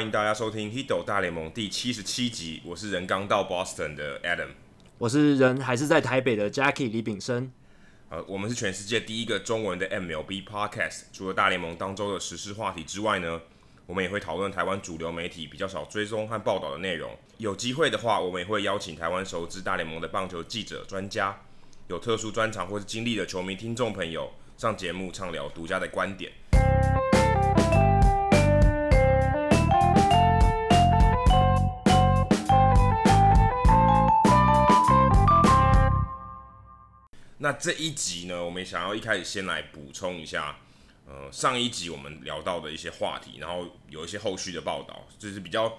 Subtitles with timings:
[0.00, 2.62] 欢迎大家收听《Hido 大联盟》第七十七集。
[2.64, 4.48] 我是人刚到 Boston 的 Adam，
[4.96, 7.52] 我是人还是在台北的 Jackie 李炳生。
[8.08, 11.02] 呃，我们是全世界第一个中文的 MLB Podcast。
[11.12, 13.42] 除了大联盟当周的时事话题之外呢，
[13.84, 17.14] 我们也会讨论台湾主流媒体比较少追踪和报道的内容。
[17.36, 21.38] 有机会的话，我们也会邀请台湾熟知大联盟的棒球记者、专家，
[21.88, 26.32] 有特殊专长或是经历的球迷听众朋友上节目畅聊独家的观点。
[37.42, 40.58] 那这一集呢，我们想要一开始先来补充一下，
[41.06, 45.78] 呃，上一集我们聊到的一些话题，然后有一些后续的报道，就是比较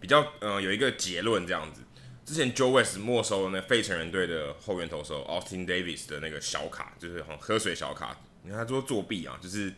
[0.00, 1.80] 比较呃有一个结论这样子。
[2.24, 9.72] 之前 Joe West 没收了那费城人队的后援投手 Austin Davis 的那个小卡，就是好像喝水小卡，你看他说作弊啊，就是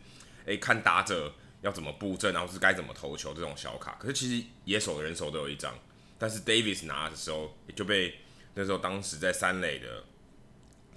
[0.45, 3.95] 诶看打者要怎么布阵，然后是该怎么投球这种小卡。
[3.99, 5.77] 可是其实野手的人手都有一张，
[6.17, 8.15] 但是 Davis 拿的时候也就被
[8.55, 10.05] 那时候当时在三垒的。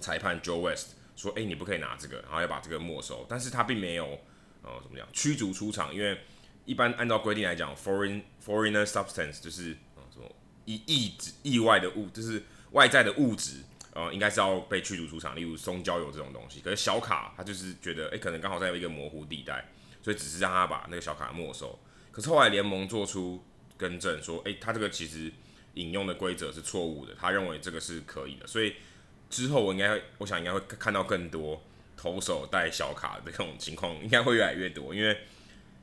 [0.03, 3.25] 裁判 Joe West 说：“哎、你不可以拿这个，然后要把这个没收。
[3.29, 4.19] 但是他并没有，
[4.61, 5.95] 呃，怎么讲，驱逐出场。
[5.95, 6.19] 因为
[6.65, 10.29] 一般按照规定来讲，foreign foreigner substance 就是呃什么
[10.65, 15.33] 意意质意外的物，就是外在的物质，呃，应该是要被驱逐出场。
[15.33, 16.59] 例如松焦油这种东西。
[16.59, 19.69] 可是小卡他就是觉得，哎、可能刚好在一个模糊地带，
[20.01, 21.79] 所以只是让他把那个小卡没收。
[22.11, 23.41] 可是后来联盟做出
[23.77, 25.31] 更正，说，哎、他这个其实
[25.75, 28.73] 引用的规则是错误的，他认为这个是可以的，所以。”
[29.33, 31.59] 之后我应该，我想应该会看到更多
[31.97, 34.93] 投手带小卡的这种情况，应该会越来越多。
[34.93, 35.17] 因为，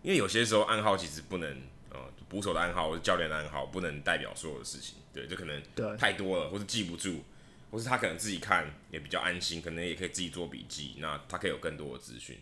[0.03, 1.51] 因为有些时候暗号其实不能，
[1.91, 4.95] 呃，捕手的暗号或者教练的暗号不能代表所有的事情。
[5.13, 5.61] 对，就可能
[5.99, 7.25] 太多了，或是记不住，
[7.73, 10.95] 或是他可能自己看也比较安心，可能也可以自己做笔记。
[10.99, 12.39] 那他可以有更多的资讯，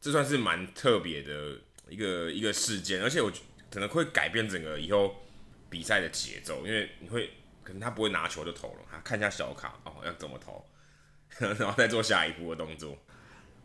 [0.00, 1.56] 这算是蛮特别的
[1.88, 3.30] 一个一个事件，而且我
[3.70, 5.22] 可能会改变整个以后
[5.70, 7.30] 比赛的节奏，因为你会。
[7.62, 10.64] 可能他不会拿球就投了，他看一下小卡哦，要怎么投，
[11.58, 12.96] 然后再做下一步的动作。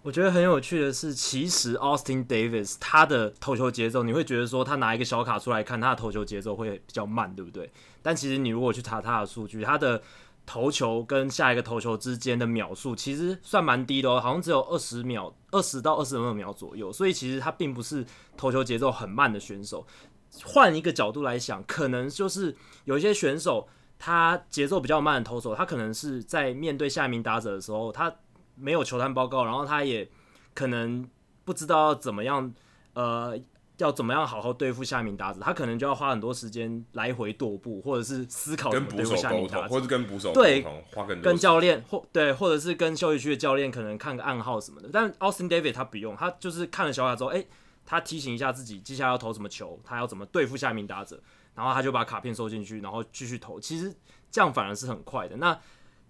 [0.04, 7.70] 我觉得很有趣的是，其实 Austin Davis 他的投球节奏，你会觉得说他拿一个小卡出来看，他的投球节奏会比较慢，对不对？
[8.02, 10.02] 但其实你如果去查他的数据，他的
[10.46, 16.94] 投球跟下一个投球之间的秒数其实算蛮低的哦，好像只有二十秒，二十到二十二秒左右。
[16.94, 18.06] 所以其实他并不是
[18.38, 19.86] 投球节奏很慢的选手。
[20.46, 22.56] 换一个角度来想，可能就是
[22.86, 23.68] 有一些选手。
[24.00, 28.14] 他节奏比较慢的投手，他可能是在面对下一名打者的时候，他
[28.56, 30.10] 没有球探报告，然后他也
[30.54, 31.08] 可能
[31.44, 32.54] 不知道要怎么样，
[32.94, 33.40] 呃，
[33.78, 40.64] 要怎么样好好对付下一名打者，他可能就要花很多时间来回踱步，或者是思考怎么对付下一名打者，或者跟捕手对
[40.94, 44.90] 花更多跟教练或对，或者是跟休息区的教练可能看个暗号什么的。
[44.92, 47.46] 但 Austin David 他不用，他就是看了小卡之后，哎，
[47.86, 51.22] 他提醒一下自己接下来要投什么球，他要怎么对付下一名打者。
[51.58, 53.60] 然后他就把卡片收进去，然后继续投。
[53.60, 53.92] 其实
[54.30, 55.36] 这样反而是很快的。
[55.38, 55.60] 那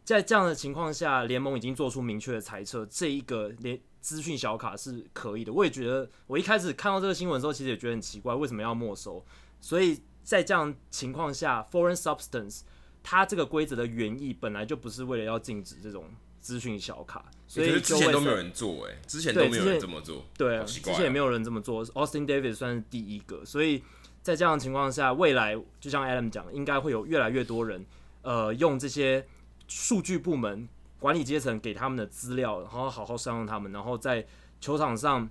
[0.03, 5.53] 在这样的情况下，联盟已经做出明确的猜测，这一个连资讯小卡是可以的。
[5.53, 9.25] 我也觉得，我一开始看到这个新闻的时候，其实也觉得很奇怪，为什么要没收？
[9.61, 12.63] 所以在这样情况下，foreign substance
[13.01, 16.03] 它这个规则的原意本来就不是为了要禁止这种
[16.41, 21.85] 资讯小卡，所以之前都没有人做，哎，之前都没有人这么做，对，之前也没有人这么做。
[21.87, 23.81] Austin Davis 算是第一个，所以。
[24.27, 27.85] 在这样的情况下，未来就像 Adam 讲，应该会有越来越多人，
[28.23, 29.25] 呃，用这些
[29.69, 30.67] 数据部门
[30.99, 34.27] 管理阶层给他们的资料，然后好好善用他们，然后在
[34.59, 35.29] 球场上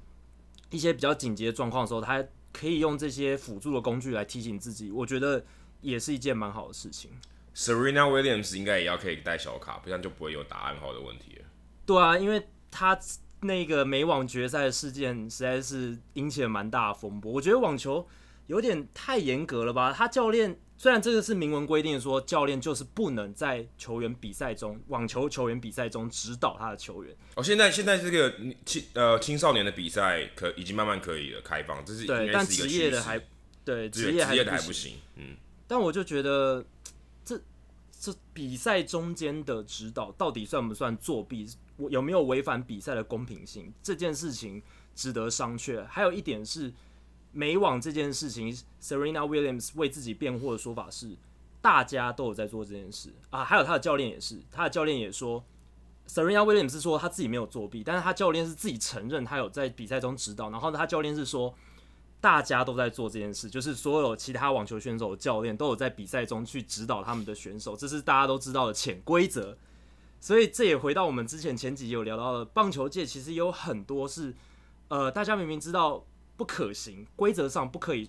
[0.70, 2.24] 一些比较紧急的状况的时候，他
[2.54, 4.90] 可以用这些辅助的工具来提醒自己。
[4.90, 5.44] 我觉得
[5.82, 7.10] 也是一件蛮好的事情。
[7.54, 11.44] Serena Williams 应该也要可以带小卡，不然就不会有打暗号的问题了。
[11.84, 12.98] 对啊，因为他
[13.42, 17.30] 那个美网决赛的事件实在是引起了蛮大的风波。
[17.30, 18.08] 我觉得网球。
[18.46, 19.92] 有点太严格了吧？
[19.92, 27.16] 他教练虽然这个是明文规定说，教练就是不能在球员比赛中，网球球员比赛中指导他的球员。
[27.34, 28.32] 哦，现在现在这个
[28.64, 33.20] 青呃青少年的比赛可已经慢慢可以了开放，这是对，但职业的还
[33.64, 34.94] 对职业还，还不行。
[35.16, 36.64] 嗯，但我就觉得
[37.24, 37.40] 这
[37.98, 41.48] 这比赛中间的指导到底算不算作弊？
[41.78, 43.72] 我有没有违反比赛的公平性？
[43.82, 44.62] 这件事情
[44.94, 45.84] 值得商榷。
[45.88, 46.72] 还有一点是。
[47.36, 48.50] 美网这件事情
[48.80, 51.14] ，Serena Williams 为自己辩护的说法是，
[51.60, 55.44] 大家都有在做这件事啊，还有他的教练也是，他的教练也说
[56.08, 61.54] ，Serena Williams 是说他自己没有作弊，但是他教练是自己承认他有在比赛中指导，然后他教练是说，
[62.22, 69.58] 大家都在做这件事，就是所有其他网球选手的教练都有在比赛中去指导他们的选手，这是大家都知道的潜规则，
[70.20, 74.34] 所以这也回到我们之前前几集有聊到的，棒球界其实有很多是，
[74.88, 76.02] 呃，大家明明知道。
[76.36, 78.08] 不可行，规则上不可以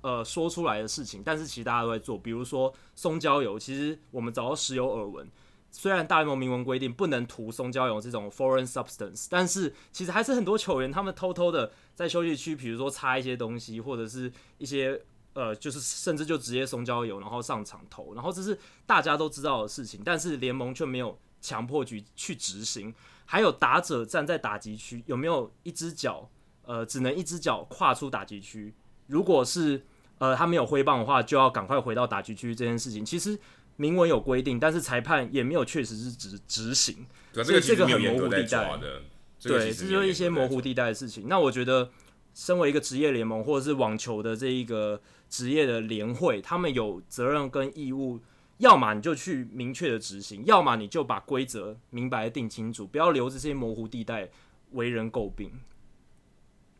[0.00, 2.16] 呃说出来的事情，但是其实大家都在做。
[2.18, 5.30] 比如说松焦油，其实我们早就时有耳闻。
[5.70, 14.98] 虽然大联盟明文规定不能涂松焦油这种 foreign substance，但是其实还是很多球员他们偷偷的在休息区，比如说擦一些东西，或者是一些
[15.34, 22.94] 呃，就是甚至就直接松焦油，然后上场投，然后这是大家都知道的事情，但是联盟却没有强迫局去执行。
[23.26, 26.26] 还有打者站在打击区，有没有一只脚
[26.68, 28.72] 呃，只能一只脚跨出打击区？
[29.08, 29.82] 如果是
[30.18, 32.54] 呃他没有挥棒的话，就要赶快回到打击区。
[32.54, 33.36] 这件事情其实。
[33.80, 39.02] 明文有规定，但是裁判也没有确实是执执行，所以这个很模糊地带的。
[39.40, 41.28] 对，这就是一些模糊地带的事情。
[41.28, 41.88] 那我觉得，
[42.34, 45.00] 身为一个职业联盟或者是网球的这一个
[45.30, 48.18] 职业的联会，他们有责任跟义务，
[48.56, 54.28] 要么你就去明确的执行，要么你就把规则明白定清楚，不要留着这些模糊地带
[54.72, 55.52] 为人诟病，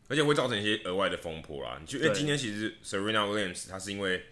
[0.08, 1.78] 而且会造成一些额外的风波啦。
[1.80, 4.24] 你就因为今天其实 Serena Williams 他是因为。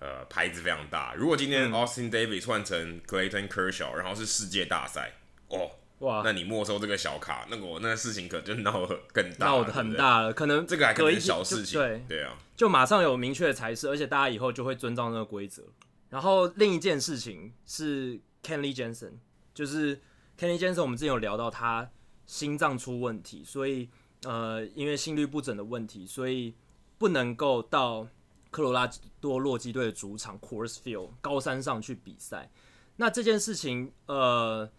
[0.00, 1.14] 呃，牌子非常大。
[1.14, 5.14] 如果今天 Austin Davis 换成 Clayton Kershaw，然后是世界大赛，
[5.48, 5.70] 哦，
[6.00, 10.30] 哇，那你没收这个小卡，那我那个事情可就闹得更大，闹得很大了。
[10.30, 15.62] 可能这个还可以小事情，对对啊，就马上有明确的裁示，而且大家以后就会遵照那个规则。
[16.10, 19.12] 然后另一件事情是 Kenley Jensen，
[19.54, 19.96] 就是
[20.38, 21.88] Kenley Jensen，我们之前有聊到他
[22.26, 23.88] 心脏出问题，所以
[24.24, 26.54] 呃，因为心律不整的问题，所以
[26.98, 28.08] 不能够到。
[28.50, 28.88] 科罗拉
[29.20, 32.52] 多洛基队的主场 Coors Field 高山上去比赛，
[32.94, 34.70] 那这件事情，呃，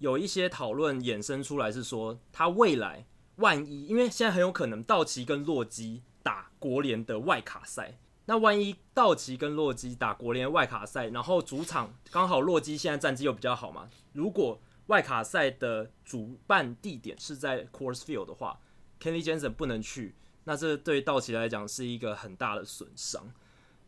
[0.00, 3.06] 有一些讨论衍生出来是说，他未来
[3.36, 18.58] 万一，因为现在很有可能道奇跟洛基打国联的外卡赛，那万一道奇跟洛基打国联外卡赛，然后主场刚好洛基现在战绩又比较好嘛，如果外卡赛的主办地点是在 Coors Field 的话
[19.00, 20.14] ，Kenley Jansen 不能去。
[20.44, 23.30] 那这对道奇来讲是一个很大的损伤。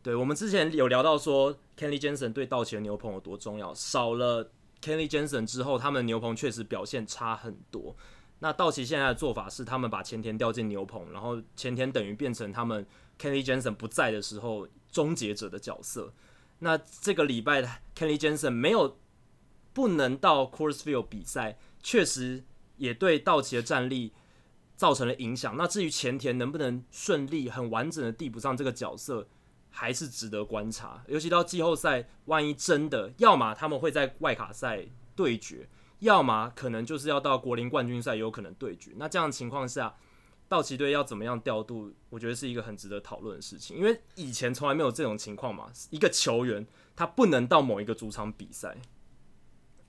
[0.01, 3.73] 对，我们之前有聊到说，Kenley Jansen 对道奇的牛棚有多重要。
[3.73, 4.51] 少了
[4.81, 7.95] Kenley Jansen 之后，他们牛棚确实表现差很多。
[8.39, 12.85] 那道奇现在的做法是，他们把前田调进牛棚，然后前田等于变成他们
[13.17, 16.13] Kenley Jansen 不在的时候终结者的角色。
[16.59, 17.61] 那这个礼拜
[17.95, 18.97] Kenley Jansen 没有
[19.71, 22.43] 不能到 Coors Field 比赛，确实
[22.77, 24.11] 也对道奇的战力。
[24.75, 25.55] 造成了影响。
[25.57, 29.27] 那至于前田能不能顺利、很完整的递补上这个角色，
[29.69, 31.03] 还是值得观察。
[31.07, 34.85] 尤其到季后赛，万一真的，要么他们会在外卡赛
[35.15, 35.67] 对决，
[35.99, 38.91] 要么可能就是要到国联冠军赛有可能对决。
[38.97, 39.95] 那这样的情况下，
[40.47, 41.93] 道奇队要怎么样调度？
[42.09, 43.77] 我觉得是一个很值得讨论的事情。
[43.77, 46.65] 因为以前从来没有这种情况嘛，一个球员
[46.95, 48.77] 他不能到某一个主场比赛，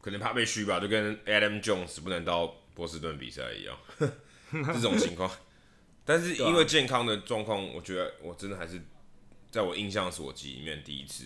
[0.00, 3.76] 可能怕被嘘吧，就跟 Adam Jones 不能到波士顿比赛一样。
[4.72, 5.30] 这种情况，
[6.04, 8.80] 但是因为健康的状况，我觉得我真的还是
[9.50, 11.24] 在我印象所及里面第一次，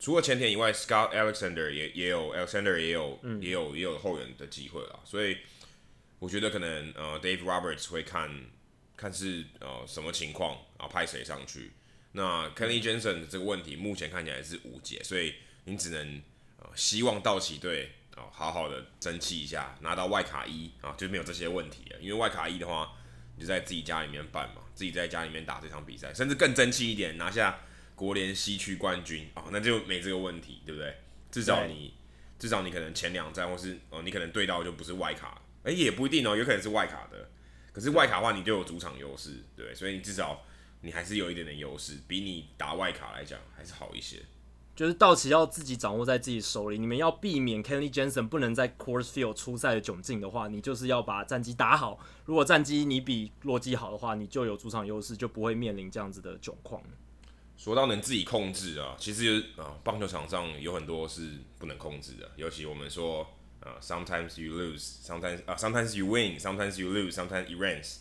[0.00, 5.38] 除了前田以外，Scott Alexander 也也有 Alexander 也有、嗯、也有也有后援的机会啊，所以
[6.18, 8.30] 我觉得可能呃 Dave Roberts 会看
[8.96, 11.72] 看是呃什么情况，然后派谁上去。
[12.12, 15.34] 那 Kenley Jansen 的这个问题目前看起来是无解，所以
[15.64, 16.22] 你只能
[16.58, 17.92] 呃希望道奇队。
[18.16, 21.98] 哦，好好的争气一下，拿到外卡一啊，就没有这些问题了。
[22.00, 22.90] 因为外卡一的话，
[23.36, 27.60] 你就在自己家里面办嘛，自己在家里面打这场比赛，甚至更争气一点，拿下
[27.94, 30.96] 国联西区冠军啊，那就没这个问题，对不对？
[31.30, 31.94] 至少你，
[32.38, 37.28] 至少你可能前两站或是哦，你可能对到就不是外卡，诶，也不一定哦，有可能是外卡的。
[37.72, 40.42] 可是外卡的话，你就有主场优势，对，所以你至少
[40.80, 44.22] 你还是有一点点优势，比你打外卡来讲还是好一些。
[44.76, 51.98] 就是道奇要自己掌握在自己手里，你们要避免 Kenley Jansen 不能在 Coors Field 出赛的窘境的话，你就是要把战绩打好。
[52.26, 56.82] 如果战绩你比洛基好的话，你就有主场优势，就不会面临这样子的窘况。
[57.56, 63.26] 说到能自己控制啊，其实啊，棒球场上有很多是不能控制的，尤其我们说
[63.60, 68.00] 啊，sometimes you lose，sometimes 啊，sometimes you win，sometimes you lose，sometimes it rains，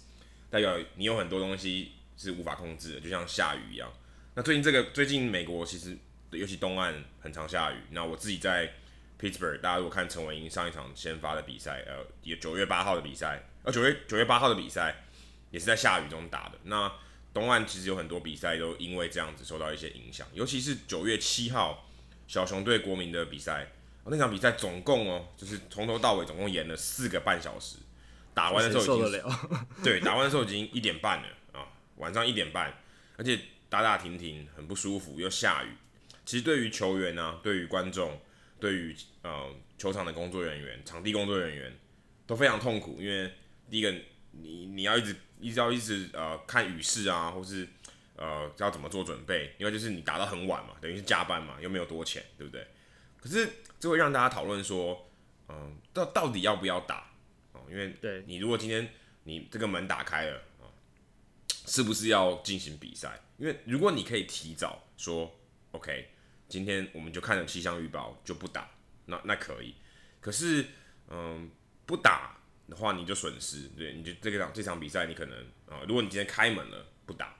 [0.49, 3.89] 代表你有很多东西是无法控制的，就像下雨一样。
[4.33, 5.97] 那最近这个最近美国其实。
[6.37, 7.75] 尤其东岸很常下雨。
[7.91, 8.73] 那我自己在
[9.19, 15.03] Pittsburgh，大家如果看陈文英上一场先发的比赛，呃，也九月八号的比赛，呃，九月九月八号的比赛
[15.51, 16.59] 也是在下雨中打的。
[16.63, 16.91] 那
[17.33, 21.89] 东岸其实有很多比赛都因为这样子受到一些影响，尤其是九月七号
[22.27, 23.71] 小熊对国民的比赛，
[24.03, 27.77] 哦，那场比赛总共哦，就是从头到尾总共演了四个半小时，
[28.33, 29.21] 打完的时候已经
[29.83, 32.73] 对，打完的时候已经一点半了啊，晚上一点半，
[33.17, 33.39] 而且
[33.69, 35.69] 打打停停，很不舒服，又下雨。
[36.25, 38.19] 其实对于球员啊，对于观众，
[38.59, 41.71] 对于呃球场的工作人员、场地工作人员
[42.25, 43.31] 都非常痛苦，因为
[43.69, 43.93] 第一个
[44.31, 47.67] 你你要一直一直要一直呃看雨势啊，或是
[48.15, 52.65] 呃要怎么做准备，因为就是你打到很晚嘛，等于是加班嘛，又没有多钱，对不对？
[53.17, 53.47] 可是
[53.79, 55.11] 这会让大家讨论说，
[55.49, 57.11] 嗯、呃，到到底要不要打
[57.51, 57.61] 哦？
[57.69, 58.89] 因为对你如果今天
[59.23, 60.65] 你这个门打开了啊，
[61.65, 63.19] 是不是要进行比赛？
[63.37, 65.35] 因为如果你可以提早说
[65.71, 66.07] ，OK，
[66.55, 68.71] 今天我们就看了气象预报就不打，
[69.07, 69.75] 那那可以。
[70.21, 70.65] 可是，
[71.09, 71.51] 嗯、
[71.85, 72.37] 不打
[72.69, 77.35] 的话你就损失，对，你就这个场这场比赛你可能啊、如果你今天开门了不打，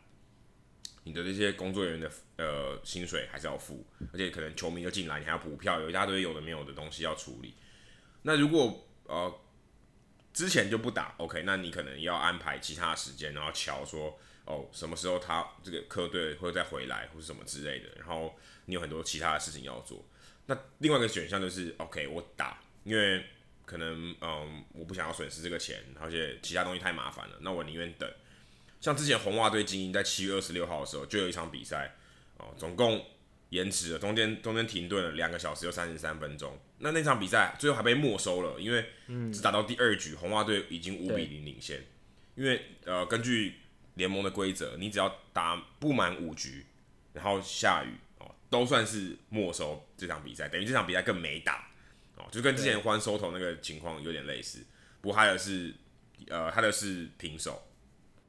[1.05, 7.53] 你的这些工作人员的呃薪水还是要付，而且可能球迷就进来，你还要补票，有一大堆有的没有的东西要处理。
[8.23, 9.33] 那如果呃
[10.33, 14.19] 之前就不打，OK，那你可能要安排其他时间，然后瞧说。
[14.45, 18.35] 哦，什么时候他这个客队会再回来，或是什么之类的，然后
[18.65, 20.05] 你有很多其他的事情要做。
[20.45, 23.25] 那另外一个选项就是，OK，我打，因为
[23.65, 28.07] 可能嗯，我不想要损失这个钱，而且其他东西太麻烦了，那我宁愿等。
[28.79, 31.95] 像之前红袜队精英在七月二十六号的时候，就有一场比赛，
[32.37, 33.03] 哦，总共
[33.49, 36.55] 延迟了，中间中间停顿了两个小时又三十三分钟。
[36.77, 38.85] 那那场比赛最后还被没收了，因为
[39.33, 41.83] 只打到第二局，红袜队已经五比零领先。
[42.35, 43.55] 因为呃，根据
[43.95, 46.65] 联盟的规则，你只要打不满五局，
[47.13, 51.67] 然后下雨哦，都算是没收这场比赛，等于这场比赛更没打
[52.17, 54.63] 哦，就跟之前欢收头那个情况有点类似。
[55.01, 55.73] 不过他的是，
[56.29, 57.61] 呃，他的是平手。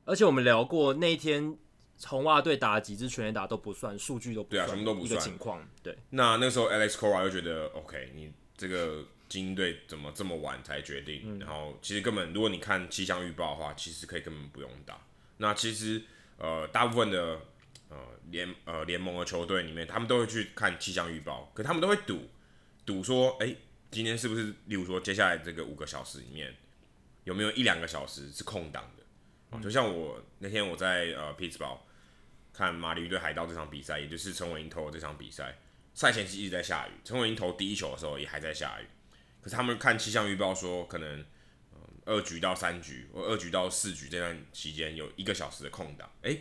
[0.04, 1.56] 而且我们聊过那一天
[2.04, 5.66] 红袜队打了几支全垒打都不算，数据都不算，对啊，什么都不算情况。
[5.82, 11.23] 对，那那时候 Alex Cora 又觉得 OK，你这个精英队怎么这么晚才决定？
[11.25, 15.00] 嗯、然后其实根本如果你看气象预报的话，其实可以根本不用打。
[15.38, 16.02] 那其实，
[16.38, 17.40] 呃，大部分的
[17.90, 17.97] 呃
[18.31, 22.31] 联呃联盟的球队里面，他们都会去看气象预报，可他们都会赌
[22.87, 23.55] 赌说，哎，
[23.90, 26.57] 今天是不是，例如说接下来这个五个小时里面，
[27.25, 29.57] 有没有一两个小时是空档的？
[29.57, 31.87] 啊，就像我那天我在呃匹兹堡
[32.52, 35.59] 看马林鱼对海盗这场比赛，也就是陈伟霆投的这场比赛，
[35.93, 38.87] 赛前是一直在下雨，陈伟霆投第一球的时候也还在下雨，
[39.43, 41.25] 可是他们看气象预报说可能。
[42.06, 46.38] 二局到三局，或二局到四局这段期间有一个小时的空档，哎、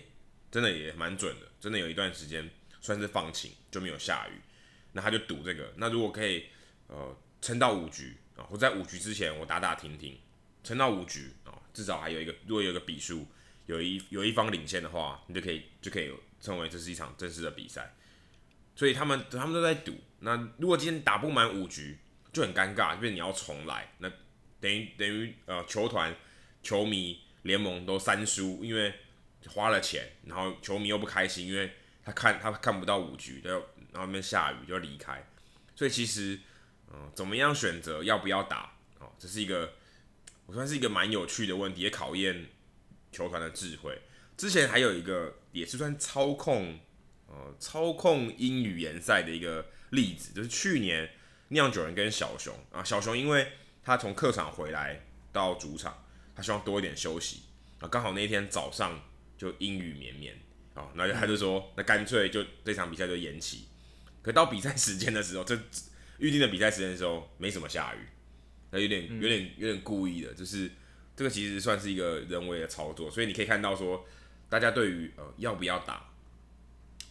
[0.51, 2.47] 真的也蛮准的，真的有一段时间
[2.79, 4.33] 算是放晴就没有下雨，
[4.93, 6.45] 那他就赌这个，那如果可以
[6.85, 10.15] 呃撑到五局啊，或在五局之前我打打停停，
[10.63, 13.25] 撑到五局啊，至少还有一个，如果有一个比数，
[13.65, 17.95] 有一有一方领先的话，你就可以就可以称为这是一场正式的比赛，
[18.75, 21.97] 所以他们他们都在赌，那如果今天打不满五局
[22.31, 24.11] 就很尴尬，因为你要重来那。
[24.59, 26.15] 等于等于呃，球团、
[26.63, 28.93] 球迷、联盟都三输，因为
[29.47, 31.71] 花了钱，然后球迷又不开心，因为
[32.03, 33.59] 他看他看不到五局，然后
[33.91, 35.23] 然后那边下雨就要离开，
[35.75, 36.39] 所以其实
[36.91, 39.73] 嗯、怎么样选择要不要打哦，这是一个
[40.45, 42.47] 我算是一个蛮有趣的问题，也考验
[43.11, 44.01] 球团的智慧。
[44.37, 46.79] 之前还有一个也是算操控
[47.27, 51.11] 呃操控英语联赛的一个例子，就是去年
[51.49, 53.51] 酿酒人跟小熊啊，小熊因为。
[53.85, 54.99] 他从客场回来
[55.31, 56.03] 到主场，
[56.35, 57.43] 他希望多一点休息
[57.79, 57.87] 啊。
[57.87, 58.99] 刚好那天早上
[59.37, 60.35] 就阴雨绵绵
[60.73, 63.67] 啊，那就他就说，那干脆就这场比赛就延期。
[64.23, 65.55] 可到比赛时间的时候，这
[66.17, 67.99] 预定的比赛时间的时候没什么下雨，
[68.71, 70.71] 那有点有点有点故意的，就是
[71.15, 73.11] 这个其实算是一个人为的操作。
[73.11, 74.03] 所以你可以看到说，
[74.49, 76.09] 大家对于呃要不要打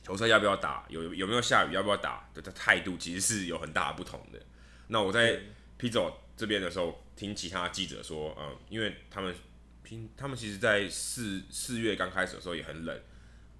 [0.02, 4.40] 球赛要不要打，有有没有下雨要不要打的态度，其实是有很大的不同的。
[4.88, 5.40] 那我在
[5.78, 9.34] Pizzo 这边的时候，听其他记者说，嗯，因为他们
[9.82, 13.00] 平，他们其实，在四四月刚开始的时候也很冷，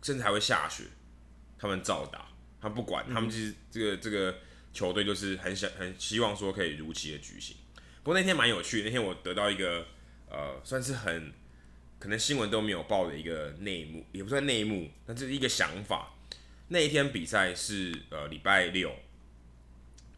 [0.03, 0.85] 甚至还会下雪，
[1.59, 2.29] 他们照打，
[2.61, 4.39] 他们不管，他们其实这个这个
[4.73, 7.57] 球队就是很想很希望说可以如期的举行。
[8.03, 9.87] 不过那天蛮有趣，那天我得到一个
[10.29, 11.33] 呃，算是很
[11.99, 16.15] 可能新闻都没有报的一个内幕，也不算内幕，那这是一个想法。
[16.69, 18.95] 那一天比赛是呃礼拜六。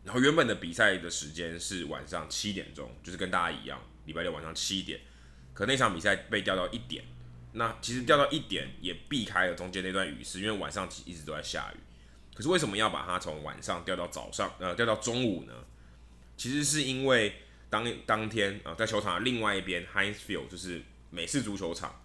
[0.06, 5.00] 然后原本的比赛的时间是晚上七点钟，就是跟大家一样，礼拜六晚上七点。
[5.52, 7.04] 可那场比赛被调到一点，
[7.54, 11.80] 那其实调到一点也避开了中间那段雨势，因为晚上其一直都在下雨。
[12.32, 15.52] 可是为什么要把它从晚上调到早上，呃，调到中午呢？
[16.36, 17.34] 其实是因为
[17.68, 22.00] 当当天啊、在球场的另外一边，Heinz Field 就是美式足球场，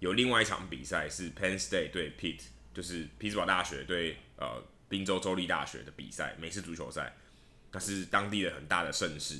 [0.00, 2.40] 有另外一场比赛是 Penn State 对 Pitt，
[2.74, 7.14] 就是匹兹堡大学对呃宾州州立大学的比赛，美式足球赛。
[7.74, 9.36] 它是当地的很大的盛事，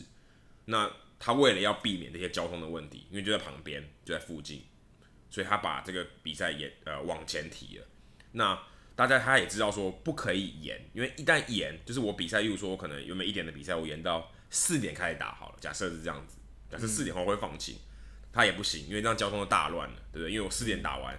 [0.64, 4.64] 那他为了要避免这些交通的问题，因为就在旁边，就在附近，
[5.30, 7.86] 所以他把这个比赛延呃往前提了。
[8.32, 8.60] 那
[8.96, 16.38] 大家他也知道说不可以延，因为一旦延，就是我比赛，例如说我可能原本一点的比赛，我延到四点开始打好了，假设是这样子，
[16.68, 17.76] 假设四点后会放晴，
[18.32, 20.32] 他也不行，因为这样交通就大乱了，对不对？
[20.32, 21.16] 因为我四点打完，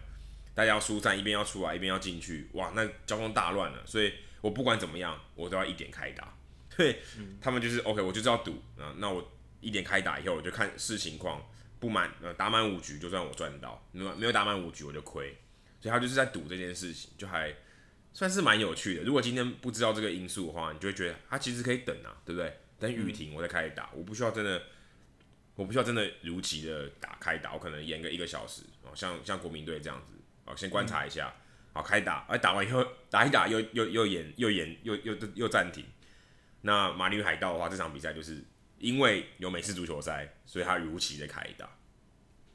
[0.54, 3.82] 大家要疏散，一边要出来，一边要进去，哇，那交通大乱了。
[3.86, 6.35] 所以我不管怎么样，我都要一点开打。
[6.78, 7.02] 对，
[7.42, 11.42] 他们就是 OK，我就知道赌啊，那我一点开打以后，我就看视情况，
[11.80, 15.38] 不满呃打满五局就算我赚到，没有没有打满五局我就亏。
[15.82, 17.54] 所以他就是在赌这件事情，就还
[18.14, 19.04] 算是蛮有趣的。
[19.04, 22.58] 如果今天不知道这个因素的话，你就会觉得他其实可以等啊，对不对？
[22.80, 24.62] 等雨停我再开始打，我不需要真的。
[25.58, 30.12] 我不需要真的如期的打开打，我可能延个一个小时哦，像像国民队这样子
[30.44, 31.34] 哦，先观察一下，
[31.72, 35.86] 好开打，哎打完以后打一打又又又延又延又又又暂停。
[36.66, 38.44] 那马里鱼海盗的话，这场比赛就是
[38.80, 41.70] 因为有美式足球赛，所以他如期的开打。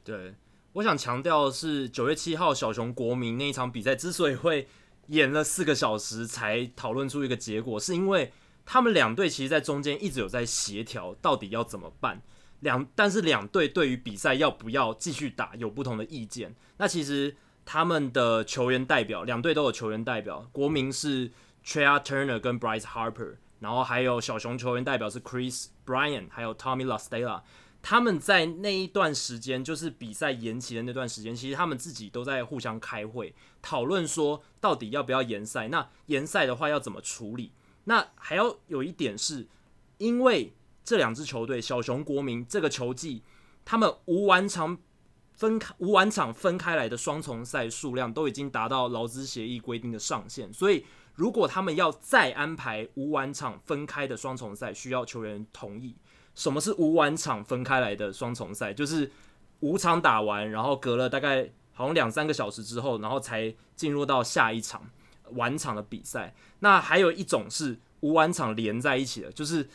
[0.03, 0.35] 对，
[0.73, 4.67] 我想强调的是九月七号小熊国民那一场比赛之所以会
[5.07, 8.33] 延了四个小时才讨论出一个结果，是因为
[8.65, 12.21] 他们两队其实，在中间一直有在协调，到底要怎么办。
[12.59, 16.53] 两，但是两队对于比赛要不要继续打有不同的意见。
[16.77, 20.49] 那其实他们的球员代表，两队都有球员代表。
[20.51, 21.31] 国民是
[21.65, 27.43] Trea Turner 跟 Bryce Harper，然后还有小熊球员代表是 Chris Bryan，还有 Tommy La Stella。
[27.81, 35.69] 他们在那一段时间，就是比赛延期的那段时间，其实他们自己都在互相开会讨论说，到底要不要延赛。
[35.69, 37.53] 那延赛的话要怎么处理？
[37.85, 39.47] 那还要有一点是，
[39.97, 40.53] 因为。
[40.83, 43.21] 这两支球队，小熊、国民这个球季，
[43.63, 44.79] 他们无完场
[45.35, 50.51] 分开、无完场分开来的双重赛数量都已经达到劳资协议规定的上限。
[50.51, 55.95] 所以，如果他们要再安排无晚场分开的双重赛，需要球员同意。
[56.35, 58.73] 什么是无晚场分开来的双重赛？
[58.73, 59.11] 就是
[59.59, 64.89] 五场打完，然后隔了大概好像两三个小时之后，然后才进入到下一场
[65.31, 66.33] 晚场的比赛。
[66.59, 69.69] 那还有一种是无晚场连在一起的，就是。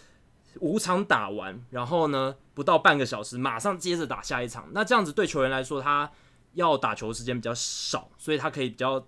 [0.60, 4.66] 五场打完，然后呢，不到半个小时，马上接着打下一场。
[4.72, 6.10] 那这样子对球员来说，他
[6.54, 9.06] 要打球时间比较少，所以他可以比较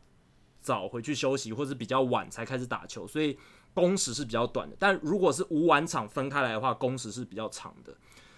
[0.69, 3.39] 早回去休息，或者比较晚才开始打球，所以
[3.73, 4.77] 工时是比较短的。
[4.79, 7.97] 但如果是无完场分开来的话，工时是比较长的。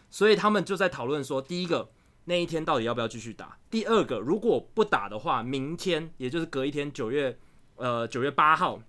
[0.09, 1.90] 所以他们就在讨论说，第一个
[2.27, 3.59] 那一天到底要不要继续打？
[3.69, 7.37] 第二个，如果不打的话，明天也就是隔一天，九月
[7.77, 8.81] 呃九月八号。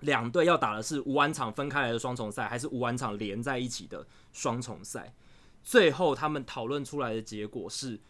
[0.00, 5.12] 两队要打的是无完场分开来的双重赛，还是无完场连在一起的双重赛？
[5.62, 8.00] 最后他们讨论出来的结果是，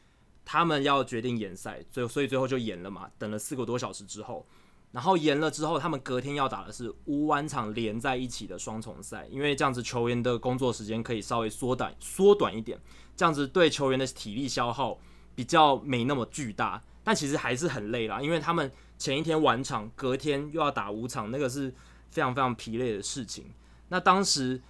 [0.44, 3.11] 他们要决定延赛，最所以最后就延了嘛。
[3.18, 4.46] 等了四个多小时之后，
[4.92, 12.79] 然后延了之后，他们隔天要打的是五晚场连在一起的双重赛，因为这样子球员的工作时间可以稍微缩短缩短一点，
[13.16, 14.98] 这样子对球员的体力消耗
[15.35, 18.70] 比较没那么巨大，但其实还是很累啦，因为他们。
[19.00, 21.74] 前一天完场，隔天又要打五场，那个是
[22.11, 23.46] 非常非常疲累的事情。
[23.88, 24.61] 那当时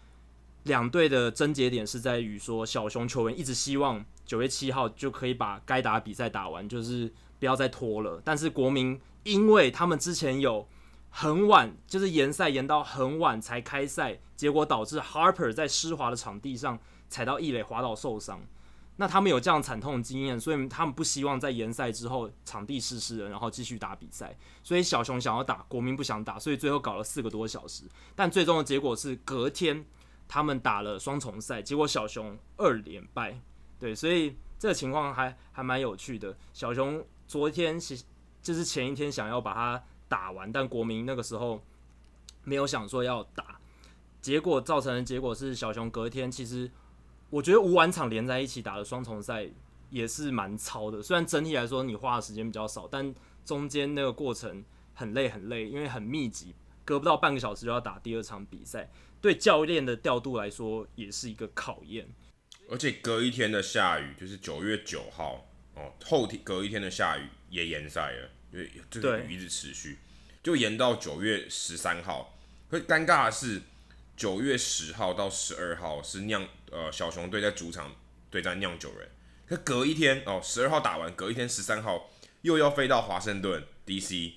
[0.64, 8.20] 两队的症结点是在于说，小熊球员一直希望九月七号就可以把该打的比赛打完，就是不要再拖了。
[8.24, 10.68] 但是国民因为他们之前有
[11.08, 18.40] 很晚，就是延赛延到很晚才开赛，结果导致 Harper 在湿滑的场地上踩到异垒滑倒受伤。
[18.96, 24.36] 那他们有这样惨痛的经验，所以他们不希望在延赛之后场地湿湿的，然后继续打比赛。
[24.62, 27.84] 所以小熊想要打，国民不想打，所以最后搞了四个多小时。
[28.14, 29.86] 但最终的结果是隔天
[30.30, 33.36] 他们打了双重赛，结果小熊二连败。
[33.80, 36.36] 对，所以这个情况还还蛮有趣的。
[36.52, 38.04] 小熊昨天其实
[38.40, 41.60] 就是前一天想要把它打完，但国民那个时候
[42.44, 43.58] 没有想说要打，
[44.20, 46.70] 结果造成的结果是小熊隔天其实。
[47.30, 49.48] 我觉得五晚场连在一起打的双重赛
[49.88, 53.14] 也是蛮超的，虽然整体来说你花的时间比较少，但
[53.44, 54.64] 中间那个过程
[54.94, 58.90] 很累很累，因为很密集，隔不到半个小时就要打第二场比赛，
[59.20, 62.08] 对教练的调度来说也是一个考验。
[62.70, 69.98] 而且隔一天的下雨，就是九月九号哦，后天隔一天的下雨也延赛了，因为这个雨一直持续，
[70.42, 72.38] 就延到九月十三号。
[72.68, 73.62] 会尴尬的是。
[74.16, 77.96] 九月十号到十二号是酿呃小熊队在主场
[78.28, 79.08] 对战酿酒人，
[79.46, 82.10] 可隔一天哦，十二号打完，隔一天十三号
[82.42, 84.32] 又要飞到华盛顿 DC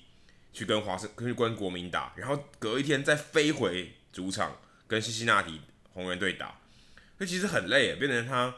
[0.54, 5.60] 去跟华盛去跟国民打，然后隔一天再飞回主场跟西西那提
[5.92, 6.60] 红人队打，
[7.18, 8.54] 那其实很累，变成他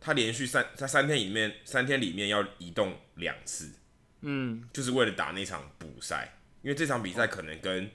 [0.00, 3.72] 他连续三在三天里面三天里面要移动两次，
[4.20, 7.90] 嗯，就是为了打那场补赛，因为这场比赛可能跟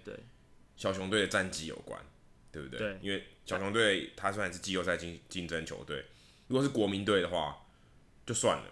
[0.75, 2.01] 小熊队的战绩有关。
[2.49, 2.79] 对不对？
[2.79, 6.03] 对，因为小熊队他虽然是季后赛竞竞争球队，
[6.47, 7.55] 如果是国民队的话
[8.25, 8.63] 就算了。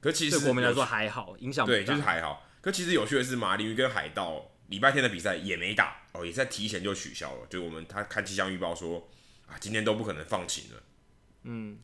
[0.00, 1.66] 可其实对国民来说还好，影响。
[1.66, 2.48] 对，就是还好。
[2.62, 7.46] 可其实有趣的是，马林鱼跟海盗礼拜天的比赛也没打哦，也在提前就取消了。
[7.48, 9.08] 就我们他看气象预报说
[9.46, 10.82] 啊，今天都不可能放晴了。
[11.44, 11.78] 嗯，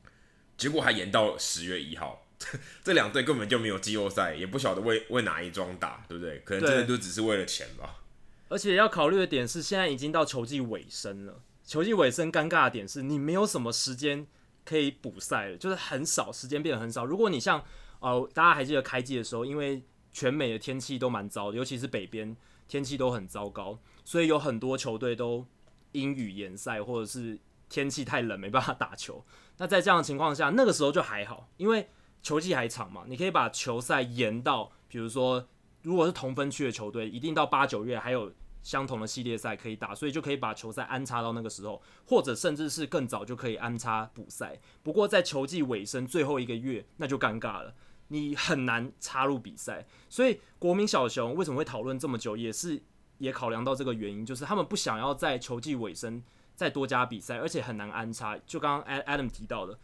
[0.56, 2.26] 结果还延到十月一号，
[2.82, 6.40] 这两队根本就没有季后赛，也不晓得为为哪一桩打，对不对？
[6.40, 8.00] 可能真的就只是为了钱吧。
[8.48, 11.40] 而且要考虑的点是，现在已经到球季尾声了。
[11.64, 14.26] 球季尾声尴尬的点是你没有什么时间
[14.64, 17.06] 可以补赛了，就是很少时间变得很少。
[17.06, 17.64] 如果你像
[18.00, 19.80] 呃，大家还记得开季的时候，因为
[20.12, 22.36] 全美的天气都蛮糟的，尤其是北边
[22.72, 25.46] 天气都很糟糕，所以有很多球队都
[25.92, 29.22] 阴雨延赛，或者是天气太冷没办法打球。
[29.58, 31.90] 那在这样的情况下，那个时候就还好，因为
[32.22, 35.46] 球季还长嘛，你可以把球赛延到，比如说
[35.82, 38.32] 如果是同分区的球队，一定到八九月还有。
[38.62, 44.56] 相同的系列赛可以打，所以就可以把球赛安插到那个时候，或者甚至是更早就可以安插补赛。
[44.85, 47.74] 不过在球季尾声最后一个月，那就尴尬了，
[48.12, 49.87] 你很难插入比赛。
[50.09, 52.81] 所以国民小熊为什么会讨论这么久，也是
[53.18, 56.22] 也考量到这个原因，就是他们不想要在球季尾声
[56.55, 58.38] 再多加比赛，而且很难安插。
[58.46, 59.79] 就刚刚 Adam 提到的，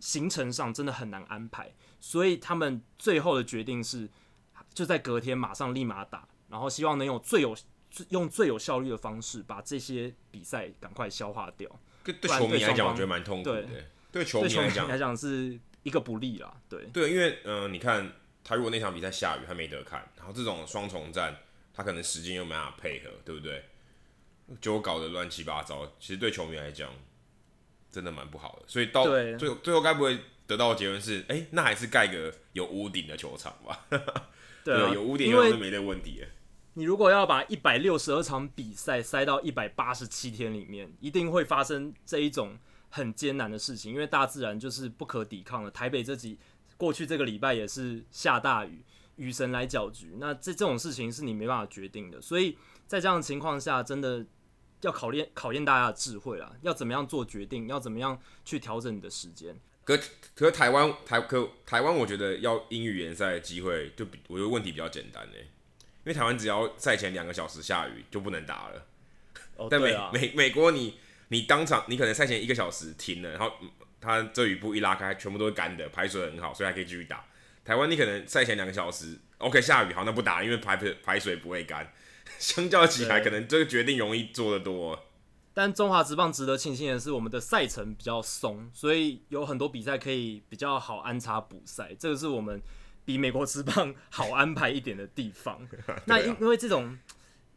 [0.00, 4.08] 行程上真的很难安排，所以他们最后的决定是
[4.74, 7.56] 就在隔天马上立马打，然后希望能有最有。
[8.10, 11.70] 用最有效率的方式把这些比赛赶快消化掉。
[12.04, 13.66] 对球迷来讲，我觉得蛮痛苦的。
[14.12, 16.52] 对球迷来讲，来讲是一个不利啦。
[16.68, 21.36] 对对，因为嗯、呃，你看他如果那场比赛下雨，他没得看，然后这种双重战，
[21.72, 23.64] 他可能时间又没办法配合，对不对？
[24.60, 25.86] 就搞得乱七八糟。
[26.00, 26.90] 其实对球迷来讲，
[27.90, 28.64] 真的蛮不好的。
[28.66, 30.18] 所以到最后最后该不会
[30.48, 33.86] 得到的结论是，哎、欸，那还是盖个有屋顶的球场吧？
[34.64, 36.24] 对，啊、有屋顶应该是没这问题。
[36.74, 42.58] 你如果要把一百六十二场比赛塞到一百八十七天里面，一定会发生这一种
[42.96, 45.70] 很艰难的事情，因为大自然就是不可抵抗的。
[45.70, 46.38] 台北这几
[46.78, 48.82] 过去这个礼拜也是下大雨，
[49.16, 52.18] 雨神来搅局，那这这种事情是你没办法决定的。
[52.22, 52.56] 所以
[52.86, 54.24] 在这样的情况下，真的
[54.80, 59.54] 要考验考验大家的智慧啦，要怎么样做决定，要怎么样去调整你的时间。
[59.84, 59.98] 可
[60.34, 65.34] 可台湾台可台湾，我觉得要英语联赛的机会，就比我觉得问题比较简单呢。
[65.38, 68.86] 因为台湾只要赛前两个小时下雨就不能打了，
[69.56, 70.98] 哦、 但美美美国你
[71.28, 73.52] 你当场你可能赛前一个小时停了，然后
[74.00, 77.24] 它这雨布一拉开，全部都是干的，排水很好，所以还可以继续打。
[77.64, 81.92] 台湾你可能赛前两个小时，OK 下雨好，那不打，因为排排水不会干。
[82.38, 84.98] 相较起来，可能这个决定容易做得多。
[85.54, 92.60] 但中华职棒值得庆幸的是，我们的赛程比较松，所以有很多比赛可以比较好安插补赛，这个是我们。
[93.06, 95.64] 比美国职棒好安排一点的地方，
[96.06, 96.98] 那因因为这种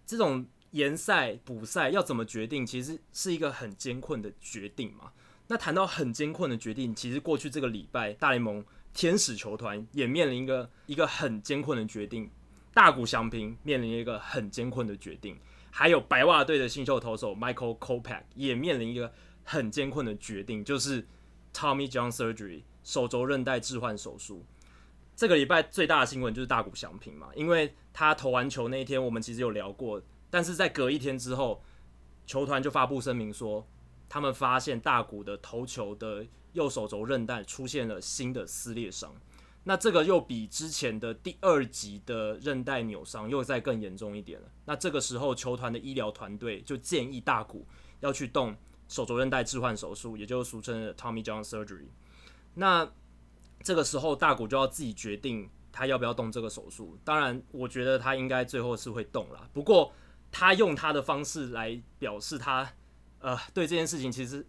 [0.05, 5.11] 这种延赛补赛要怎么决定，其实是一个很艰困的决定嘛。
[5.47, 12.29] 那谈到很艰困的决定，其实过去这个礼拜大联盟天使球团也面临一个一个很艰困的决定，
[12.73, 15.39] 大谷翔平面临一个很艰困的决定，
[15.71, 19.11] 还有白袜队的新秀投手 Michael Kopech 也面临一个
[19.43, 21.07] 很艰困的决定，就是
[21.51, 24.45] Tommy John Surgery 手肘韧带置换手术。
[25.15, 31.61] 这个礼拜最大的新闻就是大谷翔平嘛，因为他投完球那一天，我们其实有聊过，但是在隔一天之后，
[32.25, 33.67] 球团就发布声明说，
[34.07, 39.15] 他们发现大谷的投球的右手肘韧带出现了新的撕裂伤，
[39.63, 44.47] 那这个又比之前的第二级的韧带扭伤又再更严重一点了。
[44.65, 47.67] 那这个时候，球团的医疗团队就建议大谷
[47.99, 48.55] 要去动
[48.87, 51.89] 手肘韧带置换手术，也就是俗称的 Tommy John Surgery。
[52.55, 52.91] 那
[53.61, 56.97] 这个时候，大谷就要自己决定他要不要动这个手术。
[57.03, 59.47] 当然，我觉得他应该最后是会动啦。
[59.53, 59.91] 不过，
[60.31, 62.71] 他用他的方式来表示他，
[63.19, 64.45] 呃，对这件事情其实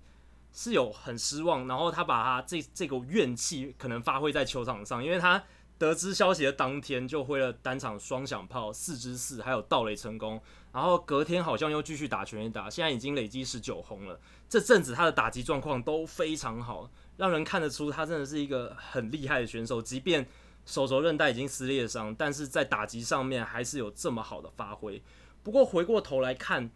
[0.52, 1.66] 是有很失望。
[1.66, 5.42] 然后，他把他这这个怨气可能发挥在球场上，因为他
[5.78, 10.40] 得知消息的当天就挥了单场双响炮四支四，还有盗垒成功。
[10.72, 14.20] 然后隔天好像又继续打全垒打，现在已经累积十九轰了。
[14.48, 16.88] 这阵子他的打击状况都非常好。
[17.16, 20.26] 让人看得出他真的是一个很厉害的选手，即便
[20.64, 25.02] 手肘韧带已经撕裂伤，但是在打击上面还是有这么好的发挥。
[25.42, 26.70] 不过回过头来看，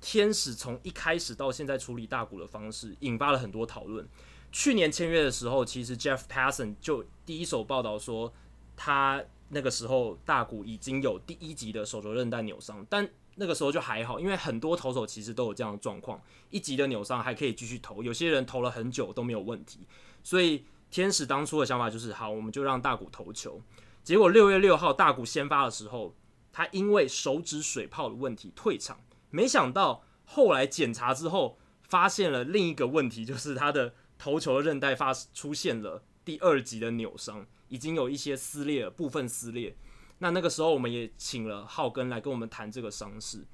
[0.00, 4.06] 天使从一开始到现在处理大谷的方式，引发了很多讨论。
[4.50, 8.32] 去年签约的时候，其实 Jeff Passan 就第一手报道说，
[8.76, 16.20] 他那个时候大谷已经有第一级的手肘韧带扭伤，但那个时候就还好，因为很多投手其实都有这样的状况，
[16.50, 19.86] 一级的扭伤还可以继续投，有些人投了很久都没有问题。
[20.22, 23.62] 所以天使当初的想法就是，好，我们就让大谷投球。
[24.04, 26.14] 结果六月六号大谷先发的时候，
[26.52, 39.76] 他因为手指水泡的问题退场，没想到后来检查之后发现了另一个问题，就是他的投球韧带发出现了第二级的扭伤，已经有一些撕裂了，部分撕裂。
[40.18, 43.44] 那那个时候，我们也请了浩根来跟我们谈这个伤势。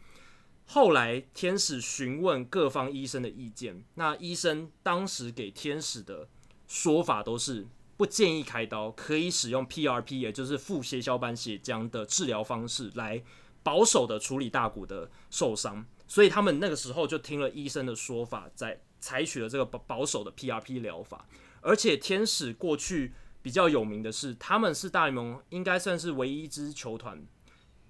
[0.66, 6.28] 后来天使询问各方医生的意见，那医生当时给天使的
[6.66, 7.66] 说法都是
[7.98, 13.22] 不建议开刀，可以使用 PRP，也就是副血小板血浆的治疗方式来
[13.64, 15.84] 保守的处理大骨的受伤。
[16.06, 21.26] 所以他们那个时候就听了医生的说法，在采取了这个保保守的 PRP 疗法。
[21.60, 27.26] 而且天使过去比较有名的是，他们是大联盟应该算是唯一一支球团，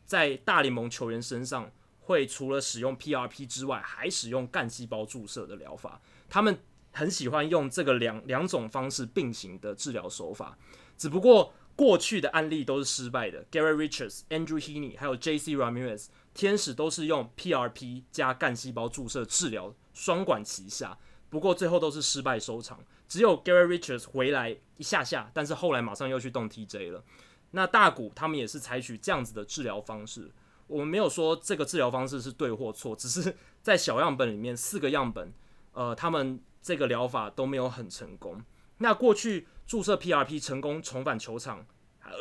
[0.06, 6.00] 在大联盟球员身上会除了使用 PRP 之外，还使用干细胞注射的疗法。
[6.30, 6.58] 他们
[6.98, 10.58] 很喜欢用这个两两种方式并行的治疗手法。
[10.96, 20.98] 只不过过去的案例都是失败的，Garrett Richards、Andrew Heaney 还有 JC Ramirez，天使都是用 PRP 加干细胞注射治疗，双管齐下。
[21.30, 22.80] 不过最后都是失败收场。
[23.06, 27.04] 只有 Garrett Richards 回来一下下，但是后来马上又去动 TJ 了。
[27.52, 30.30] 那大谷他们也是采取这样子的治疗方式。
[30.66, 35.32] 我们没有说这个治疗方式是对或错，只是在小样本里面四个样本，
[35.72, 38.44] 呃，他们这个疗法都没有很成功。
[38.76, 41.66] 那过去注射 PRP 成功重返球场，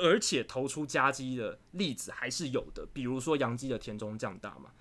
[0.02, 4.72] 而且投出夹击的例子还是有的，比如说洋基的田中将大嘛，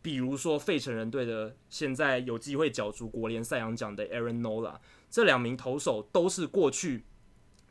[0.00, 4.78] 比如说费城人队的现在有机会角逐国联赛扬奖的 Aaron Nola。
[5.10, 7.04] 这两名投手都是过去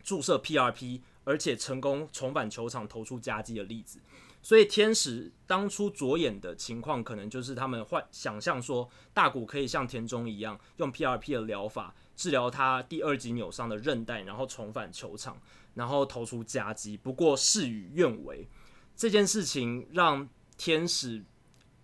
[0.04, 4.02] 注射 PRP，而且成功重返球场投出夹击的例子。
[4.46, 15.42] 所以天使当初着眼的情况，可能就是他们幻想象说大谷可以像田中一样，用 PRP 的疗法治疗他第二级扭伤的韧带，然后重返球场，
[15.74, 16.96] 然后投出佳绩。
[16.96, 18.48] 不过事与愿违，
[18.96, 20.30] 这件事情让
[20.60, 21.24] 天使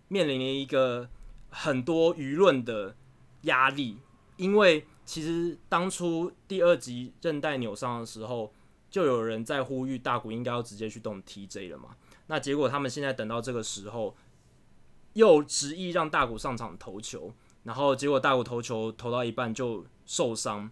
[0.08, 1.10] 面临了一个
[1.50, 2.96] 很多舆论的
[3.42, 3.98] 压力，
[4.38, 4.86] 因为。
[5.04, 8.54] 其实当初第二级韧带扭伤的时候，
[8.90, 11.98] 就有人在呼吁大谷应该要直接去动 TJ 了嘛。
[12.32, 14.16] 那结果他们现在等到这个时候，
[15.12, 20.72] 又执意让大谷上场投球，然后结果大谷投球投到一半就受伤，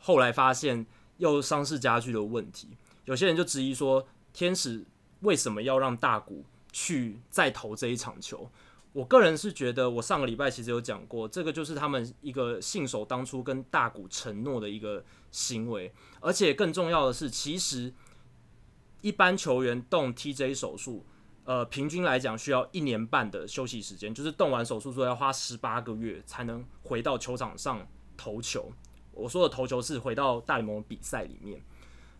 [0.00, 0.84] 后来发现
[1.18, 2.70] 又伤势加剧的问题。
[3.04, 4.84] 有些人就质疑说，天使
[5.20, 8.50] 为什么要让大谷去再投这一场球？
[8.92, 17.94] 我个人是觉得，我上个礼拜其实有讲过，这个就是他们一个信守当初跟大谷承诺的一个行为，而且更重要的是，其实
[19.06, 21.06] 一般球员动 TJ 手术，
[21.44, 28.72] 呃，平均来讲需要一年半的休息时间，就是动完手术之后要花十八个月才能回到球场上投球。
[29.12, 31.62] 我说的投球是回到大联盟比赛里面。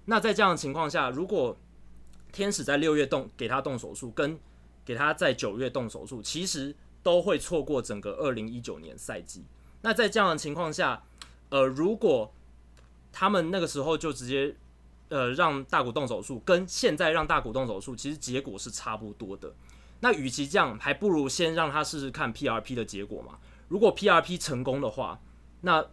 [0.05, 1.59] 那在这样的情况下，如果
[2.31, 4.39] 天使在六月动给他动手术，跟
[4.85, 6.73] 给他在九月动手术，其实
[7.03, 9.45] 都会错过整个二零一九年赛季。
[9.83, 11.03] 那在这样的情况下，
[11.49, 12.33] 呃，如果
[13.11, 14.55] 他们那个时候就直接
[15.09, 19.55] 呃让大股动手术，跟现在让大股动手术，其实结果是差不多的。
[20.01, 23.39] 那与其这样，还不如先让他试试看 PRP 的结果嘛。
[23.69, 25.21] 如果 PRP 成功的话，
[25.63, 25.85] 那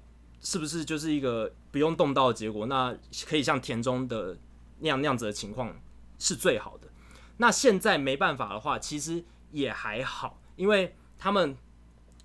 [0.41, 2.65] 是不是就是一个不用动刀的结果？
[2.65, 2.95] 那
[3.25, 4.37] 可以像田中的
[4.79, 5.73] 那样那样子的情况
[6.19, 6.89] 是最好的。
[7.37, 11.57] 那现在没办法的话，其实也还好，因为他们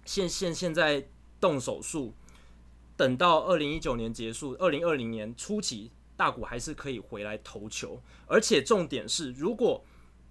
[0.05, 1.09] 现现现在
[1.41, 2.13] 动手术，
[2.97, 8.03] 等到二零一九年结束，二零二零年初期，大谷还是可以回来投球。
[8.27, 9.83] 而且重点是，如果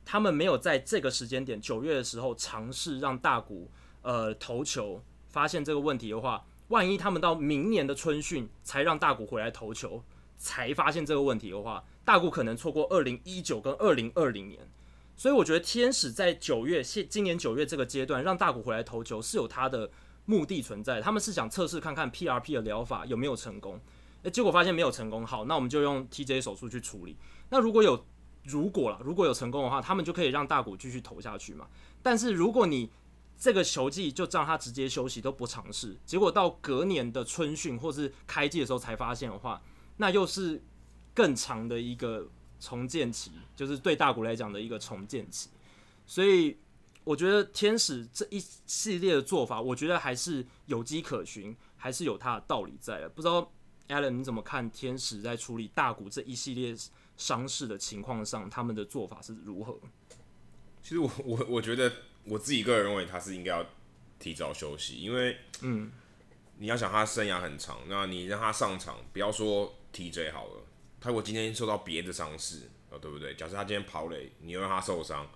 [0.05, 3.71] 他们没有在这个时间点九月的时候尝试让大谷
[4.01, 10.03] 呃投球，发现这个问题的话，万一他们到明年的春训才让大谷回来投球，
[10.37, 11.83] 才发现这个问题的话。
[12.03, 14.69] 大谷可能错过二零一九跟二零二零年，
[15.17, 19.89] 所以我觉得天使在九月现今年九月这个阶段让大谷回来投球是有他的
[20.23, 21.01] 目的存在。
[21.01, 23.81] 他们是想测试看看 PRP 的疗法有没有成功，
[24.23, 25.25] 诶，结果发现没有成功。
[25.25, 27.15] 好，那我们就用 TJ 手术去处理。
[27.49, 28.05] 那如果有
[28.43, 31.67] 如果了，如果有成功的话，他们就可以让大谷继续投下去嘛。
[32.01, 32.89] 但是如果你
[33.37, 39.61] 这个球季就让他直接休息都不尝试，结果到隔年的春训或是开季的时候才发现的话，
[39.97, 40.61] 那又是。
[41.17, 45.49] 更长的一个重建期，就是对大谷来讲的一个重建期，
[46.05, 46.55] 所以
[47.03, 53.09] 我觉得天使这一系列的做法，我觉得还是有迹可循，还是有它的道理在的。
[53.09, 53.51] 不知道
[53.89, 56.75] Alan 你怎么看天使在处理大谷这一系列
[57.15, 59.79] 伤势的情况上，他们的做法是如何？
[60.83, 61.91] 其实我我我觉得
[62.23, 63.65] 我自己个人认为他是应该要
[64.19, 65.91] 提早休息，因为嗯，
[66.57, 70.63] 你要想他生涯很长，那你让他上场，不要说 TJ 好了。
[70.99, 73.35] 他如果今天受到别的伤势，哦，对不对？
[73.35, 75.29] 假设他今天跑垒，你又让他受伤，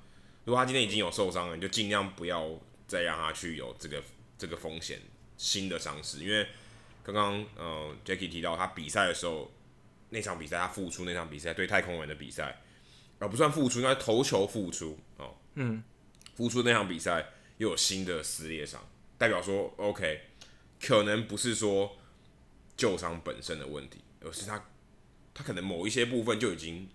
[0.45, 2.49] 如果他今天已经有受伤了，你就尽量不要
[2.87, 4.03] 再让他去有这个
[4.37, 4.99] 这个风险
[5.37, 6.47] 新的伤势，因为
[7.03, 9.51] 刚刚呃 Jackie 提到他比赛的时候，
[10.09, 12.61] 那场比赛他复出那场比赛对太空人的比赛，
[13.19, 15.83] 而不算复出，那投球复出哦，嗯，
[16.35, 18.85] 复出那场比赛又有新的撕裂伤，
[19.17, 20.21] 代表说 OK，
[20.81, 21.97] 可能不是说
[22.75, 24.65] 旧伤本身的问题，而是他。
[25.33, 26.89] 他可能某一些部分就已经，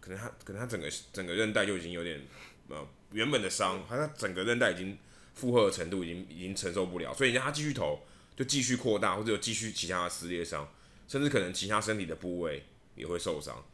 [0.00, 2.20] 可能他可能他整个整个韧带就已经有点
[2.68, 4.98] 呃原本的伤，他整个韧带已经
[5.34, 8.04] 负荷的程度已经已经承受不了，所以让他继续投
[8.36, 10.72] 就继续扩大，或者有继续其他的撕裂伤，
[11.06, 13.64] 甚至可能其他身体的部位也会受伤。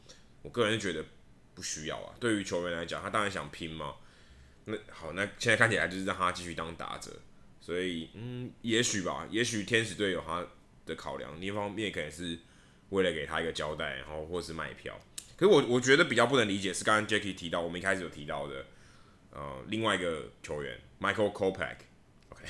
[0.42, 1.04] 我个人觉得
[1.54, 3.96] 不需要啊，对于球员来讲，他当然想拼嘛。
[4.66, 7.10] 那好，那现在看起来就是让他继续当打者，
[7.60, 10.46] 所以嗯，也许吧，也许天使队有他
[10.84, 12.38] 的考量，另一方面可能是
[12.90, 14.98] 为了给他一个交代，然后或是卖票。
[15.36, 18.66] 可是我我觉得比较不能理解是刚刚 Jacky 提到，我们一开始有提到的，
[19.30, 21.76] 呃，另外一个球员 Michael Kopech，OK，、
[22.28, 22.44] OK，、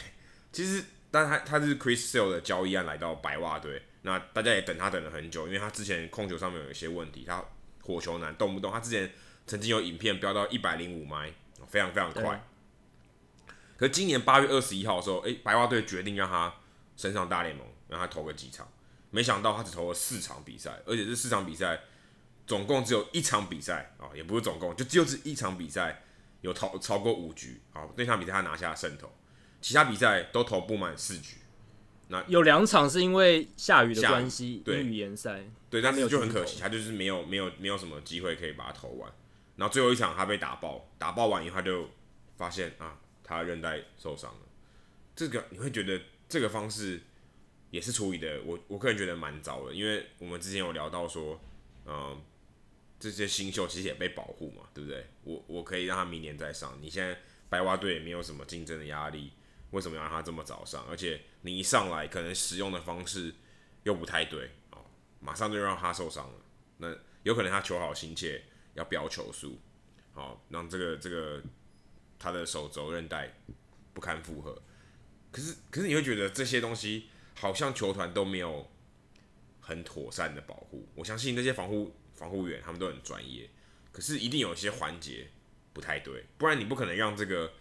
[0.51, 7.45] 其实但他他是 Chris Sale 的交易案来到白袜队，那大家也等他等了很久，因为他之前控球上面有一些问题，他
[7.83, 9.13] 火球男动不动，他之前
[9.47, 11.33] 曾经有影片飙到一百零五迈。
[11.69, 12.43] 非常非常快，
[13.77, 16.53] 可今年八月二十一号的时候，诶、欸，白袜队决定让他
[16.97, 18.67] 升上大联盟，让他投个几场，
[19.11, 21.83] 没想到他只投了四场比赛，而且这四场比赛
[22.45, 26.03] 总共只有一场比赛啊，也不是总共，就只有这一场比赛
[26.41, 29.09] 有投超过五局，好，那场比赛他拿下胜投，
[29.61, 31.37] 其他比赛都投不满四局，
[32.09, 39.13] 那有两场是因为下雨的关系，对，语言赛，对，但是就很可惜，他就是没有没有没有什么机会可以把它投完。
[39.57, 41.89] 然后最后一场他被打爆，打爆完以后他就
[42.37, 44.41] 发现啊，他韧带受伤了。
[45.15, 47.03] 这个你会觉得这个方式
[47.71, 51.39] 也是处理的，我我个人觉得蛮糟的，因为我们之前有聊到说，
[51.85, 52.19] 嗯，
[52.99, 55.07] 这些新秀其实也被保护嘛，对不对？
[55.25, 56.79] 我我可以让他明年再上。
[56.81, 57.19] 你现在
[57.51, 59.31] 白袜队也没有什么竞争的压力，
[59.71, 60.85] 为什么要让他这么早上？
[60.89, 63.35] 而且你一上来可能使用的方式
[63.83, 64.79] 又不太对啊，
[65.21, 66.39] 马上就让他受伤了。
[66.79, 68.45] 那有可能他求好心切。
[68.75, 69.59] 要飙球速，
[70.13, 71.43] 好让这个这个
[72.21, 73.29] 他的手肘韧带
[73.93, 74.63] 不堪负荷。
[75.33, 78.71] 可是可是你会觉得这些东西好像球团都没有
[79.61, 80.89] 很妥善的保护。
[80.95, 83.51] 我相信那些防护防护员他们都很专业，
[83.91, 85.29] 可是一定有一些环节
[85.73, 87.53] 不太对，不然你不可能让这个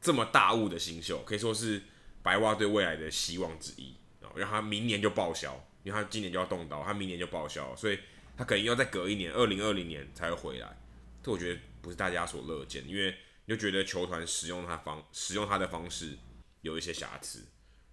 [0.00, 1.82] 这么大物的新秀可以说是
[2.22, 7.98] 白袜队未来的希望之一，然后让他明年就报销，因为他今年就要动刀，他明年就报销，所以。
[8.38, 10.78] 他可能要再隔一年，二零二零年才会回来，
[11.20, 13.12] 这我觉得不是大家所乐见，因为
[13.46, 16.16] 你就觉得球团使用他方使用他的方式
[16.60, 17.44] 有一些瑕疵，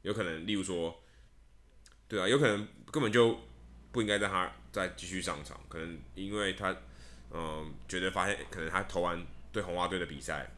[0.03, 1.01] 有可能例如说，
[2.07, 3.39] 对啊，有可能根本就
[3.91, 6.77] 不应该让他再继续上场，可能因为他
[7.31, 10.54] 嗯觉得发现可能他投完对红袜队的比赛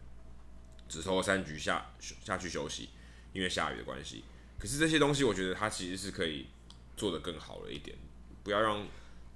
[0.88, 2.89] 只投了三局下下去休息，
[3.34, 4.23] 因为下雨的关系，
[4.58, 6.47] 可是这些东西我觉得他其实是可以
[6.95, 7.97] 做得更好了一点，
[8.43, 8.86] 不要让。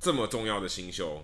[0.04, 1.24] 这么重要的新秀，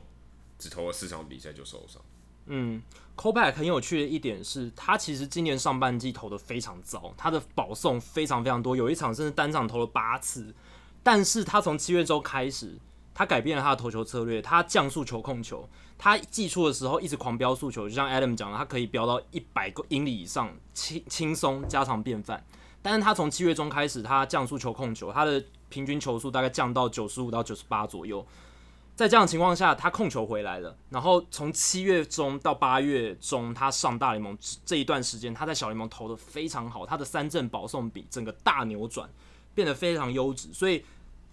[0.59, 1.99] 只投了四场比赛就受伤。
[2.45, 2.79] 嗯
[3.15, 10.53] ，Kopech 很有趣的一点是，他其实今年上半季投的非常糟，他的保送非常非常多，有一场甚至单场投了八次。
[11.01, 12.77] 但是他从七月周开始，
[13.17, 22.45] 他改变了他的投球策略，他降速球控球，他季初的时候一直狂飙速球，就像 Adam 讲的，他可以飙到一百个英里以上，轻轻松家常便饭。
[22.83, 28.23] 但是他从七月中开始，他降速球控球，他的平均球速大概降到九十五到九十八左右。
[28.95, 30.77] 在这样的情况下，他控球回来了。
[30.91, 39.09] 然后从七月中到八月中，他上大联盟这一段时间，他在小联盟投的非常好，他的三振保送比整个大扭转，
[39.55, 40.53] 变得非常优质。
[40.53, 40.85] 所以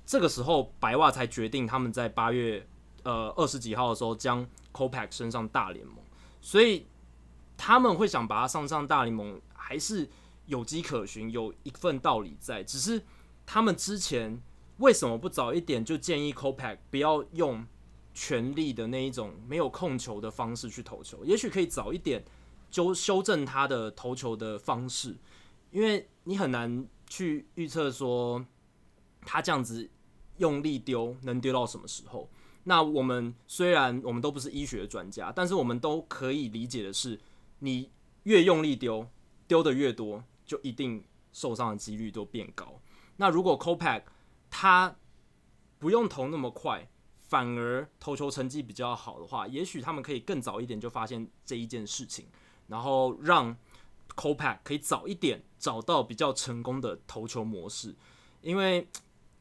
[0.05, 2.67] 这个时候，白袜才决定他们在八月
[3.03, 5.97] 呃二十几号的时候将 Kopech 升上大联盟。
[6.41, 6.87] 所以
[7.57, 10.09] 他们会想把他上上大联盟，还是
[10.47, 12.63] 有迹可循，有一份道理在。
[12.63, 13.03] 只是
[13.47, 14.43] 他们之前。
[14.79, 17.65] 为什么不早一点就建议 Kopech 不要用
[18.13, 21.25] 全力的那一种没有控球的方式去投球？
[21.25, 22.25] 也许可以早一点
[22.73, 25.17] 就修正他的投球的方式，
[25.71, 28.45] 因为你很难去预测说
[29.25, 29.89] 他这样子
[30.39, 32.29] 用力丢能丢到什么时候。
[32.65, 37.21] 那我们虽然我们都不是医学专家，但是我们都可以理解的是，
[37.59, 37.91] 你
[38.23, 39.07] 越用力丢，
[39.47, 42.81] 丢的越多，就一定受伤的几率都变高。
[43.17, 44.05] 那如果 COPAC
[44.49, 44.97] 他
[45.79, 52.27] 不用投那么快，反而投球成绩比较好的话，也许他们可以更早一点就发现这一件事情，
[52.69, 53.55] 然后让
[54.17, 57.95] COPAC 可以早一点找到比较成功的投球模式。
[58.41, 58.89] 因为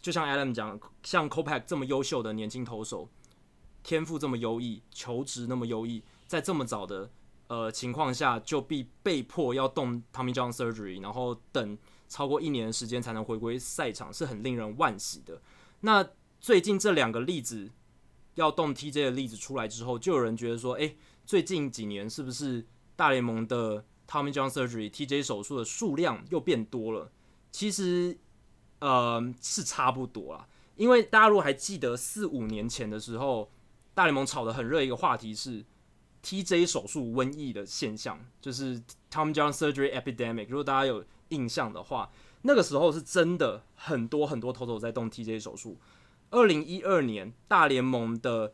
[0.04, 3.10] 就像 Adam 讲，像 Copeck 这么优秀的年轻投手，
[3.82, 7.10] 天赋这么优异，球质那么优异，在这么早的
[7.47, 11.76] 呃情况下就必被迫要动 Tommy John Surgery，然后等。
[12.10, 15.41] 超过一年的时间才能回归赛场，是很令人惋惜的。
[15.80, 16.08] 那
[16.39, 17.72] 最近这两个例子
[18.36, 20.95] 要动 TJ 的例子出来之后，就有人觉得说，诶、
[21.26, 27.12] 最近几年是不是大联盟的 Tommy John Surgery TJ 手术的数量又变多了？
[27.51, 28.16] 其实，
[28.84, 30.45] 呃，是差不多啦。
[30.75, 33.49] 因为大家如果还记得四五年前的时候，
[33.93, 35.63] 大联盟炒得很热一个话题是
[36.21, 40.47] TJ 手术瘟疫的现象，就是 Tom John Surgery Epidemic。
[40.49, 42.11] 如果大家有印象的话，
[42.41, 45.77] 那个时候是真的很多很多投手在动 TJ 手术。
[46.31, 48.53] 二零一二年大联盟的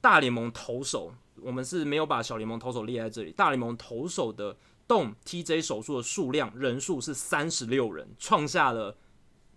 [0.00, 3.32] 大联盟投手，我们是没有把小联盟投手列在这里。
[3.32, 4.56] 大联盟投手的
[4.86, 8.96] 动 TJ 手术的数量人数是三十六人，创下了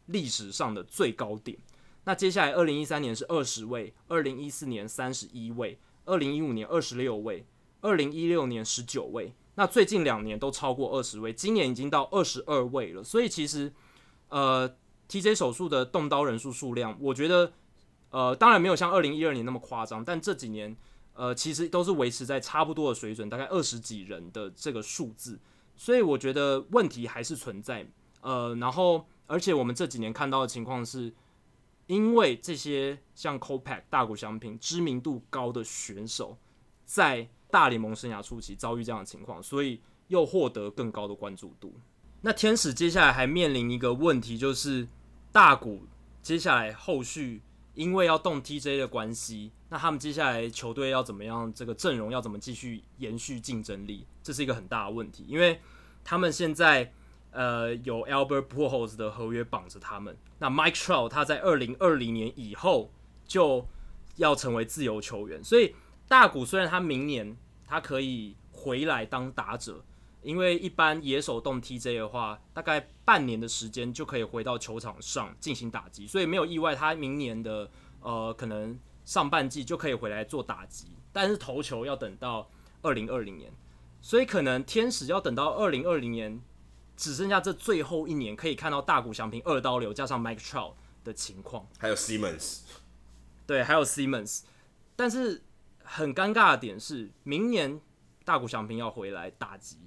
[0.07, 1.57] 历史上的最高点。
[2.03, 7.45] 那接下来，二零一三年是二十位，二零一四年三十一位，二零一五年二十六位，
[7.81, 9.33] 二零一六年十九位。
[9.55, 13.03] 那最近两年都超过二十位，今年已经到二十二位了。
[13.03, 13.73] 所以其实，
[14.29, 14.73] 呃
[15.09, 17.51] ，TJ 手术的动刀人数数量，我觉得，
[18.11, 20.77] 呃，当然没有像二零一二年那么夸张，但这几年，
[21.13, 25.39] 呃，其实都是维持在差不多的水准，大概二十几人的这个数字。
[25.75, 27.85] 所以我觉得问题还是存在。
[28.21, 31.13] 呃，然后而且我们这几年看到的情况是。
[31.87, 36.37] 因为这些像 Kopech 大谷翔平知名度高的选手，
[36.83, 41.73] 在大联盟生涯初期遭遇这样的情况，所以又获得更高的关注度。
[42.19, 44.85] 那天使接下来还面临一个问题，就是
[45.31, 45.83] 大谷
[46.21, 47.41] 接下来后续
[47.73, 51.53] 因为要动 TJ 的关系，那他们接下来球队要怎么样？
[51.53, 54.05] 这个阵容要怎么继续延续竞争力？
[54.21, 55.61] 这是一个很大的问题，因为
[56.03, 56.91] 他们现在。
[57.31, 60.17] 呃，有 Albert Pujols 的合约绑着他们。
[60.39, 62.91] 那 Mike Trout 他在二零二零年以后
[63.25, 63.67] 就
[64.15, 65.75] 要成为自由球员，所以
[66.07, 69.83] 大谷虽然他明年他可以回来当打者，
[70.21, 77.69] 因为一般野手动 TJ 的话，大概半年的时间就可以回到球场上进行打击，所以没有意外，他明年的
[78.01, 82.49] 呃可能上半季就可以回来做打击，但是投球要等到
[82.81, 83.51] 二零二零年，
[84.01, 86.41] 所以可能天使要等到二零二零年。
[86.97, 90.73] 只剩下这最后一年可以看到大谷翔平二刀流加上 Mike Trout
[91.03, 92.61] 的情况，还有 Simmons，
[93.45, 94.41] 对，还有 Simmons，
[94.95, 95.43] 但是
[95.83, 97.79] 很尴尬的点是，明年
[98.25, 99.77] 大谷翔平要回来打击，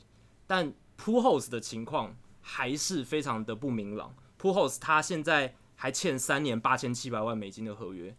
[0.47, 4.15] 但 Pujols 的情况还是非常的不明朗。
[4.41, 8.17] Pujols 他现在还欠三年八千七百万美金的合约，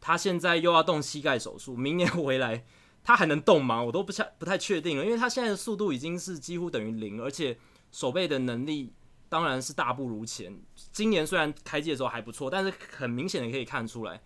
[0.00, 2.66] 他现在又要动膝盖手术，明年回来
[3.04, 3.84] 他还能动吗？
[3.84, 7.56] 我都不太不太确定了，因为他现在的速度已经是几乎等于零，而且。
[7.92, 8.92] 守备的能力
[9.28, 10.58] 当然是大不如前。
[10.92, 14.20] 今年虽然开季的时候还不错，但是很明显的可以看出来，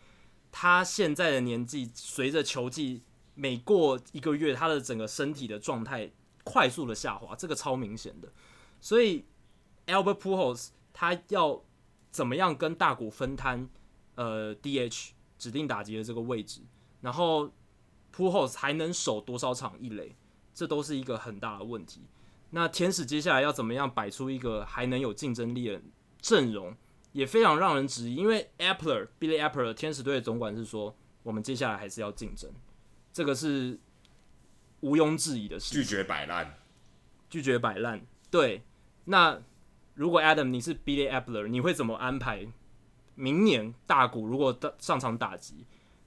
[0.53, 3.03] 他现在的年纪随着球季
[3.35, 6.11] 每过一个月，他的整个身体的状态
[6.45, 8.33] 快速的下滑，这个超明显的。
[8.81, 9.25] 所以
[9.87, 11.63] Albert Pujols 他要
[12.11, 13.69] 怎么样跟大谷分摊
[14.17, 16.61] 呃 DH 指定打击的这个位置，
[17.01, 17.51] 然后
[18.15, 20.17] Pujols 还能守多少场一垒，
[20.53, 22.03] 这都是一个很大的问题。
[22.51, 25.81] 那天使接下来要怎么样摆出一个还能有竞争力的
[26.21, 26.77] 阵容，
[27.13, 28.17] 也非常让人质疑。
[28.17, 32.51] 因为 Appler Billy Appler 天使队的总管是说，我们接下来还是要竞争，
[33.13, 33.79] 这个是
[34.81, 35.73] 毋庸置疑的事。
[35.73, 36.59] 拒绝摆烂，
[37.29, 38.05] 拒绝摆烂。
[38.31, 38.63] 对，
[39.05, 39.41] 那
[39.95, 42.49] 如果 Adam 你是 Billy Appler，你会怎么安排
[43.15, 45.67] 明年大谷如果上场打击，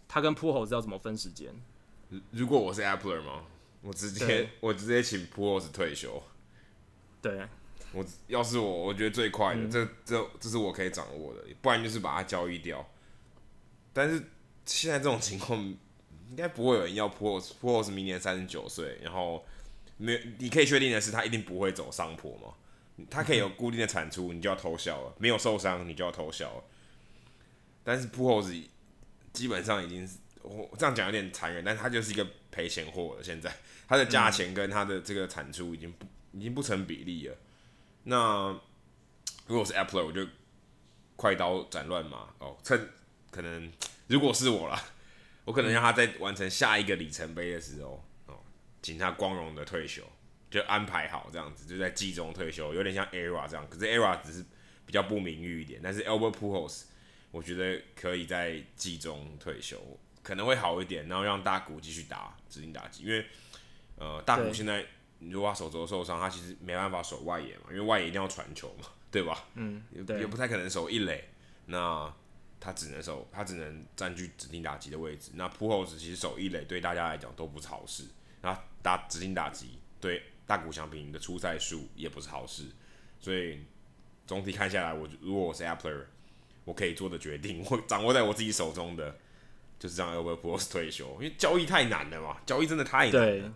[0.09, 1.55] 他跟 Pujols 要怎么分时间？
[2.31, 3.45] 如果我是 Appler 吗？
[3.81, 6.21] 我直接我直接请 Pujols 退休。
[7.23, 7.47] 对，
[7.93, 12.85] 我要是我，我觉得最快的，嗯、这这这是我可以掌握的，不然就是把它交易掉。
[13.93, 14.21] 但是
[14.65, 15.57] 现在这种情况，
[16.29, 19.45] 应该不会有人要 Pujols，Pujols 明年三十九岁，然后
[19.95, 22.53] 没有你可以确定的是，他一定不会走上坡嘛。
[23.09, 26.63] 他可以有固定的产出，你就要偷笑了；没有受伤，你就要偷笑了。
[27.85, 28.65] 但是 Pujols
[29.31, 33.23] 基本上已经是，我这样讲有点残忍，但是他就是一个赔钱货了。
[33.23, 33.55] 现在
[33.87, 36.05] 他的价钱跟他的这个产出已经不。
[36.33, 37.37] 已经不成比例了。
[38.03, 38.59] 那
[39.47, 40.27] 如果是 Appler，我就
[41.15, 42.89] 快刀斩乱麻哦，趁
[43.31, 43.71] 可能
[44.07, 44.83] 如果是我啦，
[45.45, 48.39] 我可能让他在完成下一个里程碑的时候哦，
[48.81, 50.03] 请他光荣的退休，
[50.51, 53.65] 就安排好这样子，就在季中退休，有点像 ERA 这样。
[53.69, 54.43] 可是 ERA 只是
[54.85, 56.83] 比较不名誉一点，但是 Albert Pujols
[57.31, 59.79] 我觉得可以在季中退休，
[60.21, 63.25] 可能会好一点，然后让大谷继续打指定打击，因为
[63.97, 64.85] 呃大谷现在。
[65.29, 69.45] 如果他手肘受伤，他其实没办法守外野嘛，因为外野一定要传球嘛，对吧？
[69.55, 71.29] 嗯，也也不太可能守一垒，
[71.65, 72.11] 那
[72.59, 75.31] 他只能守，他只能占据指定打击的位置。
[75.35, 78.05] 那 Pujols 其实守一垒对大家来讲都不是好事，
[78.41, 82.65] 那打指定打击对大谷翔平的出赛数也不是好事，
[83.19, 83.59] 所以
[84.25, 86.05] 总体看下来，我如果我是 Appler，
[86.65, 89.17] 我可以做的决定， 我掌握在我自己手中的
[89.77, 93.53] 就是让 Albert Pujols 退休，因为交易太难了嘛，交易真的太难了。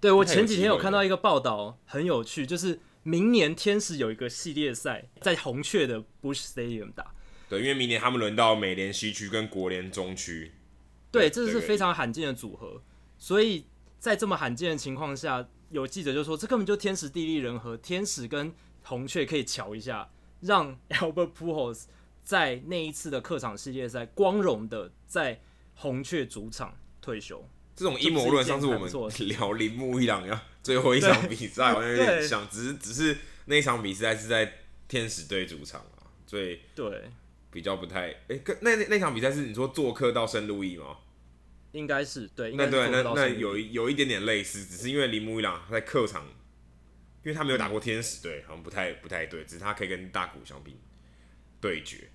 [0.00, 7.14] 对，我前几天有看到一个报道，很有趣，就是明年天使有一个系列赛在红雀的 Busch Stadium 打，
[7.48, 10.52] 对，因为明年他们轮到美联西区跟国联中区。
[11.10, 12.82] 对，这是非常罕见的组合，
[13.16, 13.66] 所以
[13.98, 21.84] 在这么罕见的情况下，有记者就说，这根本就天时地利人和，天使跟红雀可以瞧一下，让 Albert Pujols
[22.22, 25.40] 在那一次的客场系列赛光荣的在
[25.74, 27.48] 红雀主场退休。
[27.76, 28.90] 这种阴谋论，上次我们
[29.28, 37.04] 聊铃木一朗要最后一场比赛，好像有点像，只是只是那场比赛是在天使队主场啊，所以对
[37.50, 40.96] 比较不太哎，跟、欸、那那那场比赛是你说做客到圣路易吗？
[41.72, 46.24] 应该是对，那对那那有有一点点类似，只是因为铃木一朗在客场，
[47.22, 50.80] 因为他没有打过天使队，好像不太不太对，只是他可以跟大谷相比
[51.60, 52.08] 对决，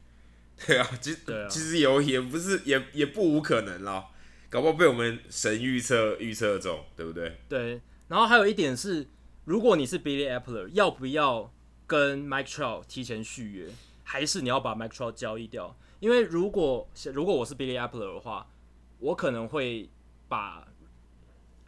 [0.65, 4.07] 对啊，其实、啊、其实有也不是也也不无可能啦。
[4.51, 7.37] 搞不好被我们神预测预测中，对不对？
[7.47, 7.81] 对。
[8.09, 9.07] 然后还有一点是，
[9.45, 11.49] 如果你是 Billy Eppler，要不要
[11.87, 13.67] 跟 Mike Trout 提前续约，
[14.03, 15.73] 还是你要把 Mike Trout 交易掉？
[16.01, 18.51] 因为如果如果我是 Billy Eppler 的话，
[18.99, 19.89] 我可能会
[20.27, 20.67] 把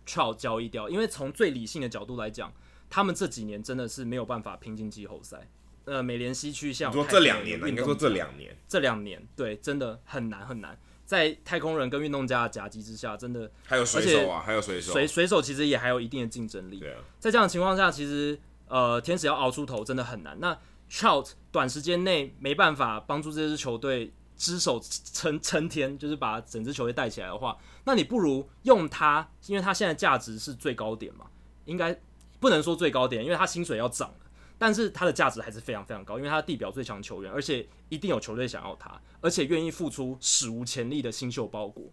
[0.05, 2.51] Trout 交易掉，因为从最理性的角度来讲，
[2.89, 5.47] 他们这几年真的是没有办法拼进季后赛。
[5.86, 10.77] 呃，美联西区像你说这两年，应该说这两年，这两年对，真的很难很难。
[11.14, 16.80] 在太空人跟运动家的夹击之下，真的还有水手啊，还有水手，水水手其实也还有一定的竞争力。
[16.80, 20.36] 对啊，在这样的情况下，其实呃，天使要熬出头真的很难。
[20.39, 20.57] 那
[20.89, 31.28] Trout 短时间内没办法帮助这支球队只手撑撑天，就是把整支球队带起来的话，那你不如用他，因为他现在价值是最高点嘛，
[31.66, 31.97] 应该
[32.39, 34.14] 不能说最高点，因为他薪水要涨。
[34.57, 41.91] 但是他的价值还是非常非常高，因为他地表最强球员，而且一定有球队想要他，而且愿意付出史无前例的新秀包裹。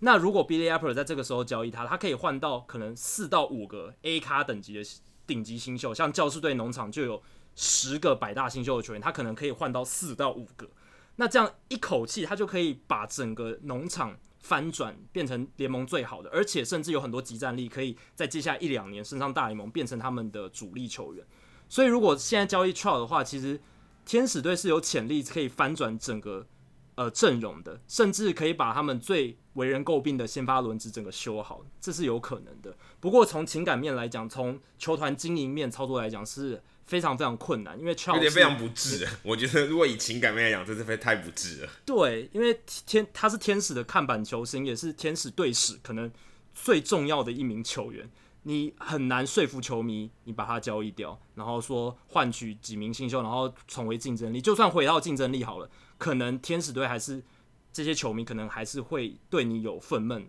[0.00, 4.82] 那如果 Billy Apple 在这个时候交易他，他可以换到可能四到五个 A 咖等级的
[5.26, 7.22] 顶级新秀，像教士队农场就有
[7.54, 10.68] 十个百大新秀的球员，他可能可以换到四到五个。
[11.16, 21.26] 那这样一口气，他就可以把整个农场翻转，变成联盟最好的，而且甚至有很多集战力，可以在接下来一两年升上大联盟，变成他们的主力球员。
[21.68, 23.60] 所以，如果现在交易 Trout 的话，其实
[24.06, 26.46] 天使队是有潜力可以翻转整个
[26.94, 32.76] 呃阵容的，甚至可以把他们最为人诟病的先发轮值整个修好，这是有可能的。
[33.00, 39.06] 不过，从情感面来讲，从球团经营面操作来讲，是非常非常困难，因为 Trout 有点非常不智。
[39.22, 41.68] 我觉得，如果以情感面来讲，这是非太不智了。
[41.84, 46.10] 对，因为天他是天使的看板球星，也是天使队史可能
[46.54, 48.08] 最重要的一名球员。
[48.48, 54.40] 你很难说服球迷，你把他交易掉，然后说换取几名新秀，然后重回竞争力。
[54.40, 55.68] 就算回到竞争力好了，
[55.98, 57.22] 可能天使队还是
[57.70, 60.24] 这些球迷可能还是会对你有愤懑，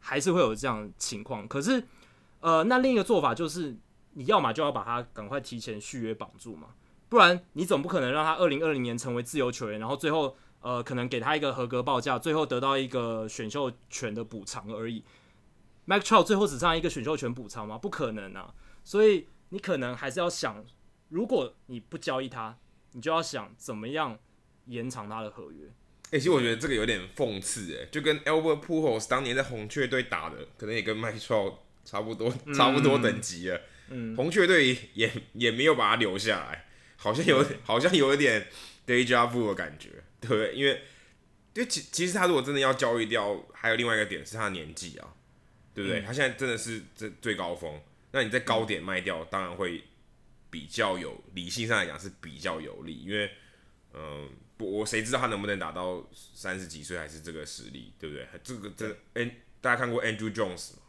[0.00, 1.46] 还是会有这样情况。
[1.46, 1.84] 可是，
[2.40, 3.76] 呃，那另一个做法就是，
[4.14, 6.70] 你要么就要把他赶快提前续约绑住嘛，
[7.08, 15.04] 不然你总不可能让他二零二零年成为自由球员，然后最后呃可能给他一个合格报价，最后得到一个选秀权的补偿而已。
[15.90, 17.76] Mike Trout 最后只上一个选秀权补偿吗？
[17.76, 18.54] 不可能啊！
[18.84, 20.64] 所以你可能还是要想，
[21.08, 22.56] 如果你不交易他，
[22.92, 24.16] 你就要想怎么样
[24.66, 25.66] 延长他的合约。
[25.66, 33.60] 哎、欸，其实我觉得这个有点讽刺，哎，就跟 Albert Pujols 当年在红雀队打的，可能也跟 Mike Trout 差不多，差不多等级了。
[33.88, 38.46] 嗯，红雀队也也没有把他留下来，好像有，好像有一点
[38.86, 39.88] deja vu 的感觉，
[40.20, 40.54] 对不对？
[40.54, 40.82] 因为，
[41.52, 45.16] 就其其实他如果真的要交易掉，还有另外一个点是他的年纪啊。
[45.74, 46.00] 对不对？
[46.00, 47.80] 他现在真的是这最高峰，
[48.12, 49.82] 那你在高点卖掉，当然会
[50.50, 53.30] 比较有理性上来讲是比较有利，因为，
[53.94, 58.26] 嗯，不，我谁知道他能不能打到三十几岁还是这个实力，对不对？
[58.42, 60.82] 这个这，哎，大家看过 Andrew Jones 吗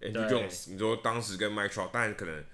[0.00, 2.44] ？Andrew Jones，你说当时跟 Mike Trout，当然可能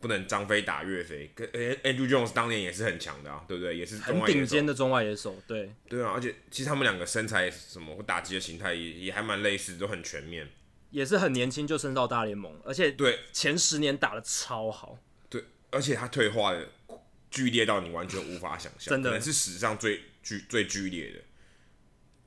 [0.00, 3.76] 不能张飞打岳飞，跟 Andrew Jones 当年也是很强的啊，对不对？
[3.76, 10.48] 也是很顶尖的中外野手，对对啊，而且其实他们两个身材什么或打击的形态也也还蛮类似，都很全面。
[10.90, 14.98] 也是很年轻就升到大联盟，而且对前十年打的超好。
[15.28, 16.68] 对，而且他退化的
[17.30, 21.20] 剧烈到你完全无法想象，真的是史上最剧最剧烈的。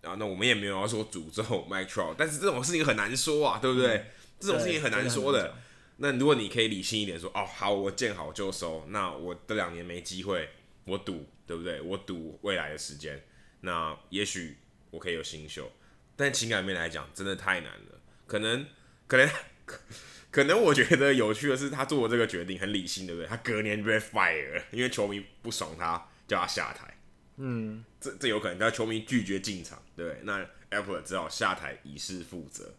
[0.01, 3.97] 然后那我们也没有要说诅咒 Mike Trout，但是这种事情很难说啊，对不对？
[3.97, 4.05] 嗯、
[4.39, 5.55] 这种事情很难说的。
[5.97, 10.49] 那如果你可以理性一点说，哦，好，我见好就收，那我这两年没机会，
[10.86, 11.82] 我赌，对不对？
[11.82, 13.22] 我赌未来的时间，
[13.60, 14.57] 那也许
[14.91, 15.70] 我可以有新秀，
[16.16, 17.99] 但情感面来讲，真的太难了。
[18.30, 18.65] 可能，
[19.07, 19.27] 可能，
[20.30, 23.27] 可能，我觉得有趣的是，他做的这个决定很理性，对不对？
[23.27, 26.95] 他隔年就被 fire，因为球迷不爽他，叫他下台。
[27.38, 30.21] 嗯，这这有可能，但球迷拒绝进场，对不对？
[30.23, 32.71] 那 Apple 只好下台以示负责。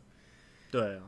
[0.70, 1.02] 对啊，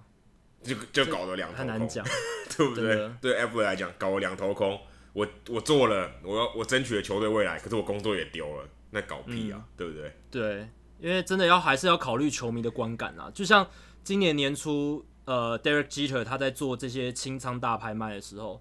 [0.65, 2.05] 就就搞得两头难讲，
[2.57, 3.11] 对不对？
[3.21, 4.81] 对 Apple 来讲，搞了两头空。
[5.13, 10.17] 我我做了，我要我争取了球队未来，可是我工作也丢了，那搞屁啊，嗯、对不对？
[10.31, 10.69] 对，
[10.99, 13.31] 因为真的要还是要考虑球迷的观感啊。
[13.35, 13.69] 就像
[14.05, 18.61] 今年年初，呃，Derek Jeter 他在做这些清仓大拍卖的时候，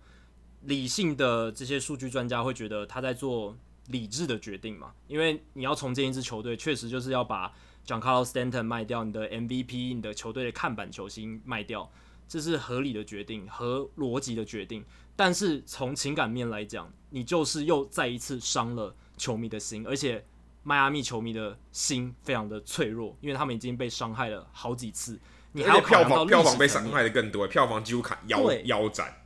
[0.62, 4.94] 理性的这些数据专家会觉得他在做理智的决定嘛？
[5.08, 7.48] 因为你要重建一支球队，确实就是要把
[7.84, 11.92] j o h n c a r l o Stanton 卖掉，你的 MVP，你的球队的看板球星卖掉，
[12.28, 14.86] 这是合理的决定，和逻辑的决定。
[15.16, 20.24] 但是从情感面来讲，你就是又再一次伤了球迷的心，而且
[20.64, 25.20] 迈阿密球迷的心非常的脆弱，因为他们已经被伤害了好几次。
[25.54, 29.18] 你还要票房票房被伤害的更多，票房几乎砍腰腰斩。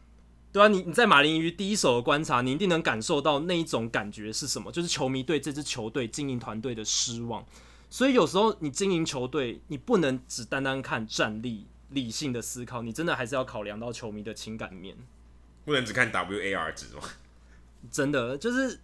[0.52, 7.46] 对啊，你你在马林鱼第一手的观察，你一定能感受到那一种感觉是什么，就是球迷对这支球队经营团队的失望。
[7.90, 14.96] 所以有时候你经营球队，你不能只单单看战力、理性的思考，你真的还是要考量到球迷的情感面。
[15.66, 17.02] 不能只看 WAR 值吗？
[17.92, 18.80] 真的就是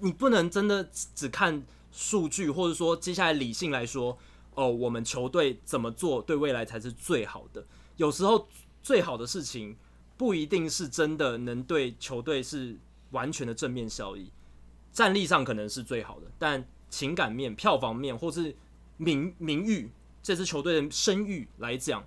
[0.00, 1.62] 你不能真的只看
[1.94, 4.18] 数据，或者说接下来理性来说，
[4.56, 7.64] 哦，我们球队怎么做对未来才是最好的。
[7.96, 8.48] 有时候
[8.82, 9.76] 最好的事情
[10.16, 12.76] 不一定是真的能对球队是
[13.12, 14.28] 完全的正面效益，
[14.92, 18.56] 战力上可能是最好的，但情感面、票房面或是
[18.96, 22.04] 名名誉这支球队的声誉来讲。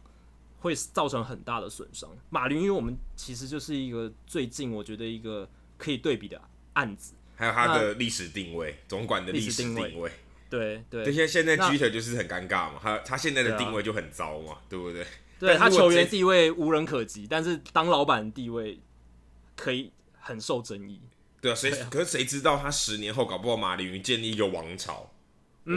[0.59, 2.09] 会造成很大的损伤。
[2.31, 6.41] 马林因为，我们其实就是一个最近我觉得一个可以对比的
[6.73, 9.89] 案子，还有他的历史定位，总管的历史定位。
[9.89, 10.11] 定位
[10.49, 15.05] 对对，这些现在 Jeter 就是很尴尬嘛，他他现在的定位就很糟嘛，对，啊、对不对？
[15.39, 18.79] 对他球员地位无人可及，但是当老板的地位
[19.55, 20.99] 可以很受争议。
[21.39, 25.11] 对啊，谁可是谁知道他十年后搞不好马林鱼建立一个王朝？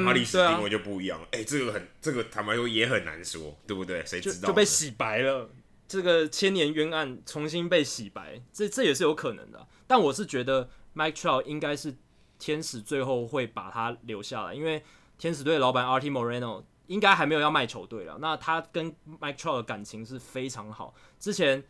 [0.04, 4.06] 他历史定位就不一样，哎、嗯啊欸，这个很，这个坦白说也很难说，对不对？
[4.06, 4.46] 谁知道就？
[4.46, 5.50] 就被洗白了，
[5.88, 9.66] 这个千年冤案重新被洗白，这这也是有可能的。
[9.88, 11.96] 但我是觉得 Mike Trout 应该是
[12.38, 14.82] 天使最后会把他留下来，因为
[15.18, 16.00] 天使队老板 R.
[16.00, 16.10] T.
[16.10, 18.18] Moreno 应该还没有要卖球队了。
[18.20, 21.64] 那他跟 Mike Trout 的感情是非常好，之前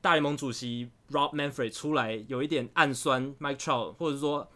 [0.00, 4.50] 大联盟主席 Rob Manfred 出来有一点暗酸 Mike Trout，或者说。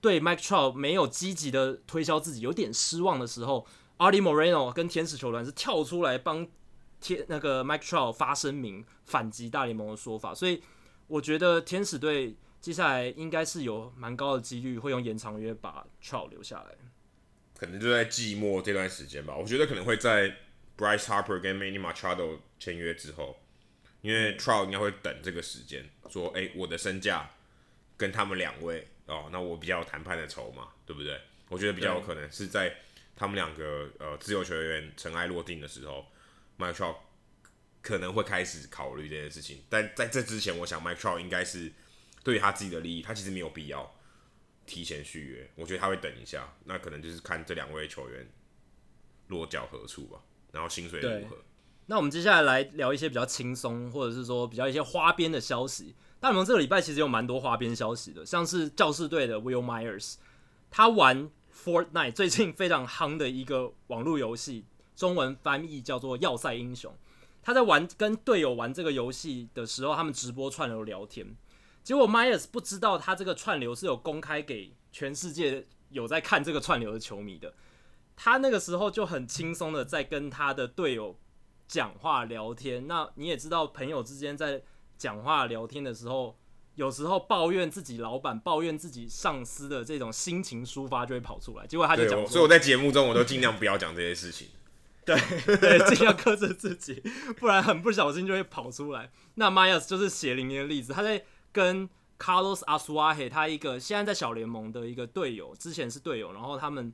[0.00, 3.64] 对 Mike Trout 没有积极的推销自己，有点失望的时候
[3.98, 6.44] ，Arte Moreno 跟天使球团是跳出来帮
[7.00, 10.34] 天那个 Mike Trout 发声明，反击大联盟的说法。
[10.34, 10.60] 所以
[11.06, 16.76] 我觉得天使队接下来应该是有蛮高的几率会用延长约把 Trout 留下来。
[17.54, 19.36] 可能就在季末这段时间吧。
[19.36, 20.28] 我觉得可能会在
[20.76, 23.36] Bryce Harper 跟 Manny Machado 签约之后，
[24.00, 27.30] 因为 Trout 应该会等这个时间，说：“哎，我的身价
[27.96, 31.20] 跟他们两位。”哦，那我比较有谈判的筹码，对不对？
[31.48, 32.74] 我觉得比较有可能是在
[33.16, 36.06] 他们两个呃自由球员尘埃落定的时候
[36.56, 36.96] Trout
[37.82, 39.62] 可能会开始考虑这件事情。
[39.68, 41.70] 但在这之前，我想 Mike Trout 应该是
[42.24, 43.94] 对于他自己的利益，他其实没有必要
[44.64, 45.50] 提前续约。
[45.56, 48.26] 我觉得他会等一下，那可能就是看这两位球员
[49.26, 50.22] 落脚何处吧，
[50.52, 51.36] 然后薪水如何。
[51.86, 55.94] 那我们接下来来聊一些比较轻松，或者是说比较一些花边的消息。
[56.20, 60.14] 大联盟这个礼拜其实有蛮多花边消息的，像是教士队的 Will Myers，
[60.70, 64.64] 他玩 Fortnite 最近非常夯的一个网络游戏，
[64.94, 66.92] 中文翻译叫做《要塞英雄》。
[67.42, 71.36] 他在玩跟队友玩这个游戏的时候，他们直播串流聊天，
[71.82, 77.52] 结果 Myers 不知道他这个串流是有公开给全世界有在看这个串流的球迷的。
[78.14, 81.18] 他那个时候就很轻松的在跟他的队友
[81.66, 82.86] 讲话聊天。
[82.86, 84.62] 那你也知道，朋友之间在
[84.96, 86.38] 讲话聊天的时候，
[86.76, 91.66] 有时候抱怨自己老板、抱怨自己上司的这种心情抒发就会跑出来。
[91.66, 94.48] 结果他就讲，所以我在节目中我都尽量不要讲这些事情。
[95.04, 95.16] 对
[95.58, 97.02] 对，尽量克制自己，
[97.38, 99.10] 不然很不小心就会跑出来。
[99.34, 101.88] 那 Myers 就是血淋淋的例子，他在跟
[102.18, 106.92] Carlos Asuaje 他一个现在在小联盟的一个队友，之前是队友，然后他们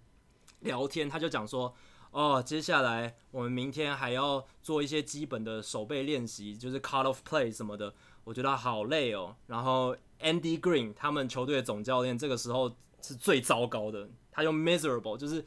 [0.61, 1.75] 聊天，他就讲说。
[2.11, 7.95] 哦，接下来我们明天还要做一些基本的手背练习，就是 cut off play 什么的，
[8.25, 9.37] 我觉得好累哦。
[9.47, 15.45] 然后 Andy Green 他们球队的总教练这个时候是最糟糕的，他用 miserable，就是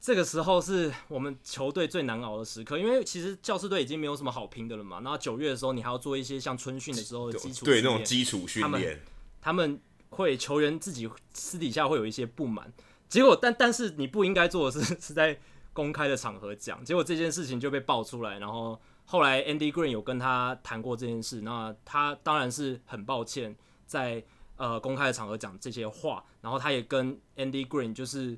[0.00, 5.00] 这个时候是我们球队最难熬的时刻，因为其实教士队已经没有什么好拼的了嘛。
[5.00, 9.00] 然后九月的时候，你还要做一些像春训的时候的基础，对那种基础训练，
[9.40, 9.80] 他们他们
[10.10, 12.72] 会球员自己私底下会有一些不满，
[13.08, 15.38] 结果但但是你不应该做的是是在。
[15.74, 23.54] 公开的场合讲，结果这件事情就被爆出来，然后后来 Andy Green 有跟他谈过这件事，那他当然是很抱歉
[23.86, 24.24] 在
[24.56, 28.36] 呃公开的场合讲这些话，然后他也跟 Andy Green 就是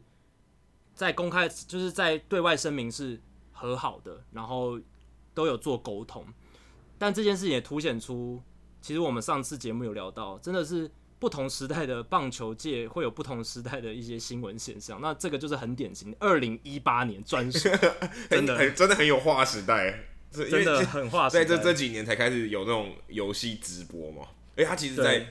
[1.00, 3.18] 在公开就是在对外声明是
[3.52, 4.78] 和好的，然后
[5.32, 6.22] 都有做沟通，
[6.98, 8.42] 但这件事也凸显出，
[8.82, 15.00] 其实我们上次节目有聊到，真的是不同时代的棒球界会有不同时代的一些新闻现象。
[15.00, 17.70] 那这个就是很典型，二零一八年专属，
[18.28, 21.42] 真的很真的很有划时代，真的很划时代。
[21.42, 24.28] 在这这几年才开始有那种游戏直播嘛？
[24.56, 25.26] 哎，他其实在，在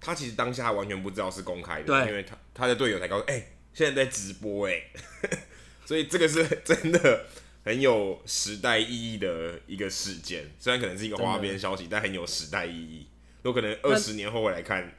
[0.00, 4.84] 他其实当下完全不知道是公开的，因为他他的队友才告诉，哎、欸，现在在直播，哎，
[5.84, 7.26] 所以这个是 真的
[7.62, 10.50] 很有时代意义的一个事件。
[10.58, 13.06] 虽然可能是一个花边消息，但很有时代意义。
[13.42, 14.94] 有可能二十年后回来看。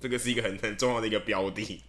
[0.00, 1.80] 这个是一个很很重要的一个标的，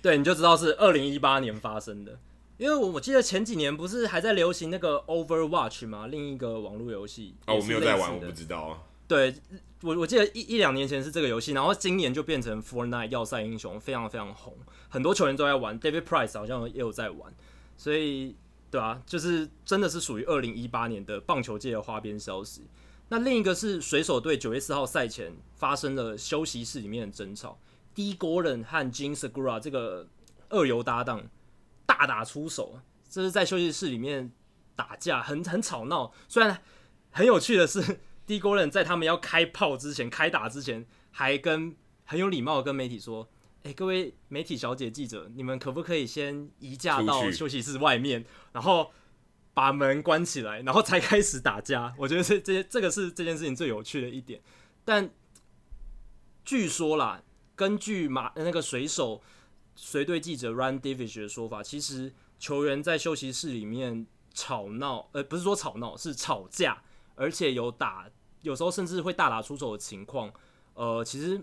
[0.00, 2.16] 对，你就知道是二零一八年发生的，
[2.56, 6.06] 因为我我记得前几年不是还在流行那个 Overwatch 吗？
[6.06, 8.82] 另一个网络游戏哦，我没有在玩，我不知道啊。
[9.08, 9.34] 对，
[9.80, 14.54] 我我记得一一两年前是这个游戏，然后今年就变成 Fortnite 要塞英雄，非常非常红，
[14.90, 17.34] 很多球员都在玩，David Price 好像也有在玩，
[17.78, 18.36] 所以
[18.70, 22.68] 对啊，就是真的是属于二零一八年的棒球界的花边消息。
[23.08, 27.58] 那另一个是水手队九月四号赛前发生了休息室里面的争吵
[27.94, 30.06] ，D Gordon 和 Jean Segura 这个
[30.50, 31.30] 二游搭档
[31.86, 32.78] 大打出手，
[33.08, 34.30] 这是在休息室里面
[34.76, 36.12] 打架，很很吵闹。
[36.28, 36.60] 虽然
[37.10, 41.74] 很有趣的是，Dee Gordon 在他们要开炮之前、开打之前，还跟
[42.04, 43.28] 很有礼貌的跟媒体说
[43.64, 48.92] ：“哎、各位媒体小姐记者，你们可不可以先移驾到休息室外面？”然后。
[49.54, 51.92] 把门关起来，然后才开始打架。
[51.98, 54.40] 我觉得这这这个是这件事情最有趣的一点。
[54.84, 55.10] 但
[56.44, 57.20] 据说啦，
[57.56, 59.20] 根据马那个水手
[59.74, 66.84] 随队记者 Run Davish 的说法，其实球员在休息室里面吵闹，呃，不是说吵闹，是吵架，
[67.16, 68.08] 而且有打，
[68.42, 70.32] 有时候甚至会大打出手的情况，
[70.74, 71.40] 呃，其实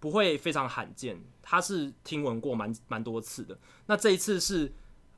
[0.00, 1.20] 不会非常罕见。
[1.42, 3.58] 他是听闻过蛮蛮多次的。
[3.86, 4.72] 那这一次是。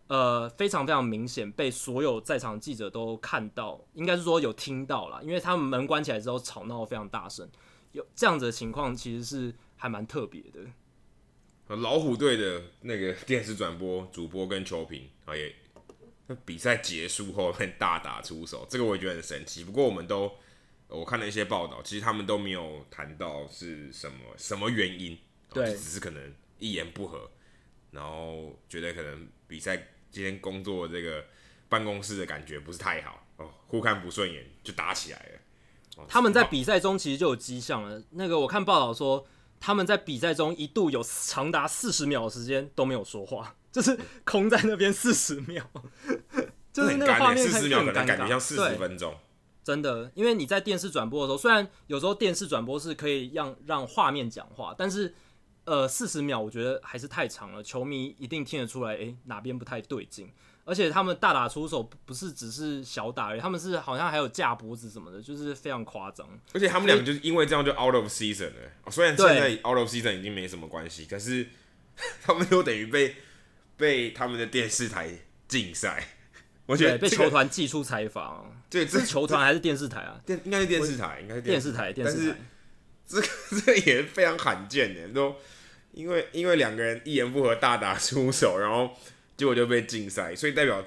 [0.08, 7.46] 呃，非常非常明显，被所有在场记者都看到，应该是说有听到了，因为他们门关起来之后吵闹非常大声，
[7.92, 11.76] 有这样子的情况，其实是还蛮特别的。
[11.76, 15.54] 老虎队的那个电视转播主播跟球评啊，也
[16.46, 19.62] 比赛结束后很大打出手，这个我也觉得很神奇。
[19.62, 20.32] 不过我们都
[20.88, 25.16] 我看了一些报道，其实他们都没有谈到是什么什么原因，
[25.52, 27.30] 对，只是可能一言不合，
[27.90, 29.88] 然后觉得可能比赛。
[30.10, 31.22] 今天工作这个
[31.68, 35.38] 办公室的感觉不是太好哦，互看不顺眼就打起来了。
[35.98, 38.02] 哦、他们在比赛中其实就有迹象了。
[38.12, 39.28] 那个我看报道说，
[39.60, 45.62] 他们在比赛中一度有长达四十秒的时间都没有说话，就是空在那边四十秒，
[46.72, 49.14] 就是那个画面四十秒可能感觉像四十分钟。
[49.68, 55.14] 真的，因为你在电视转播的时候，虽然有时候电视转播是可以让让画面讲话，但是。
[55.64, 60.32] 呃，四十秒我觉得还是太长了，球迷一定听得出来，诶、欸，哪边不太对劲。
[60.64, 66.26] 而且他们大打出手，不是只是小打而已，他们是好像还有架脖子什么的，就是非常夸张。
[66.54, 68.62] 而且他们两个就是因为这样就 out of season 了。
[68.86, 71.46] 欸、虽然现在 out of season 已经没什么关系，可是
[72.24, 73.16] 他们又等于被
[73.76, 76.17] 被他们的电视台禁赛。
[76.68, 78.46] 我觉得、这个、被球团寄出采访。
[78.70, 80.20] 对，这是球团还是电视台啊？
[80.24, 81.92] 电应该是电视台，应该是电视台。
[81.92, 82.36] 电视台，
[83.08, 85.34] 这个 这个也非常罕见的，都。
[85.90, 88.94] 因为因为两个人一言不合大打出手，然后
[89.36, 90.84] 结果就被禁赛，所以代表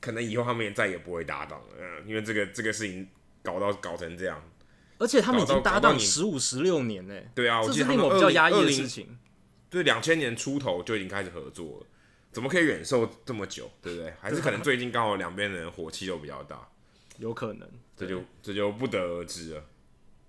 [0.00, 1.66] 可能以后他们也再也不会搭档了。
[1.78, 3.06] 嗯，因为这个这个事情
[3.42, 4.42] 搞到搞成这样，
[4.98, 7.14] 而且他们已经搭档十五十六年呢。
[7.34, 9.18] 对啊，我记得他们比较压抑的事情，
[9.68, 11.86] 对，两千年出头就已经开始合作了，
[12.32, 13.70] 怎么可以忍受这么久？
[13.82, 14.12] 对不对？
[14.20, 16.66] 还是可能最近刚好两边的人火气都比较大，
[17.18, 19.64] 有可能，这就这就不得而知了。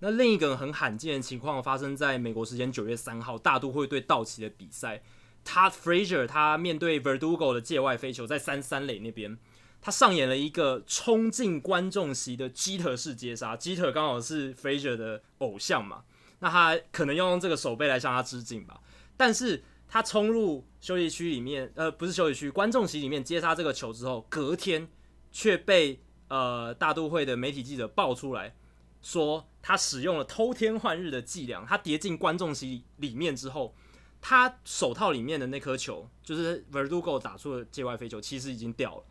[0.00, 5.02] 那另一个很罕见的情况发生在美国时间九月三号，大都会对道奇的比赛。
[5.46, 9.38] Todd Frazier 他面对 Verdugo 的界外飞球，在三三垒那边，
[9.80, 13.56] 他上演了一个冲进观众席的 Jeter 式接杀。
[13.56, 16.04] Jeter 刚好是 Frazier 的偶像嘛，
[16.40, 18.80] 那他可能要用这个手背来向他致敬吧。
[19.16, 19.62] 但是
[19.94, 24.88] 他冲入休息区里面，呃，不是休息区，观众席里面接杀这个球之后，隔天
[25.30, 28.56] 却被呃大都会的媒体记者爆出来。
[29.02, 33.72] 说他使用了偷天换日的伎俩，他跌进观众席里面之后，
[34.20, 39.04] 他手套里面的那颗球，就是 Verdugo 打出的界外飞球，其实已经掉了。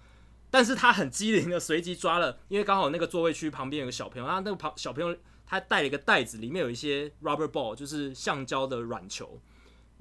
[0.51, 9.39] 但是他很机灵的随即抓了，因为刚好那个座位区旁边有个小朋友，他那个旁小朋友他带了一个袋子，里面有一些 rubber ball，就是橡胶的软球。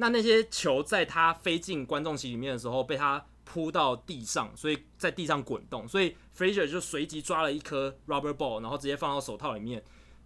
[0.03, 9.81] 那那些球在他飞进观众席里面的时候，被他扑到地上，所以在地上滚动，所以 Frazier 就随即抓了一颗 rubber ball，然后直接放到手套里面。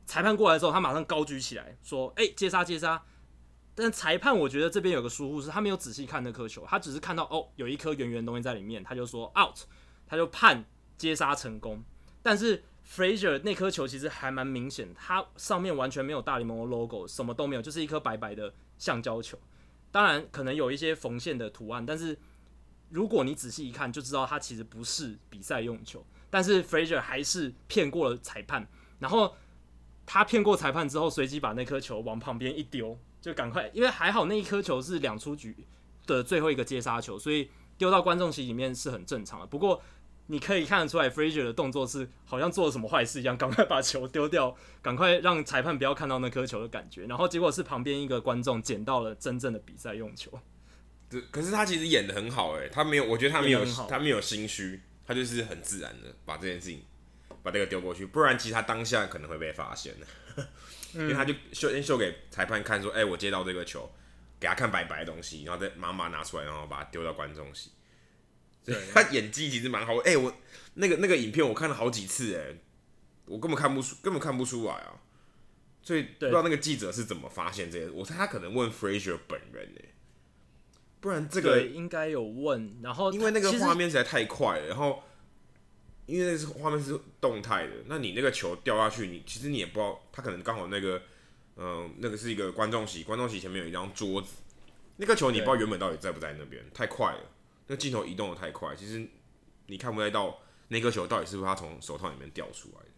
[0.06, 3.02] 裁判过来之后，他马上高举起来说：“哎、接杀接杀！”
[3.76, 9.58] 但裁判我觉得这边有个疏忽，是他没有仔细看那颗球，他只是看到哦有一颗圆圆东西在里面，他就说 out，
[10.06, 10.64] 他就判
[10.96, 11.84] 接杀成功。
[12.22, 19.38] 但是 Frazier 那颗球其实还蛮明显，它上面完全没有大联盟的 logo，什么都没有，就是一颗白白的橡胶球。
[19.97, 22.18] 当然可能有一些缝线的图案，但是
[22.90, 26.05] 如果你仔细一看，就知道它其实不是比赛用球。
[26.28, 28.68] 但是 Frazier 还是骗过了裁判，
[28.99, 29.34] 然后
[30.05, 35.57] 他骗过裁判之后，随即把那颗球往旁边一丢，就赶快，因为还好那一颗球是两出局
[36.07, 39.47] 的最后一个接杀球，所以丢到观众席里面是很正常的。
[39.47, 39.80] 不过
[40.28, 47.06] 你可以看得出来，Frazier 的动作是好像做了什么坏事一样，赶快把球丢掉，赶快让裁判不要看到那颗球的感觉。
[47.06, 50.30] 然后结果是旁边一个观众捡到了真正的比赛用球。
[51.08, 56.82] 对可是他其实演的很好诶，他没有，我觉得他没有，他没有心虚，他就是很自然的把这件事情
[57.44, 60.48] 把这个丢过去，不然其实他当下可能会被发现的，
[60.94, 63.88] 因为他就秀先秀给裁判看说，哎、欸，我接到这个球，
[64.40, 67.70] 给他看白白的东西，然后再马上拿出来，然后把它丢到观众席。
[68.66, 69.96] 对， 他演技其实蛮好。
[69.98, 70.34] 哎、欸，我
[70.74, 72.58] 那个那个影片我看了好几次，哎，
[73.24, 75.00] 我根本看不出，根本看不出来啊。
[75.82, 77.88] 所以不知道那个记者是怎么发现这些。
[77.88, 79.84] 我猜他可能问 frasier 本人，哎，
[80.98, 82.78] 不然这个应该有问。
[82.82, 85.04] 然后因为那个画面实在太快了，然后
[86.06, 91.00] 因为那是画面是动态的，那你那个球掉下去，你其实你也不知道，他可能刚好那个，
[91.54, 94.34] 嗯、呃，那个是一个观众席，观众席前面有一张桌子，
[94.96, 97.20] 那个球你不知道原本到底在不在那边，太快了。
[97.66, 99.08] 那镜头移动的太快，其实
[99.66, 100.38] 你看不太到
[100.68, 102.90] 那颗球到底是不是他从手套里面掉出来的。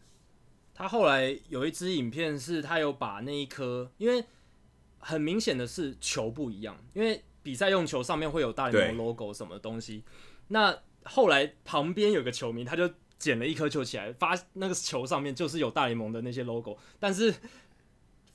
[0.74, 4.24] 他后来有一支影片是他有把那一颗，因为
[4.98, 10.04] 很明显的是球不一样，因为比赛用球上面会有大联盟 logo 什么东西。
[10.48, 12.88] 那后来旁边有个球迷，他就
[13.18, 17.34] 捡了一颗球起来，发那个球上面就是有大联盟的那些 logo，但是。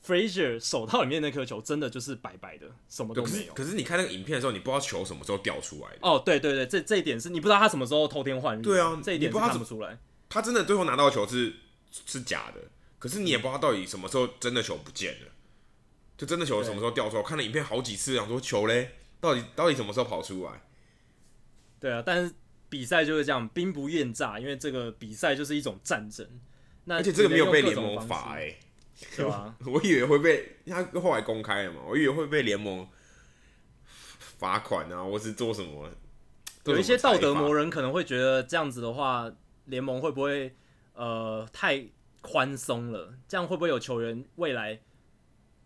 [0.04, 3.54] Frazier 手套里面那颗球真的就是白白的，什么都没有。
[3.54, 5.98] 可是，可是你看那个影片的时候，你不知道球什么时候掉出来的。
[6.02, 8.60] 哦，对对对，这这一点是你不知道他什么时候偷天换日。
[8.60, 9.98] 对啊，这一点是看不出来。
[10.28, 11.54] 他真的最后拿到球是
[11.90, 12.60] 是假的，
[12.98, 15.28] 可是你也不知道到底什么时候真的球不见了，
[16.18, 17.22] 就真的球什么时候掉出来。
[17.22, 20.62] 我看了影片好几次，想说球嘞，到底到底什么时候跑出来？
[21.80, 22.34] 对啊，但是
[22.68, 26.28] 比赛就是这样，兵不厌诈，因为这个比赛就是一种战争。
[26.84, 28.58] 那而且这个没有被联盟罚哎、欸。
[28.94, 29.54] 是吧？
[29.66, 32.86] 我以为会被他后来公开了嘛，我以为会被联盟
[34.38, 35.88] 罚款啊，或是做什么？
[36.64, 39.30] 有一些道德魔人可能会觉得这样子的话，
[39.66, 40.54] 联盟会不会
[40.94, 41.84] 呃太
[42.20, 43.14] 宽松了？
[43.28, 44.80] 这样会不会有球员未来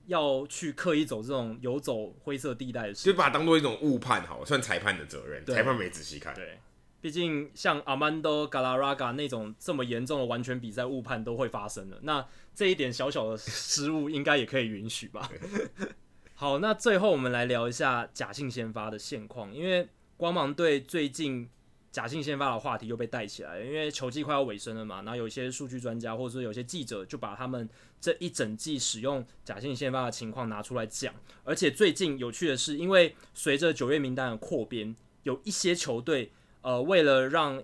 [0.07, 3.05] 要去刻意走这种游走灰色地带的事？
[3.05, 6.35] 就把它当做一种误判好，算裁判的责任，裁判没仔细看。
[6.35, 6.59] 对。
[7.01, 15.31] 毕竟像 Armando Galarraga 那种这么严重的完全比赛误判都会发生的，那这一点小小的失误应该也可以允许吧？
[16.35, 21.49] 好，那最后我们来聊一下假性先发的现况，因为光芒队最近
[21.93, 27.69] 假性先发的话题又被带起来了，因为球季快要尾声了嘛，然后有一些数据专家或者说有些记者就把他们
[28.01, 36.33] 这一整季使用假性先发的情况拿出来讲，而且最近有趣的是，因为随着九月名单的扩编，有一些球队。
[36.63, 37.63] 呃，为了让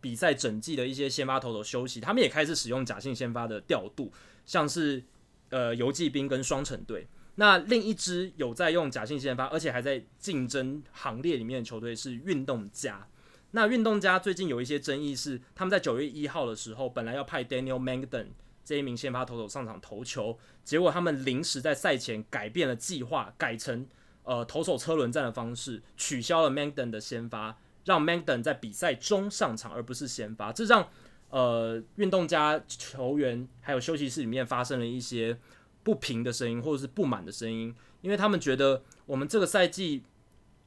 [0.00, 4.12] 比赛整季的一些先发投手休息，他们也开始使用假性先发的调度，
[4.46, 5.04] 像是
[5.50, 7.06] 呃游骑兵跟双城队。
[7.34, 13.06] 那另一支有在用假性先发，而且还在竞争行列里面的球队是运动家。
[13.52, 18.28] 那运动家最近有一些争议是，他们在九月一号的时候本来要派 Daniel Mengden
[18.64, 23.86] 这一名先发投手上场投球，结果他们临时在赛前改变了计划，改成
[24.22, 27.58] 呃投手车轮战的方式，取消了 Mengden 的先发。
[27.84, 30.88] 让 Menden 在比赛中上场，而不是先发，这让
[31.30, 35.38] 呃运动家球员还有休息室里面发生了一些
[35.82, 40.02] 不平的声音，或者是不满的声音，因为他们觉得我们这个赛季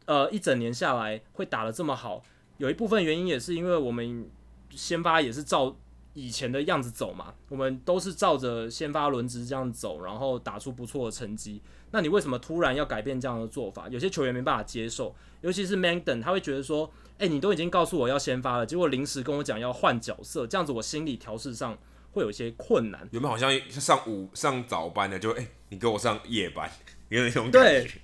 [0.05, 2.23] 呃一整年下来会打得这么好，
[2.57, 4.29] 有一部分原因也是因为我们
[4.71, 5.75] 先发也是照
[6.13, 11.61] 以前的样子走嘛，我们都是照着先发轮值这样走，然后打出不错的成绩。
[11.91, 13.87] 那你为什么突然要改变这样的做法？
[13.89, 16.91] 有些球员没办法接受，尤其是 Mangden，他会觉得说。
[17.19, 21.77] 哎、欸，你都已经告诉我要先发了，结果临时跟我讲要换角色，这样子我心理调试上
[22.11, 23.07] 会有一些困难。
[23.11, 26.69] 有没有好像上午上早班的，就哎、欸，你给我上夜班，
[27.09, 28.01] 有那种感觉。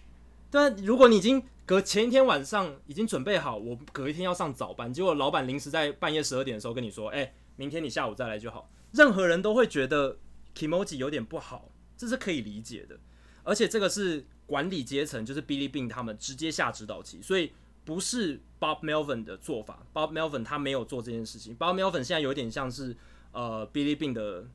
[0.52, 10.18] 对，对，如果你已经隔前一天晚上已经准备好，我隔一天要上早班，结果老板临时在半夜十二点的时候跟你说，哎、欸，明天你下午再来就好，任何人都会觉得
[10.56, 12.98] Kimoji 有点不好，这是可以理解的。
[13.44, 17.52] 而且这个是管理阶层，就是 Billy Bean 他们直接下指导棋，所以。
[17.86, 21.58] 不是 Bob Melvin 的做法，Bob Melvin 他没有做这件事情。
[21.58, 22.96] Bob Melvin 现在有点像是
[23.32, 24.46] 呃 Billy Bean 的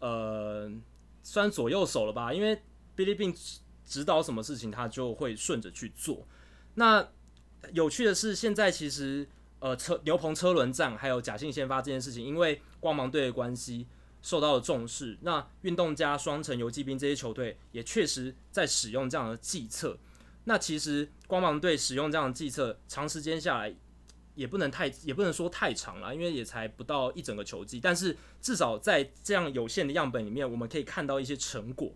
[0.00, 0.68] 呃
[1.22, 2.34] 算左右手了吧？
[2.34, 2.56] 因为
[2.96, 3.32] Billy Bean
[3.84, 6.26] 指导什么事情，他就会顺着去做。
[6.74, 7.06] 那
[7.72, 9.28] 有趣的是，现在其实
[9.64, 13.86] 呃车牛棚车轮战还有假性先发这件事情，因为光芒队的关系
[14.20, 15.16] 受到了重视。
[15.22, 19.98] 那运动家、双城、游骑兵这些球队也确实在使用这样的计策。
[20.44, 23.74] 那其实光芒队使用这样的计策，长时间下来
[24.34, 27.80] 也不能太，也不能说太长了，因为也才不到一整个球季。
[27.80, 31.90] 但是至少在这样有限的样本里面，我们可以看到一些成果。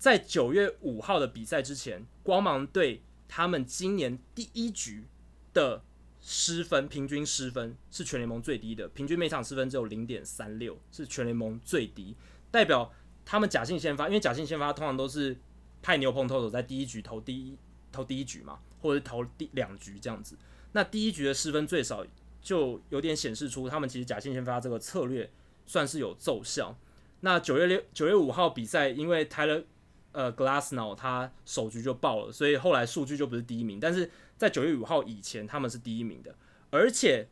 [0.00, 5.06] 在九月五号的比赛之前，光芒队他们今年第一局
[5.52, 5.84] 的
[6.24, 12.16] 失分，平均失分是全联盟最低的，平均每场失分只有零点三六，是全联盟最低。
[12.50, 12.90] 代表
[13.24, 15.36] 他们假性先发，因为假性先发通常都是
[15.82, 17.56] 派牛棚投手在第一局投第一。
[17.92, 20.36] 投第一局嘛，或者是投第两局这样子，
[20.72, 22.04] 那第一局的失分最少，
[22.42, 25.30] 就有点显示出他们其实假性先发这个策略
[25.64, 26.76] 算是有奏效。
[27.20, 29.64] 那九月六九月五号比赛，因为台人
[30.10, 33.78] 呃 Glasnow 他首局就爆了，所以后来数据就不是第一名。
[33.78, 36.34] 但是在九月五号以前，他们是第一名的。
[36.70, 37.28] 而且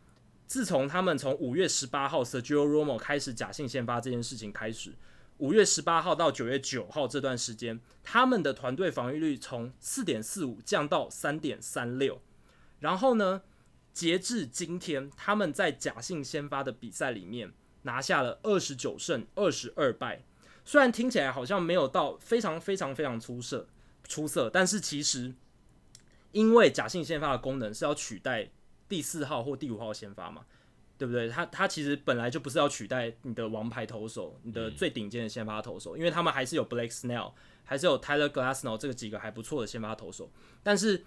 [0.47, 4.95] 自从他们从五月十八号 Sergio Romo 开始假性先发这件事情开始。
[5.39, 12.21] 五月十八号到九月九号这段时间，他们的团队防御率从四点四五降到三点三六。
[12.79, 13.43] 然后呢，
[13.93, 20.23] 截至今天，他们在假性先发的比赛里面拿下了二十九胜二十二败。
[20.65, 23.67] 虽然听起来好像没有到非常非常非常出色
[24.07, 25.35] 出色，但是其实
[26.33, 28.51] 因为假性先发的功能是要取代
[28.89, 30.45] 第四号或第五号先发嘛。
[30.99, 31.29] 对不对？
[31.29, 37.33] 他他其实本来就不是要取代你的王牌投手，你的最顶尖的先发投手，因为他们还是有 Blake Snell，
[37.65, 40.31] 还是有 Tyler Glasnow 这个几个还不错的先发投手。
[40.63, 41.05] 但是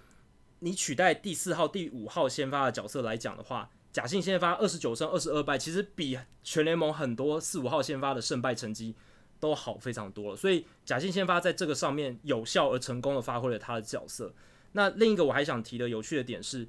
[0.60, 8.94] 你取代第四号、第五号先发的角色来讲的话，假性先发二十九胜二十二败，其实比全联盟很多四五号先发的胜败成绩
[9.40, 10.36] 都好非常多了。
[10.36, 14.34] 所以假性先发在这个上面有效而成功的发挥了他的角色。
[14.76, 16.68] 那另一个我还想提的有趣的点是。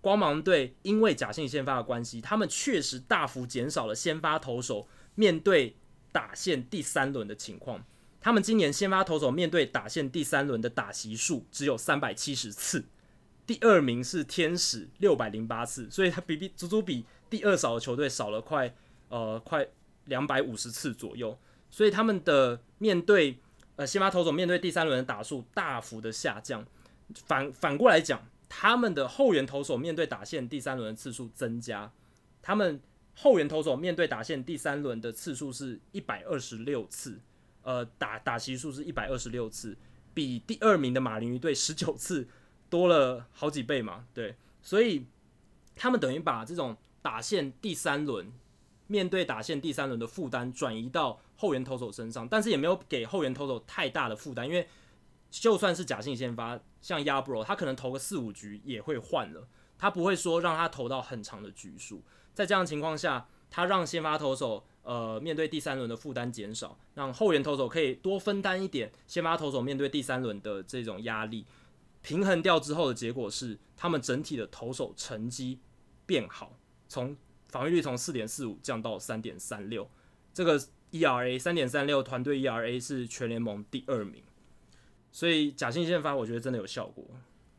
[0.00, 4.86] 光芒队因为假性先发的关系，他们确实大幅减少了先发投手
[5.16, 5.74] 面对
[6.12, 7.84] 打线第三轮的情况。
[8.20, 12.84] 他们今年先发投手面对打线第三轮的打席数只有三百七十次，
[13.44, 18.72] 第二名是天使六百零八次，所以他比比足足比第二少的球队少了快
[19.08, 19.66] 呃快
[20.04, 21.36] 两百五十次左右。
[21.72, 23.40] 所以他们的面对
[23.74, 26.64] 呃先发投手面对第三轮的打数大幅的下降。
[27.14, 28.26] 反反过来讲。
[28.50, 31.92] 他们的后援投手面对打线第三轮的次数增加，
[32.40, 32.80] 他们
[33.14, 37.20] 后援投手面对打线第三轮的次数是一百二十六次，
[37.60, 39.76] 呃，打打席数是一百二十六次，
[40.14, 42.26] 比第二名的马林鱼队十九次
[42.70, 45.04] 多了好几倍嘛，对，所以
[45.76, 48.32] 他们等于把这种打线第三轮
[48.86, 54.66] 面对打线第三轮的负担转移到后援投手身上，但是也没有给后援投手太大的负担，因为。
[55.30, 59.48] 就算是假性先发，像亚博他可能投个四五局也会换了，
[59.78, 62.02] 他不会说让他投到很长的局数。
[62.34, 71.44] 在这样情况下，他让先发投手呃面对第三轮的负担减少，让后援投手可以多分担一点先发投手面对第三轮的这种压力，
[72.00, 75.58] 平衡掉之后的结果是，他们整体的投手成绩
[76.06, 76.56] 变好，
[76.88, 77.16] 从
[77.48, 79.90] 防御率从四点四五降到三点三六，
[80.32, 80.60] 这个
[80.92, 84.22] ERA 三点三六团队 ERA 是全联盟第二名。
[85.10, 87.04] 所以假性先发，我觉得真的有效果。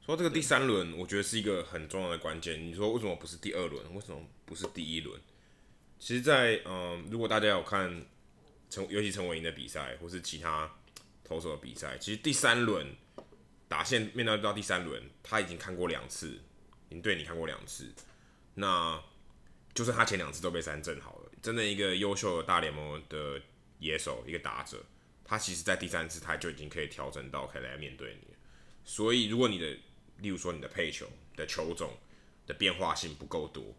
[0.05, 2.65] 说这个第三轮，我觉得是一个很重要的关键。
[2.65, 3.93] 你说为什么不是第二轮？
[3.93, 5.19] 为什么不是第一轮？
[5.99, 8.05] 其实在，嗯，如果大家有看
[8.69, 10.71] 陈，尤其陈伟霆的比赛，或是其他
[11.23, 12.87] 投手的比赛，其实第三轮
[13.67, 16.29] 打线面对到第三轮，他已经看过两次，
[16.87, 17.93] 已经对你看过两次。
[18.55, 18.99] 那
[19.73, 23.39] 就算他前两次都被三振好了，真的一个优秀的大联盟的
[23.77, 24.83] 野手，一个打者。
[25.29, 28.33] 他其实，在第三次他就已经可以调整到可以来面对你，
[28.83, 29.67] 所以如果你的，
[30.17, 31.05] 例如说你的配球
[31.35, 31.95] 的球种
[32.47, 33.75] 的变化性不够多，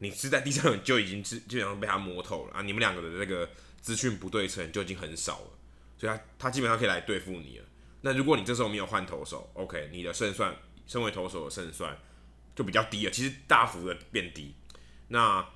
[0.00, 3.48] 你是在第三轮就已经是基本上被他摸透了啊，你们两个的那个
[3.80, 5.58] 资讯不对称就已经很少了，
[5.96, 7.64] 所以他他基本上可以来对付你了。
[8.02, 10.54] 那如果你这时候没有换投手，OK，你的胜算，
[10.86, 11.96] 身为投手的胜算
[12.54, 14.54] 就比较低了，其实大幅的变低。
[15.08, 15.48] 那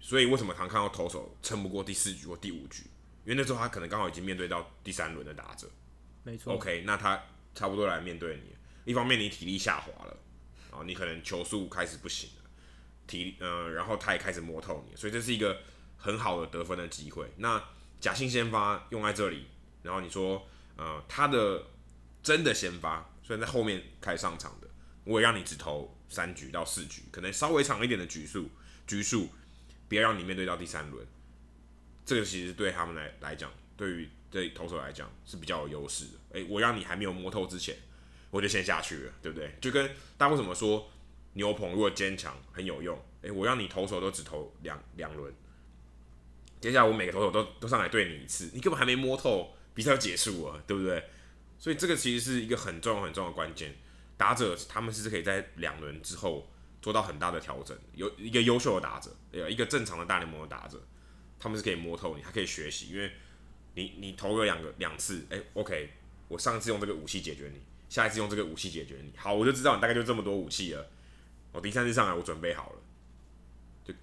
[0.00, 2.84] 所以为什么常看到投手撑不过第四局或第五局？
[3.30, 5.70] 因为那时候他可能刚好已经面对到第三轮的打者，
[6.24, 6.52] 没错。
[6.52, 7.22] OK，那他
[7.54, 8.56] 差不多来面对你。
[8.84, 10.16] 一方面你体力下滑了，
[10.72, 12.50] 啊，你可能球速开始不行了，
[13.06, 15.60] 体嗯、呃，然后他也开始摸透你，所以这是一个
[15.96, 17.30] 很好的得分的机会。
[17.36, 17.62] 那
[18.00, 19.46] 假性先发用在这里，
[19.84, 21.66] 然后你说呃他的
[22.24, 24.68] 真的先发，虽然在后面开始上场的，
[25.04, 28.50] 我也让你只投三局到四局，可能稍微长一点的局数
[28.88, 29.28] 局数，
[29.86, 31.06] 别让你面对到第三轮。
[32.10, 36.10] 这个其实对他们来来讲，对于对投手来讲是比较有优势的。
[36.32, 37.76] 诶，我让你还没有摸透之前，
[38.32, 39.54] 我就先下去了，对不对？
[39.60, 39.86] 就跟
[40.18, 40.90] 大家为什么说
[41.34, 43.00] 牛棚如果坚强很有用？
[43.22, 45.32] 诶，我让你投手都只投两两轮，
[46.60, 51.04] 接下来我每个投手都都上来对你一次，你根本还没摸透，比赛就结束了，对不对？
[51.60, 53.76] 所以这个其实是一个很重要很重要的关键。
[54.16, 56.50] 打者他们是可以在两轮之后
[56.82, 59.14] 做到很大的调整，有一个优秀的打者，
[59.48, 60.82] 一个正常的大联盟的打者，
[61.40, 63.10] 他们是可以摸透你，还可以学习，因为
[63.74, 65.90] 你你投个两个两次，哎，OK，
[66.28, 70.86] 我上一次用这个武器解决你，下一次用这个武器解决你，好，我就知道你大概就这么多武器了。
[71.52, 72.78] 我第三次上来，我准备好了，
[73.84, 73.94] 就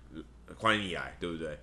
[0.56, 1.60] 欢迎你来，对不对？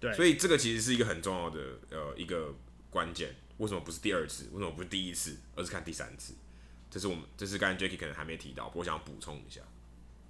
[0.00, 0.12] 对。
[0.14, 1.60] 所以这个其实是一个很重要的
[1.90, 2.52] 呃一个
[2.90, 3.34] 关键。
[3.58, 4.48] 为什么不是第二次？
[4.52, 6.34] 为什么不是第一次，而是看第三次？
[6.90, 9.60] 这是我们，这是刚才 Jacky 可能还没提到，我想补充一下。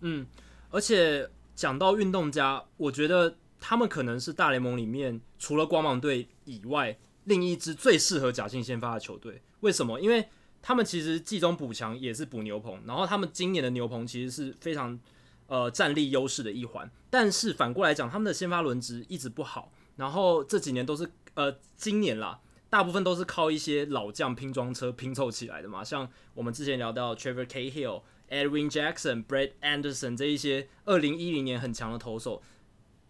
[0.00, 0.26] 嗯，
[0.70, 3.36] 而且讲到运动家，我觉得
[3.66, 9.40] 他们可能是大联盟里面除了光芒队以外，另一支最适合假性先发的球队。
[9.60, 9.98] 为什么？
[9.98, 10.28] 因为
[10.60, 15.00] 他们其实季中补强也是补牛棚，然后他们今年的牛棚其实是非常
[15.46, 16.90] 呃战力优势的一环。
[17.08, 22.40] 但是反过来讲，他们的先发轮值一直不好，然后这几年都是呃今年啦。
[22.68, 32.42] 大部分都是靠一些老将拼装车拼凑起来的嘛，像我们之前聊到 Trevor Cahill、Edwin Jackson、Brett Anderson 这一些二零一零年很强的投手，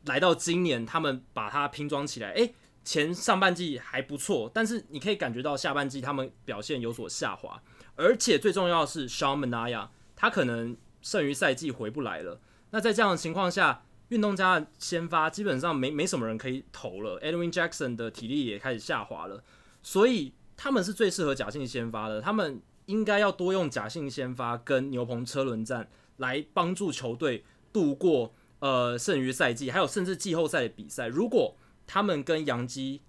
[0.07, 7.63] 来到今年他们把它拼装起来，诶，前上半季还不错，但是你可以感觉到下半季他们表现有所下滑，
[7.97, 12.41] 而且最重要的是 s h a w n Manaya，他可能剩余赛季回不来了，
[12.71, 13.83] 那在这样的情况下。
[14.11, 19.43] 运动家的先发基本上没没什么人可以投了，Edwin Jackson 的体力也开始下滑了，
[19.83, 22.21] 所以他们是最适合假性先发的。
[22.21, 25.89] 他们应该要多用假性先发跟牛棚车轮战
[26.19, 31.07] 来帮助球队度过呃剩余赛季，还有甚至季后赛的比赛。
[31.09, 33.03] 如果他们跟杨基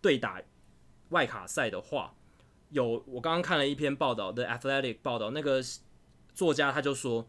[0.00, 0.40] 对打
[1.10, 2.14] 外卡赛的话，
[2.70, 5.62] 有我刚刚看了一篇报道的 Athletic 报道，那个
[6.34, 7.28] 作家他就说，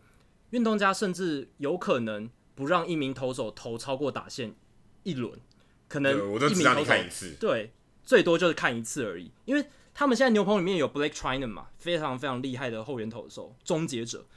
[0.52, 2.30] 运动家甚至有可能。
[2.56, 4.54] 不让一名投手投超过打线
[5.02, 5.40] 一轮，
[5.88, 9.32] 可能一名投手看一次，对，最多就是看一次而已。
[9.46, 14.28] 因为他们现在牛棚里面有 Blake Treinen 嘛，非常非常厉害的后援投手，终结者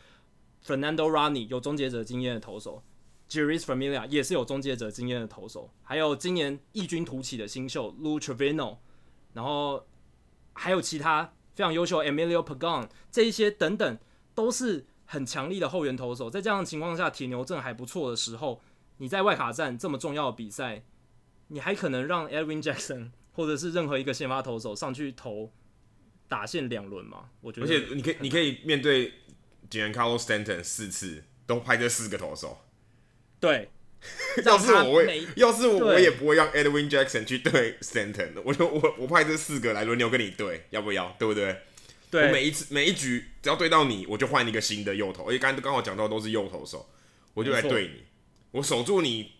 [0.64, 2.82] ；Fernando Rodney 有终结者经验的投手
[3.28, 8.78] ；Jeurys Familia 也是有终结者经验的投手；还有今年异军突起的新秀 Lu Trevino，
[9.32, 9.86] 然后
[10.52, 13.98] 还有其他非常优秀 Emilio Pagan 这一些等等
[14.34, 14.86] 都是。
[15.08, 18.60] 很强力的后援投手，在这样的情况下，铁牛阵还不错的时候，
[18.96, 20.82] 你在外卡战这么重要的比赛，
[21.46, 25.52] 你还可能让 Edwin Jackson 或者是任何一个先发投手上去投
[26.26, 27.30] 打线两轮吗？
[27.40, 29.12] 我觉得，而且你可以，你可以面对
[29.70, 32.58] Giancarlo Stanton 四次都派这四个投手，
[33.41, 33.68] 对，
[34.45, 41.14] 要是我会，要是我我也不会让 Edwin Jackson 去对 Stanton，的我就我我派这四个来轮流跟你对，要不要？
[41.18, 41.61] 对不对？
[42.11, 46.89] 对，我每一次每一局只要对到你，我就换一个新的右投，而且刚刚刚好讲到都是右投手，
[47.34, 48.05] 我就来对你，
[48.53, 49.32] 我守住你，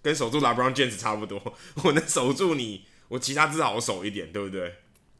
[0.00, 4.76] 跟守住 LeBron James 差不多， 我能守住你，我其他至少好守一点，对不对？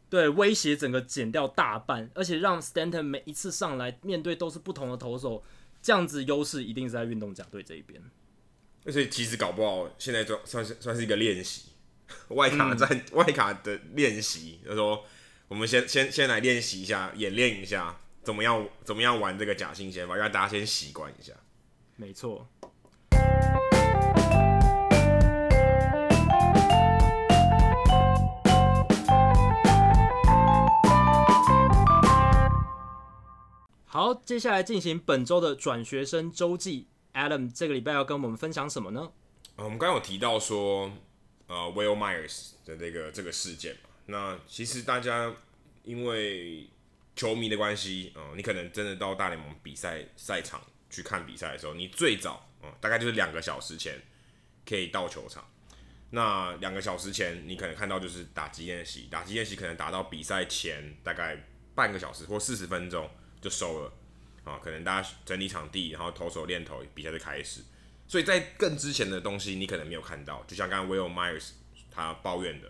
[0.09, 5.43] 对，威胁整个减掉大半，而且让 Stanton 每一次上来面对都是不同的投手，
[5.89, 7.99] 这样子优势一定是在运动家队这一边。
[8.93, 11.71] 所以其实搞不好现在就算是算是一个练习，
[12.37, 15.03] 外卡在、嗯、外卡的练习，就是说。
[15.49, 21.33] 我们先先先来练习一下，演练一下怎么样怎么样玩这个假性先吧，让大家先习惯一下。
[21.97, 22.47] 没错。
[33.99, 36.87] 好，接下来进行本周的转学生周记。
[37.15, 39.11] Adam 这个礼拜要跟我们分享什么呢？
[39.57, 40.89] 呃、我们刚刚有提到说，
[41.49, 43.77] 呃，Will Myers 的这个这个事件。
[44.07, 45.35] 那其实大家
[45.83, 46.71] 因为
[47.17, 54.01] 球迷的关系，嗯、你可能真的到大联盟比赛赛场去看比赛的时候，你最早，哦、呃，大概就是两个小时前
[54.65, 55.45] 可以到球场。
[56.11, 63.11] 那两个小时前，你可能看到就是打击练习，打击练习可能打到比赛前大概半个小时或四十分钟
[63.41, 63.93] 就收了，
[64.45, 67.63] 啊、可能大家整理场地，然后投手练投，比赛就开始。
[68.07, 71.51] 所以在更之前的东西，你可能没有看到，就像刚刚 Will Myers
[71.91, 72.69] 他抱怨的。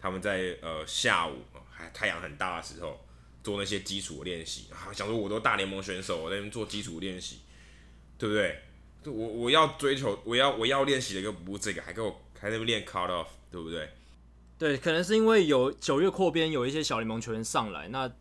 [0.00, 3.06] 他们在呃下午还太阳很大的时候
[3.44, 7.38] 做那些基础练习，啊想说我都大联盟选手，我在那边做基础练习，
[8.18, 8.58] 对不对？
[9.04, 13.88] 我我要追求，我要我要练习的一个不是这个，还给我还在那边练 cut off，对不对？
[14.58, 18.12] 对，可能是因为有九月扩编，有一些小联盟球员上来，那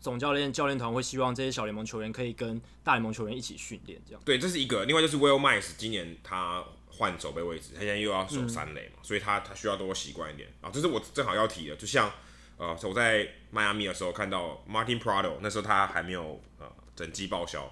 [0.00, 4.22] 总教练教练团会希望这些小联盟球员可以跟大联盟球员一起训练，这样。
[4.24, 4.84] 对，这是一个。
[4.84, 6.64] 另外就是 Will Myers 今年他。
[6.98, 10.70] 换守备位置，他现在又要守三垒嘛，嗯、所以他他需要多习惯一点啊。
[10.72, 12.10] 这是我正好要提的，就像
[12.56, 17.70] 呃，我在迈阿密的时候看到 Martin Prado，那时候他还没有呃整季报销，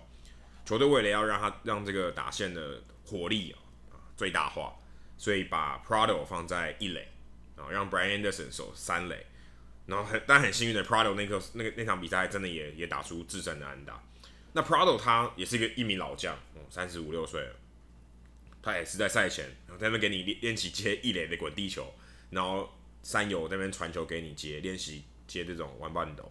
[0.66, 3.50] 球队为了要让他让这个打线的火力
[3.90, 4.74] 啊最大化，
[5.16, 7.08] 所以把 Prado 放在一垒，
[7.56, 9.24] 然后让 Brian Anderson 守三垒，
[9.86, 14.02] 然后很但很幸运的 Prado 那个那个那场比赛真的也也打出制胜的安打。
[14.52, 17.56] 那 Prado 他也是一个一名老将，哦，三十五六岁了，
[18.62, 21.92] 他也是在赛前然后在那边给你练练习接一垒的滚地球，
[22.30, 26.30] 然后三友那边传球给你接练习接这种弯半斗，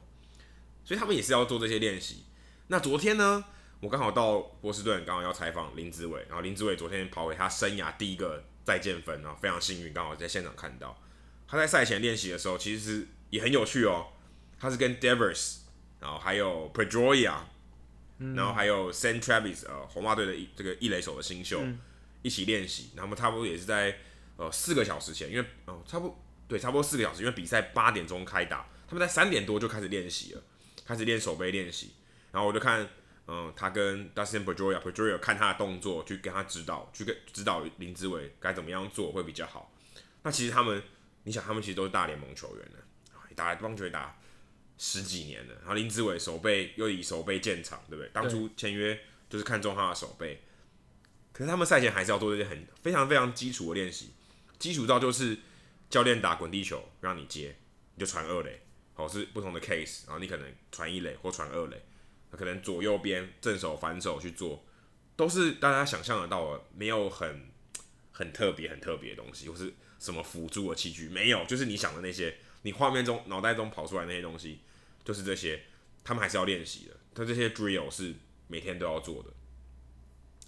[0.86, 2.24] 所以他们也是要做这些练习。
[2.68, 3.44] 那昨天呢，
[3.82, 10.98] 我刚好到波士顿，刚好要采访林志伟，然后林志伟昨天跑回他生涯第一个再见分，然后非常幸运，刚好在现场看到
[11.46, 14.08] 他在赛前练习的时候，其实是也很有趣哦。
[14.60, 15.62] 他是跟 Devers，
[16.00, 17.36] 然后还有 Pedroia，
[18.36, 21.60] 然后还有 San Travis，呃，红袜队的一这个一垒手的新秀
[22.22, 22.92] 一起练习。
[22.96, 23.98] 那么差不多也是在
[24.38, 30.44] 呃四个小时前，因为哦、呃、差不多对，差不多四个小时，因为比赛八点钟开打，他们在三点多就开始练习了，
[30.86, 31.94] 开始练守备练习。
[32.32, 32.88] 然后我就看。
[33.26, 39.74] 嗯，他跟 Dustin Pedroia，Pedroia 看他的动作，去跟他指导，去跟指导林志伟该怎么样做会比较好。
[40.24, 40.84] 那其实他们，
[41.24, 42.83] 你想，他们其实都是大联盟球员了，
[43.36, 44.20] 打棒球打
[44.78, 45.54] 十几年了。
[45.60, 48.10] 然后林志伟守备又以守备见长，对不对？
[48.14, 49.00] 当初签约
[49.30, 50.42] 就是看中他的守备。
[51.32, 54.14] 可是他们赛前还是要做这些很非常非常基础的练习，
[54.60, 55.38] 基础到就是
[55.90, 57.56] 教练打滚地球让你接，
[57.96, 58.62] 你就传二垒，
[58.94, 61.82] 好，是不同的 case，然后你可能传一垒或传二垒。
[62.36, 64.66] 可能左右边正手反手去做，
[65.16, 67.52] 都是大家想象得到的，没有很
[68.12, 74.60] 很特别很特别的东西，或是什么辅助的器具，没有，就是你想的那些，你画面中脑袋中跑出来那些东西，
[75.06, 75.62] 就是这些，
[76.04, 78.16] 他们还是要练习的，他这些 drill 是
[78.48, 79.30] 每天都要做的，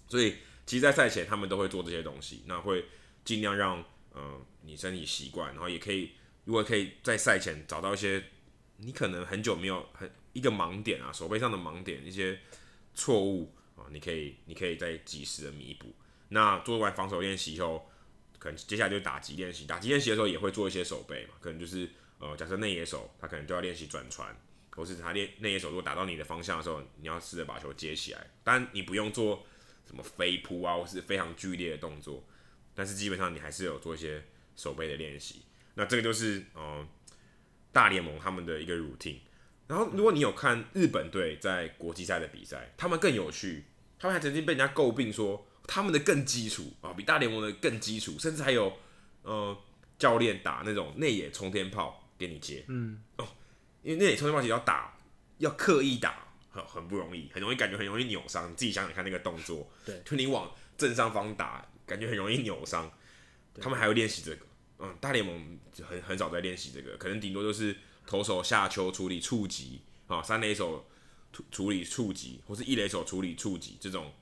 [0.08, 0.36] 所以
[0.66, 2.84] 其实，在赛前他们都会做这些东西，那会
[3.24, 3.84] 尽量让
[4.14, 6.10] 嗯、你身体习惯，然后也可以，
[6.44, 8.24] 如果可以在赛前找到一些
[8.78, 10.10] 你可能很久没有很。
[10.32, 12.38] 一个盲点啊，手背上的盲点，一些
[12.92, 15.94] 错误啊，你可以，你可以再及时的弥补。
[16.28, 17.90] 那做完防守练习以后，
[18.38, 19.64] 可能接下来就打击练习。
[19.64, 21.88] 打击练习的时候也会做一些手背嘛，可能就是
[22.18, 24.34] 呃，假设内野手他可能就要练习转传，
[24.70, 28.26] 或是他练内野手如果打到你的方向的时候，你要试着把球接起来。
[28.42, 29.44] 但你不用做
[29.86, 32.24] 什么飞扑啊，或是非常剧烈的动作，
[32.74, 34.24] 但是基本上你还是有做一些
[34.56, 35.42] 手背的练习。
[35.74, 36.86] 那这个就是呃
[37.72, 39.18] 大联盟他们的一个 routine。
[39.68, 43.64] 然后，如果你有看日本队在国际赛的比赛，他们更有趣。
[43.98, 48.78] 他们还曾经被人家诟病说，他们的更基础啊，比大联盟的更基础，甚至还有
[49.22, 49.56] 呃
[49.98, 52.64] 教练打那种内野冲天炮给你接。
[52.68, 53.26] 嗯哦，
[53.82, 54.98] 因为那里冲天炮其实要打，
[55.38, 58.50] 要刻意打，很很不容易，很容易感觉很容易扭伤。
[58.50, 62.90] 你自己想想看那个动作，对，就你往正上方打，感觉很容易扭伤。
[63.60, 64.46] 他们还会练习这个，
[64.78, 67.76] 嗯，大联盟很很少在练习这个，可能顶多就是。
[68.08, 70.86] 投手下球处理触及啊，三垒手
[71.32, 74.12] 处处理触及，或是一垒手处理触及，这种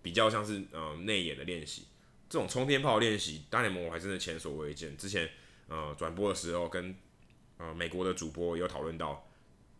[0.00, 1.86] 比较像是呃内野的练习。
[2.30, 4.96] 这种冲天炮练习，大联盟我还真的前所未见。
[4.96, 5.28] 之前
[5.66, 6.94] 呃转播的时候，跟
[7.62, 9.26] 呃美国的主播也有讨论到，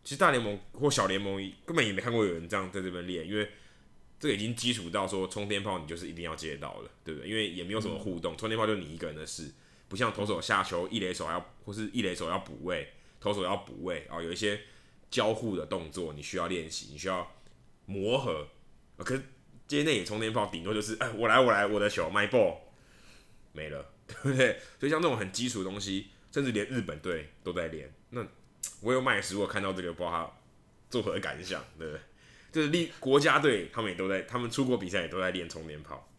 [0.03, 1.35] 其实大联盟或小联盟
[1.65, 3.49] 根本也没看过有人这样在这边练，因为
[4.19, 7.29] 这个已经基础到说冲天炮你就是一定要接到了，对不对？
[7.29, 9.51] 因为也没有什么互动，冲天炮就你一个人的事，
[9.87, 12.87] 不像投手下球，一垒手要或是一垒手要补位。
[13.19, 14.59] 投手要补位啊，有一些
[15.09, 17.25] 交互的动作，你需要练习，你需要
[17.85, 18.45] 磨合。
[18.97, 19.23] 可是
[19.65, 22.57] 接内野冲天炮，顶多就是哎，我来，我来，我的球，my ball，
[23.53, 24.59] 没了，对不对？
[24.77, 27.93] 所以像这种很基础的东西，甚至连日本队都在练。
[28.09, 28.25] 那
[28.81, 30.29] 我有麦斯，我看到这个，不知道他
[30.89, 32.01] 作何感想，对不对？
[32.51, 36.09] 就是立国家队，他们也都在，他们出国比赛也都在练冲天炮。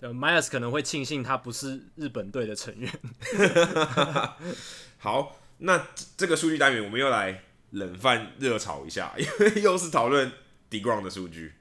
[0.00, 2.92] 呃，Myers 可能会庆幸他不是日本队的成员。
[4.98, 5.40] 好。
[5.60, 10.30] 那这个数据单元，我们又来冷饭热炒一下，因为又是讨论
[10.70, 11.54] Degrom 的数据。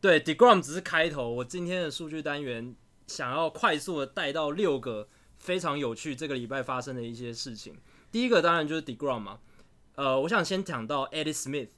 [0.00, 1.30] 对，Degrom 只是开头。
[1.30, 2.74] 我今天的数据单元
[3.06, 5.08] 想要快速的带到六个
[5.48, 7.74] 非常有趣这个礼拜发生的一些事情。
[8.12, 9.38] 第一个当然就是 Degrom 嘛。
[9.94, 11.68] 呃，我想先讲到 Eddie Smith。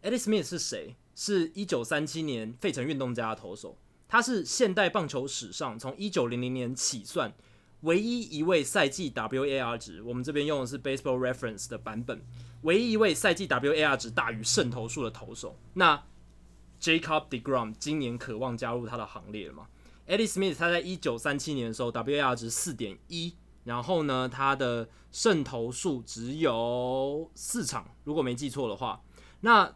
[0.00, 0.94] Eddie Smith 是谁？
[1.16, 3.76] 是一九三七年费城运动家的投手。
[4.06, 7.34] 他是现代棒球史上从一九零零年起算。
[7.80, 12.22] 唯一一位赛季 WAR 值，我们这边用的是 Baseball Reference 的版本。
[12.62, 16.00] 唯一一位赛季 WAR 值大于胜投数的投手，那
[16.80, 19.66] Jacob Degrom 今年渴望加入他的行列了吗
[20.06, 23.34] ？Eddie Smith 他在一九三七年的时候 WAR 值四点一，
[23.64, 29.02] 然后呢，他的胜投数只有四场，如果没记错的话。
[29.40, 29.74] 那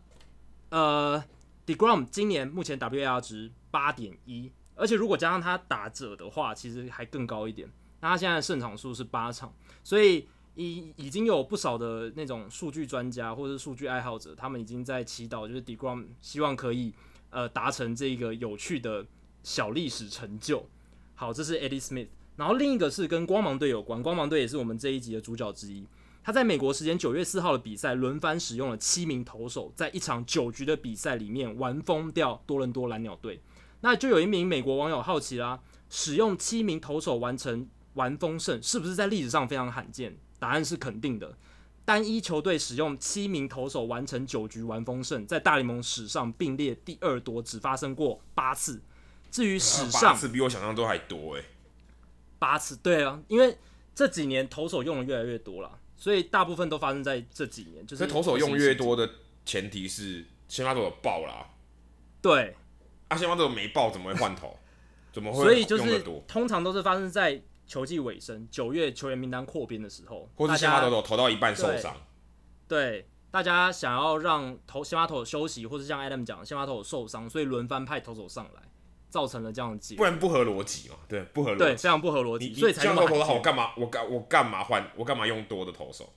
[0.70, 1.22] 呃
[1.66, 7.70] ，Degrom 今年目前 WAR 值八点一，而且如果加上他打者的话，其实还更高一点。
[8.00, 9.52] 那他现在的胜场数是八场，
[9.84, 16.94] 所以已已经有不少的那种数据专家或者是数据爱好者，他们已经在祈祷，就是 Degrom 希望可以
[17.28, 19.04] 呃达成这个有趣的
[19.42, 20.66] 小历史成就。
[21.14, 22.08] 好，这是 Eddie Smith。
[22.36, 25.86] 然后另一个是跟光芒队有关，光芒队也是我们这一集的主角之一。
[26.22, 33.40] 他在美国时间九月四号的比赛轮番使用了七名投手，在一场九局的比赛里面玩疯掉多伦多蓝鸟队。
[33.80, 40.16] 那就有一名美国网友好奇啦，使用七名投手完成完封胜，是不是在历史上非常罕见？
[40.38, 41.36] 答案是肯定的。
[41.84, 48.80] 单一球队使用七名投手完成九局完封胜，在大联盟史上并列第二多，只发生过八次。
[49.30, 51.44] 至于史上，八次比我想象都还多诶。
[52.38, 53.56] 八次，对啊，因为
[53.94, 57.86] 这几年投手用的越来越多了，所以大部分都发生在这几年。
[57.86, 59.08] 就是投手用越多的
[59.44, 61.46] 前提是先发投手爆啦。
[62.20, 62.56] 对，
[63.08, 64.58] 啊，先发投手没爆怎么会换头？
[65.12, 65.42] 怎么会？
[65.44, 67.42] 所以就是通常都是发生在。
[67.70, 71.94] 球季尾声，九月球员名单扩编的时候，或是先发投手投到一半受伤，
[72.66, 78.62] 对，大家想要让投先发投手休息，或是像 Adam 讲，先发投手受伤，所以轮番派投手上来，
[79.10, 80.94] 造成了这样的结果，不然不合逻辑嘛？
[81.08, 83.72] 对，不合逻辑，对，非常不合逻辑，所以才投投好，我干嘛？
[83.76, 84.90] 我干我干嘛换？
[84.96, 86.12] 我干嘛用多的投手？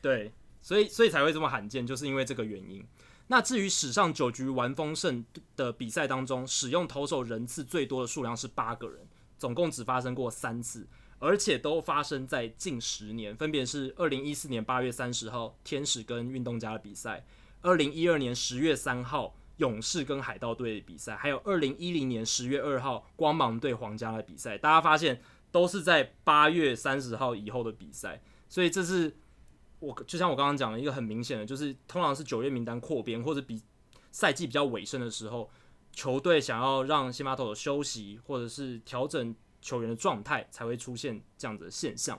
[0.00, 0.30] 对，
[0.62, 2.86] 所以所以才会这么罕见，就是因为这个原因。
[3.26, 5.24] 那至于史上九局完封胜
[5.56, 8.98] 的比赛当中，使用投手人次最多的数量是八个人。
[9.38, 10.86] 总共只发生过三次，
[11.18, 17.24] 而且都发生在近十年，分别是二零一四年八月三十号天使跟运动家的比赛，
[17.62, 24.58] 二零一二年十月三号勇士跟海盗队的比赛，还有二零一零年十月二号光芒队皇家的比赛。
[24.58, 25.22] 大家发现
[25.52, 29.14] 都是在八月三十号以后的比赛，所以这是
[29.78, 33.62] 我就像我刚刚讲的一个很明显的，就是通常是九月名单扩编或者比
[34.10, 35.50] 赛季比较尾声的时候。
[35.92, 42.18] 球队想要让先发投手休息，或者是调整球员的状态，才会出现这样子的现象。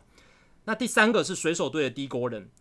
[0.66, 2.52] 那第三个是水手队的低国人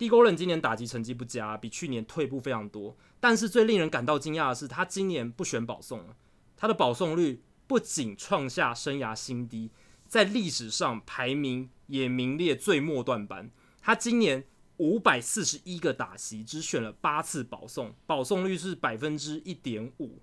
[0.00, 2.96] Dee Gordon，Dee Gordon 今年打击成绩不佳，比去年退步非常多。
[3.20, 6.16] 但是最令人感到惊讶的是，他今年不选保送了，
[6.56, 9.70] 他的保送率不仅创下生涯新低，
[10.08, 13.50] 在历史上排名也名列最末段班。
[13.82, 14.46] 他今年
[14.78, 20.22] 五百四十一个打席，只选了八次保送，保送率是百分之一点五。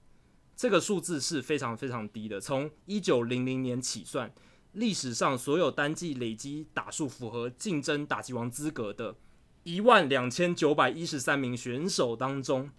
[0.55, 2.41] 这个数字是非常非常低的。
[2.41, 4.33] 从一九零零年起算，
[4.71, 9.15] 历史上所有单季累积打数符合竞争打击王资格的
[9.67, 12.69] 一万两千九百一十三名选手当中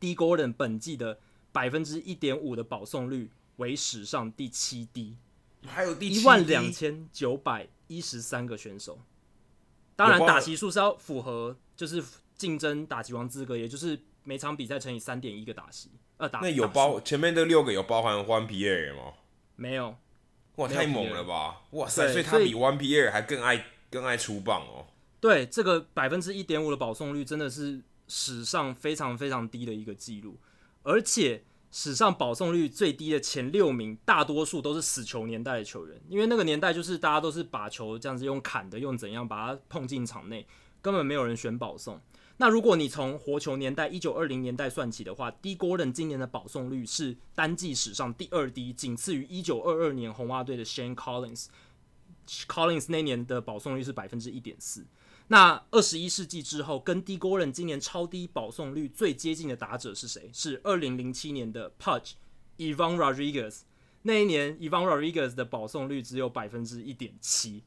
[0.00, 1.18] ，Dee Gordon 本季的
[1.52, 5.18] 百分之一点五的保送率为史上第七低。
[5.66, 6.08] 还有第？
[6.08, 8.98] 一万两千九百一十三个选手，
[9.96, 12.02] 当然打席数是要符合，就是
[12.38, 15.90] 竞争打击王资格，也就是每场比赛乘以三点一个打席。
[16.16, 19.12] 呃，打那有包前面这六个有包含 Juan Pierre 吗？
[19.56, 19.94] 没有，
[20.56, 21.60] 哇，太猛了吧！
[21.72, 24.86] 哇塞，所以他比 Juan Pierre 还更爱更爱出棒哦。
[25.20, 30.38] 对，这个百分之一点五的保送率真的是史上非常非常低的一个记录，
[30.82, 40.46] 而且史上保送率最低的前六名，大多数都是死球年代的球员，因为那个年代就是大家都是把球这样子用砍的，用怎样把它碰进场内，
[40.80, 42.00] 根本没有人选保送。
[42.40, 51.46] 那如果你从活球年代一九二零年代算起的话，D Gordon 今年的保送率是单季史上第二低，仅次于一九二二年红袜队的 Shane Collins。
[52.46, 54.86] Collins 那年的保送率是百分之一点四。
[55.28, 60.30] 那二十一世纪之后，跟 Gordon 今年超低保送率最接近的打者是谁？
[60.32, 62.12] 是二零零七年的 Pudge
[62.56, 63.60] Ivan Rodriguez。
[64.02, 67.62] 那一年 Ivan Rodriguez 的保送率只有百分之一点七。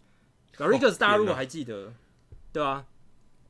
[0.58, 1.94] Rodriguez 大家如果还记得，
[2.52, 2.86] 对吧、啊？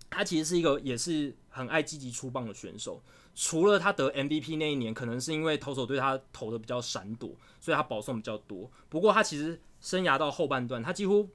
[0.10, 3.02] 他其实是一个也是很爱积极出棒的选手，
[3.34, 8.70] 除了他得 MVP 那一年，可能是因为投手对他投的比较闪躲，所以他保送比较多。
[8.90, 11.30] 不过他其实生涯到后半段，他几乎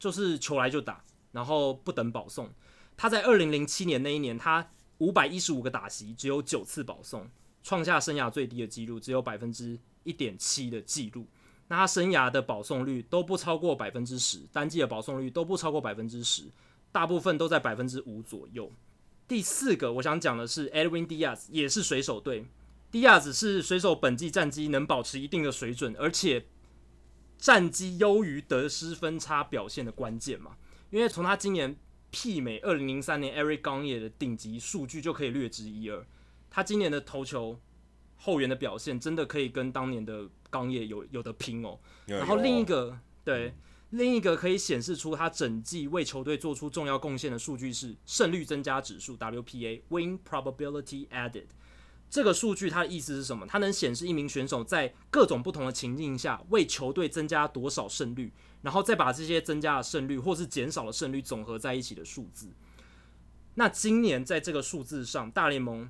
[0.00, 2.50] 就是球来就打，然后不等保送。
[2.96, 7.28] 他在二零零七年那一年，他五百一十五个打席，只有九次保送，
[7.62, 11.26] 创下生涯最低的纪录，只有百分之一点七的纪录。
[11.68, 16.44] 那他生涯的保送率都不超过百分之十，单季的保送率都不超过百分之十。
[16.92, 18.70] 大部分都在百分之五左右。
[19.26, 22.46] 第四个，我想讲的是 Edwin Diaz，也是水手队。
[22.90, 26.44] Diaz 是水手本季战绩能保持一定的水准，而且
[27.38, 30.58] 战绩优于得失分差表现的关键嘛。
[30.92, 31.76] 因为从他今年
[32.12, 36.06] 媲美二零零三年 Eric Gagne 的顶级数据就可以略知一二。
[36.48, 37.58] 他今年的投球
[38.16, 41.80] 后援的表现真的可以跟当年的 Gagne 有有的拼哦。
[42.06, 43.52] 然后另一个对。
[43.92, 51.48] 另一个可以显示出他整季为球队做出重要贡献的数据是胜率增加指数 （WPA，Win Probability Added）。
[52.12, 53.46] 这个数据它的意思是什么？
[53.46, 58.30] 它能显示一名选手在各种不同的情境下为球队增加多少胜率，
[58.60, 62.52] 然后再把这些增加的胜率或是减少的胜率总和在一起的数字。
[63.54, 65.88] 那今年在这个数字上，大联盟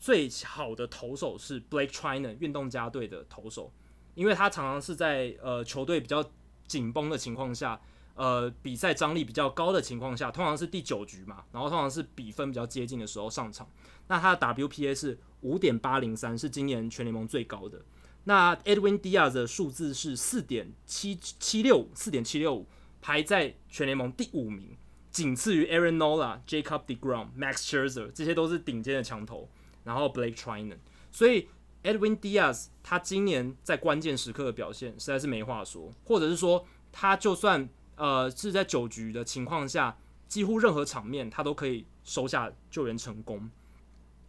[0.00, 3.72] 最好的投手是 Blake Trinan，运动家队的投手，
[4.16, 6.28] 因为他常常是在呃球队比较。
[6.66, 7.80] 紧绷的情况下，
[8.14, 13.68] 呃，比赛张力比较高的情况下，通常是第九局嘛，然后通常是比分比较接近的时候上场。
[14.06, 17.82] 那他的 WPA 是五点八零三，是今年全联盟最高的。
[18.24, 22.66] 那 Edwin Diaz 的数字是四点七七六五，四点七六五，
[23.00, 24.76] 排在全联盟第五名，
[25.10, 29.48] 仅次于 Aaron Nola、Jacob deGrom、Max Scherzer，这些都是顶尖的强投。
[29.82, 30.76] 然后 Blake Trinan，
[31.10, 31.48] 所以
[31.82, 39.96] Edwin Diaz 他今年在关键时刻的表现实在是没话说，或者是说他就算呃是在九局的情况下，
[40.28, 43.50] 几乎任何场面他都可以收下救援成功。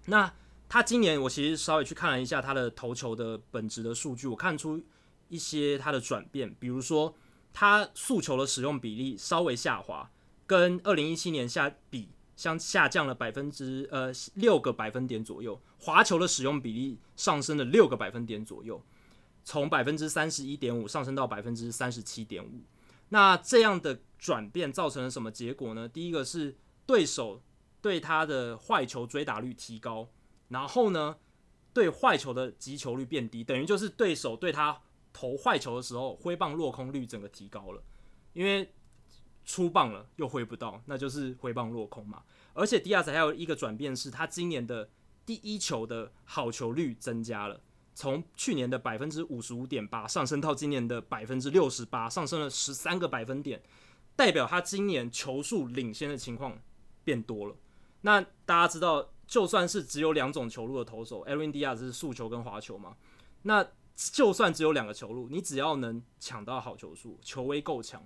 [0.06, 0.34] 那
[0.72, 4.82] 他今年我其实稍微去看了一下他的投球的本质的数据，我看出
[5.28, 7.14] 一些他的转变，比如说
[7.52, 10.10] 他速球的使用比例稍微下滑，
[10.48, 12.08] 跟二零一七年下比
[12.38, 18.82] 相下降了百分之呃六个百分点左右，滑球的使用比例上升了六个百分点左右，
[19.44, 22.62] 从百分之三十一点五上升到百分之三十七点五。
[23.10, 25.90] 那这样的转变造成了什么结果呢？
[25.90, 27.42] 第一个是对手
[27.82, 30.08] 对他的坏球追打率提高。
[30.52, 31.16] 然后呢，
[31.74, 34.82] 对坏球的击球率变低，等于就是对手对他
[35.14, 37.82] 投坏球的时候，挥棒落空率整个提高了，
[38.34, 38.74] 因为
[39.46, 42.24] 出棒了又挥不到，那就是挥棒落空嘛。
[42.54, 44.90] 而且迪亚斯还有一个转变是，他今年的
[45.26, 47.62] 第一球的好球率增加了，
[47.96, 53.64] 从去年的百分之五十五点八上升到今年的百分之六十八，上升了十三个百分点，
[54.18, 56.60] 代表他今年球数领先的情况
[57.06, 57.56] 变多了。
[58.02, 59.14] 那大家知道。
[59.32, 62.98] 就算是只有两种球路的投手，Edwin Diaz 是速球跟滑球嘛，
[63.44, 68.06] 那就算只有两个球路，你只要能抢到好球数，球威够强，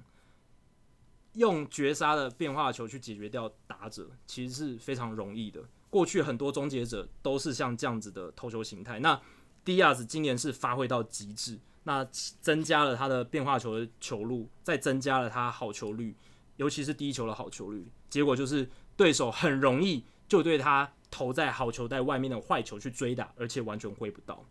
[1.33, 5.63] 用绝杀的变化球去解决掉打者，其实是非常容易的。
[5.89, 8.99] 过去很多终结者都是像这样子的投球形态。
[8.99, 9.19] 那
[9.65, 12.05] Diaz 今年是发挥到极致，那
[12.39, 16.15] 增加了他的变化球的球路，再增加了他好球率，
[16.57, 20.91] 尤其是第一球的好球率，结果就是对手很容易就对他。
[21.15, 24.43] 投在好球带外面的坏球去追打，而且完全挥不到。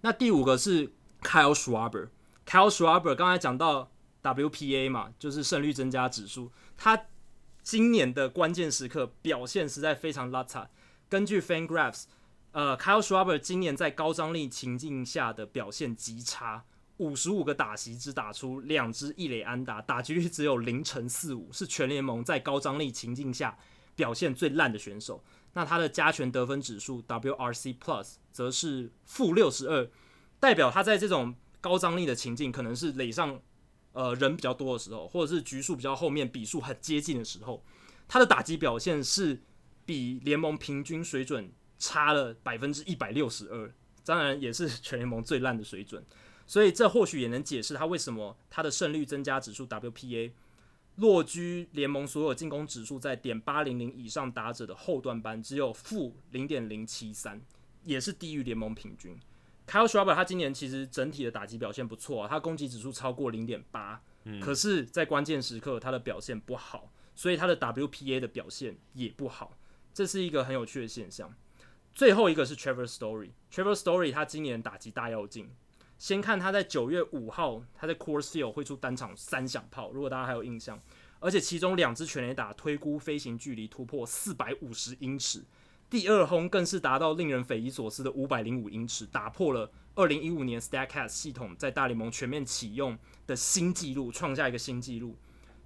[0.00, 0.88] 那第五个是
[1.22, 3.88] Kyle Schwarber，Kyle Schwarber 刚才讲到
[4.20, 6.50] WPA 嘛，就是胜率增加指数。
[6.76, 7.06] 他
[7.62, 10.66] 今年的关键时刻表现实在非常邋遢。
[11.08, 12.06] 根据 FanGraphs，
[12.50, 16.64] 呃，Kyle Schwarber 今年在高张力情境下的表现极差，
[16.96, 23.56] 五十五个打席只打出两支一垒安打，打击率只有零成四五，是全联盟在高张力情境下
[23.94, 25.22] 表现最烂的选手。
[25.56, 29.88] 那他的加权得分指数 WRC Plus 则是负六十二，
[30.38, 33.40] 代表他在这种高张力的情境，可能是垒上
[33.92, 37.64] 呃人比较多的时候，或者是局数比较后面，比数很接近的时候，
[38.06, 39.40] 他的打击表现是
[39.86, 43.72] 比联盟平均水准差了百分之一百六十二，
[44.04, 46.04] 当然也是全联盟最烂的水准，
[46.46, 50.32] 所以这或许也能解释他为什么他的胜率增加指数 WPA。
[50.96, 57.40] 落居联盟所有进攻指数在点八零零以上打者的后段班，只有负零点零七三，
[57.84, 59.18] 也是低于联盟平均。
[59.66, 64.00] Kyle Schwarber 他今年其实整体的打击表现不错啊，他攻击指数超过零点八，
[64.40, 69.58] 可是，在关键时刻他的表现不好，所以他的 WPA 的表现也不好，
[69.92, 71.34] 这是一个很有趣的现象。
[71.94, 75.50] 最后一个是 Trevor Story，Trevor Story 他今年打击大跃进。
[75.98, 80.78] 先看他在九月五号，他在 Coors Field 会出单场三响炮，如果大家还有印象，
[81.20, 85.42] 而且其中两支全垒打推估飞行距离突破四百五十英尺，
[85.88, 95.16] 第二轰更是达到令人匪夷所思的五百零五英尺，打破了二零一五年 Statcast 系统在大联盟全面启用的新纪录，创下一个新纪录，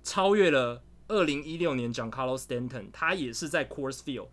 [0.04, 4.28] 超越了二零一六年 Giancarlo Stanton，他也是在 Coors Field，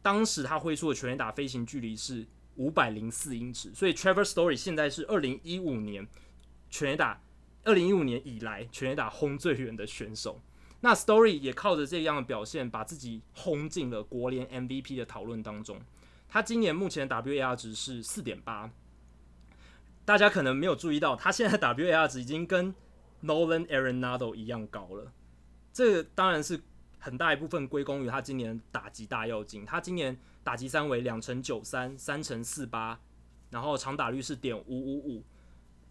[0.00, 2.28] 当时他挥出的全垒打飞行距离是。
[2.60, 6.06] 五百零四英尺，所以 Trevor Story 现在是二零一五年
[6.68, 7.18] 全打，
[7.64, 10.42] 二零一五年以来全打轰最远的选手。
[10.82, 15.80] 那 Story 也靠着这样的表现，把自己轰进了国联 MVP 的讨论当中。
[16.28, 18.70] 他今年目前的 WAR 值是四点八，
[20.04, 22.74] 大家可能没有注意到，他现在的 WAR 值已经跟
[23.24, 25.12] Nolan Arenado 一样高了。
[25.72, 26.60] 这当然是
[27.00, 30.16] 很大一部分归功于他今年打击大跃进，他今年。
[30.42, 32.98] 打击三围两成九三，三成四八，
[33.50, 35.22] 然后长打率是点五五五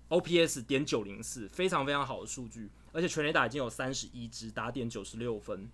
[0.10, 2.68] ，OPS 点九零四，非常非常好的数据。
[2.92, 5.70] 而且全垒打已经有三十一支，打点九十六分。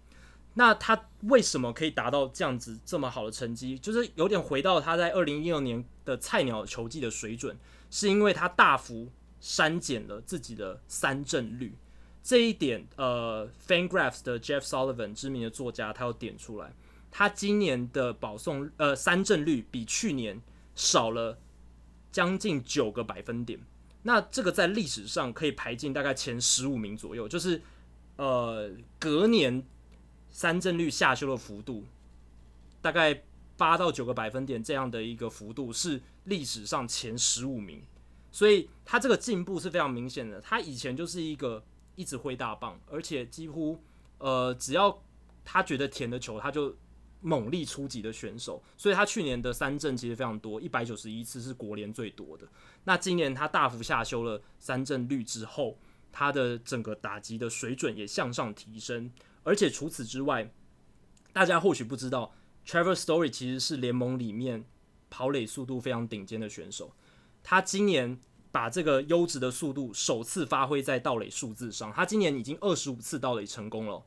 [0.56, 3.80] 那他为什么可以达到这样子这么好的成绩？
[3.80, 7.58] 就是有点回到他在二零一六年的菜鸟球技的水准，
[7.90, 9.10] 是因为他大幅
[9.40, 11.74] 删减了自己的三振率。
[12.26, 16.74] 这一点，呃，FanGraphs 的 Jeff Sullivan 知名的作家，他有点出来。
[17.12, 20.42] 他今年的保送呃三振率比去年
[20.74, 21.38] 少了
[22.12, 23.60] 将近九个百分点，
[24.02, 27.62] 那这个在历史上可以排进大概前十五名左右，就是
[28.16, 29.64] 呃隔年
[30.32, 31.86] 三振率下修的幅度
[32.82, 33.22] 大概
[33.56, 37.84] 八到九个百分点这样的一个幅度是历史上前十五名，
[38.32, 40.42] 所以他这个进步是非常明显的。
[40.42, 41.64] 他以前就是一个
[41.96, 43.82] 一直挥大棒，而且几乎
[44.18, 45.04] 呃只要
[45.44, 46.76] 他觉得甜的球他就。
[47.22, 52.48] 猛力出击的选手，所以他去年的三振其实非常多，一百九十一次是国联最多的。
[52.84, 55.80] 那今年他大幅下修了三振率之后，
[56.12, 59.12] 他的整个打击的水准也向上提升。
[59.42, 60.54] 而且除此之外，
[61.34, 64.66] 大家或许不知道，Trevor Story 其实是联盟里面
[65.10, 66.94] 跑垒速度非常顶尖的选手。
[67.42, 68.20] 他今年
[68.56, 74.02] 把这个优质的速度首次发挥在盗垒数字上，他今年已经二十五次盗垒成功了。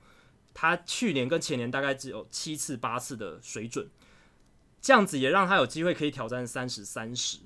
[0.55, 3.87] 他去年跟前年大概只有七次八次的水准，
[4.81, 7.41] 这样子也让他有机会可以挑战三十三十，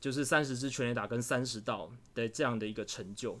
[0.00, 3.38] 就是三十支全垒打跟三十盗的这样的一个成就。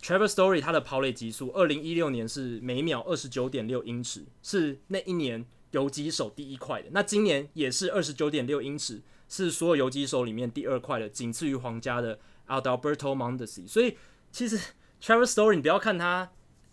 [0.00, 6.88] Trevor Story 他的跑垒极速，二零一六年是每秒二十九点六英尺，是那一年游击手第一快的。
[6.92, 13.68] 那今年也是二十九点六英尺，是所有游击手里面第二快的，仅次于皇家的 Adalberto Mondesi。
[13.68, 13.96] 所以
[14.32, 14.58] 其实
[15.00, 16.30] Trevor Story 你不要看他。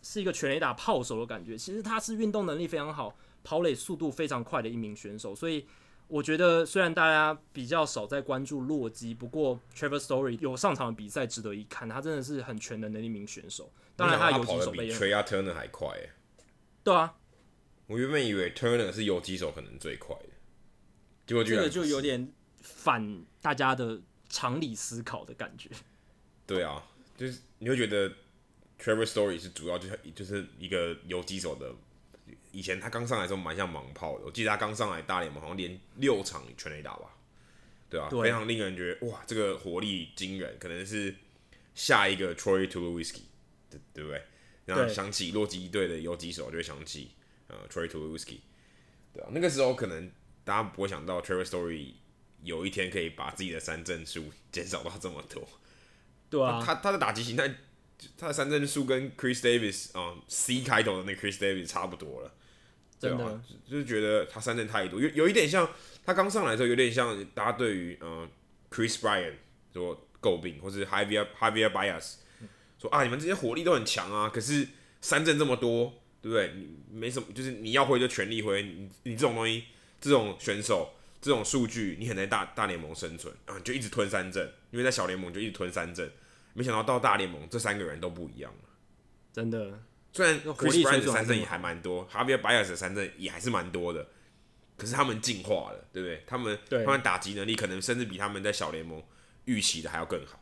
[0.07, 5.65] 是一个全垒打炮手的感觉，其实他是运动能力非常好、跑垒速度非常快的一名选手，所以
[6.07, 13.71] 我觉得虽然大家比较少在关注洛基，不过 Trevor Story 有上场的比赛值得一看，他真的是很全能的一名选手。
[13.95, 16.11] 当然他游击手比 Trea Turner 还快耶。
[16.83, 17.15] 对啊，
[17.87, 20.29] 我原本以为 Turner 是游击手可能最快的，
[21.25, 22.31] 结果这个就有点
[22.65, 25.69] 反大家的常理思考的感觉。
[26.45, 26.83] 对啊，
[27.15, 28.11] 就是你会觉得。
[28.77, 31.73] Trevor Story 是主要就是就是一个游击手的，
[32.51, 37.15] 以前他刚上来的时候蛮像盲炮的，我记得他刚上来大联盟好像连六场全垒打吧，
[37.89, 41.15] 对啊，对非常令人觉得哇，这个活力惊人，可能是
[41.73, 43.21] 下一个 Troy Tulowitzki，
[43.69, 44.21] 对对不对？
[44.65, 47.11] 然后想起洛基队的游击手，就会想起
[47.47, 48.39] 呃 Troy Tulowitzki，
[49.13, 50.11] 对啊，那个时候可能
[50.43, 51.93] 大家不会想到 Trevor Story
[52.45, 54.23] 有一天可以把自己的三振数
[54.53, 55.45] 减少到这么多，
[56.29, 57.53] 对啊，他他的打击形态。
[58.17, 62.33] 他的三振数跟 Chris Davis 啊、嗯、C 开头的那 Chris Davis 差不多了，
[62.99, 63.41] 真的对吧？
[63.65, 65.67] 就是觉得他三振太多，有有一点像
[66.05, 68.29] 他刚上来的时候，有点像大家对于嗯
[68.69, 69.35] Chris Bryant
[69.73, 72.15] 说诟病，或是 Javier Javier Baez
[72.77, 74.67] 说啊，你们这些火力都很强啊，可是
[74.99, 76.51] 三振这么多，对不对？
[76.53, 79.63] 你没什么，就是你要挥就全力挥，你你这种东西，
[80.01, 80.95] 这种选手，
[81.25, 86.07] 这种数据，你很难大大联盟生存啊，就一直吞三振，因为在小联盟就一直吞三振。
[86.53, 88.69] 没想到到大联盟，这三个人都不一样了，
[89.33, 89.81] 真的。
[90.13, 94.07] 虽然 Chris Bryant 的三振也还蛮多，Javier Baez 的三振也还是蛮多的，
[94.77, 96.23] 可是他们进化了，对不对？
[96.27, 99.01] 他们他们打击能力可能甚至比他们在小联盟
[99.45, 100.39] 预期的还要更好，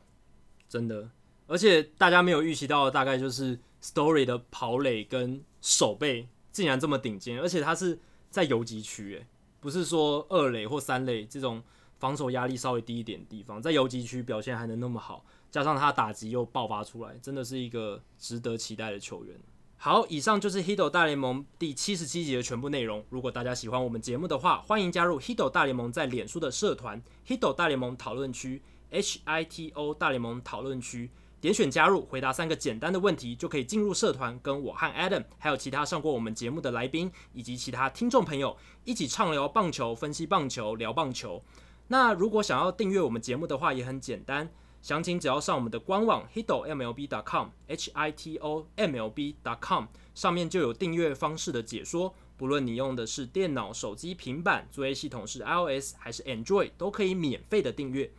[0.67, 1.09] 真的。
[1.47, 7.97] 而且大家没有预期到的，大概就是 Story 的跑垒跟守备竟然这么顶尖，而且他是
[8.29, 9.25] 在游击区，诶，
[9.63, 11.63] 不是说二垒或三垒这种
[11.97, 15.25] 防守压力稍微低一点的地方，在游击区表现还能那么好。
[15.49, 19.39] 加上他打击又爆发出来，真的是一个值得期待的球员。
[19.77, 23.05] 好，以上就是《Hito 大联盟》第七十七集的全部内容。
[23.09, 27.01] 如果大家喜欢我们节目的话，欢迎加入《Hito 大联盟》在脸书的社团
[27.37, 28.61] 《Hito 大联盟讨论区》
[28.95, 31.09] （H I T O 大联盟讨论区），
[31.43, 38.55] 点选加入，回答三个简单的问题，就可以进入社团，跟我和 Adam，还有其他上过我们节目的来宾以及其他听众朋友
[38.85, 41.43] 一起畅聊棒球、分析棒球、聊棒球。
[41.89, 44.49] 那如果想要订阅我们节目的话，也很简单。
[44.81, 52.15] 详情只要上我们的官网 hitomlb.com，h i t o m l b.com，上面就有订阅方式的解说。
[52.37, 58.09] 不论你用的是电脑、手机、平板，作业系统是 iOS 还是 Android，都可以免费的订阅。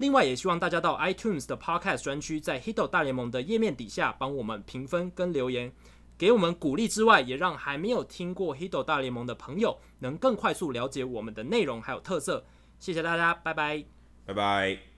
[0.00, 5.70] 另外，也希望大家到 iTunes 的 Podcast 专区，在 Hito 大联盟的页面底下帮我们评分跟留言，
[6.16, 12.42] 给我们鼓励之外，也让还没有听过 Hito 大联盟的朋友能更快速了解我们的内容还有特色。
[12.78, 13.84] 谢谢大家，拜拜，
[14.24, 14.89] 拜拜。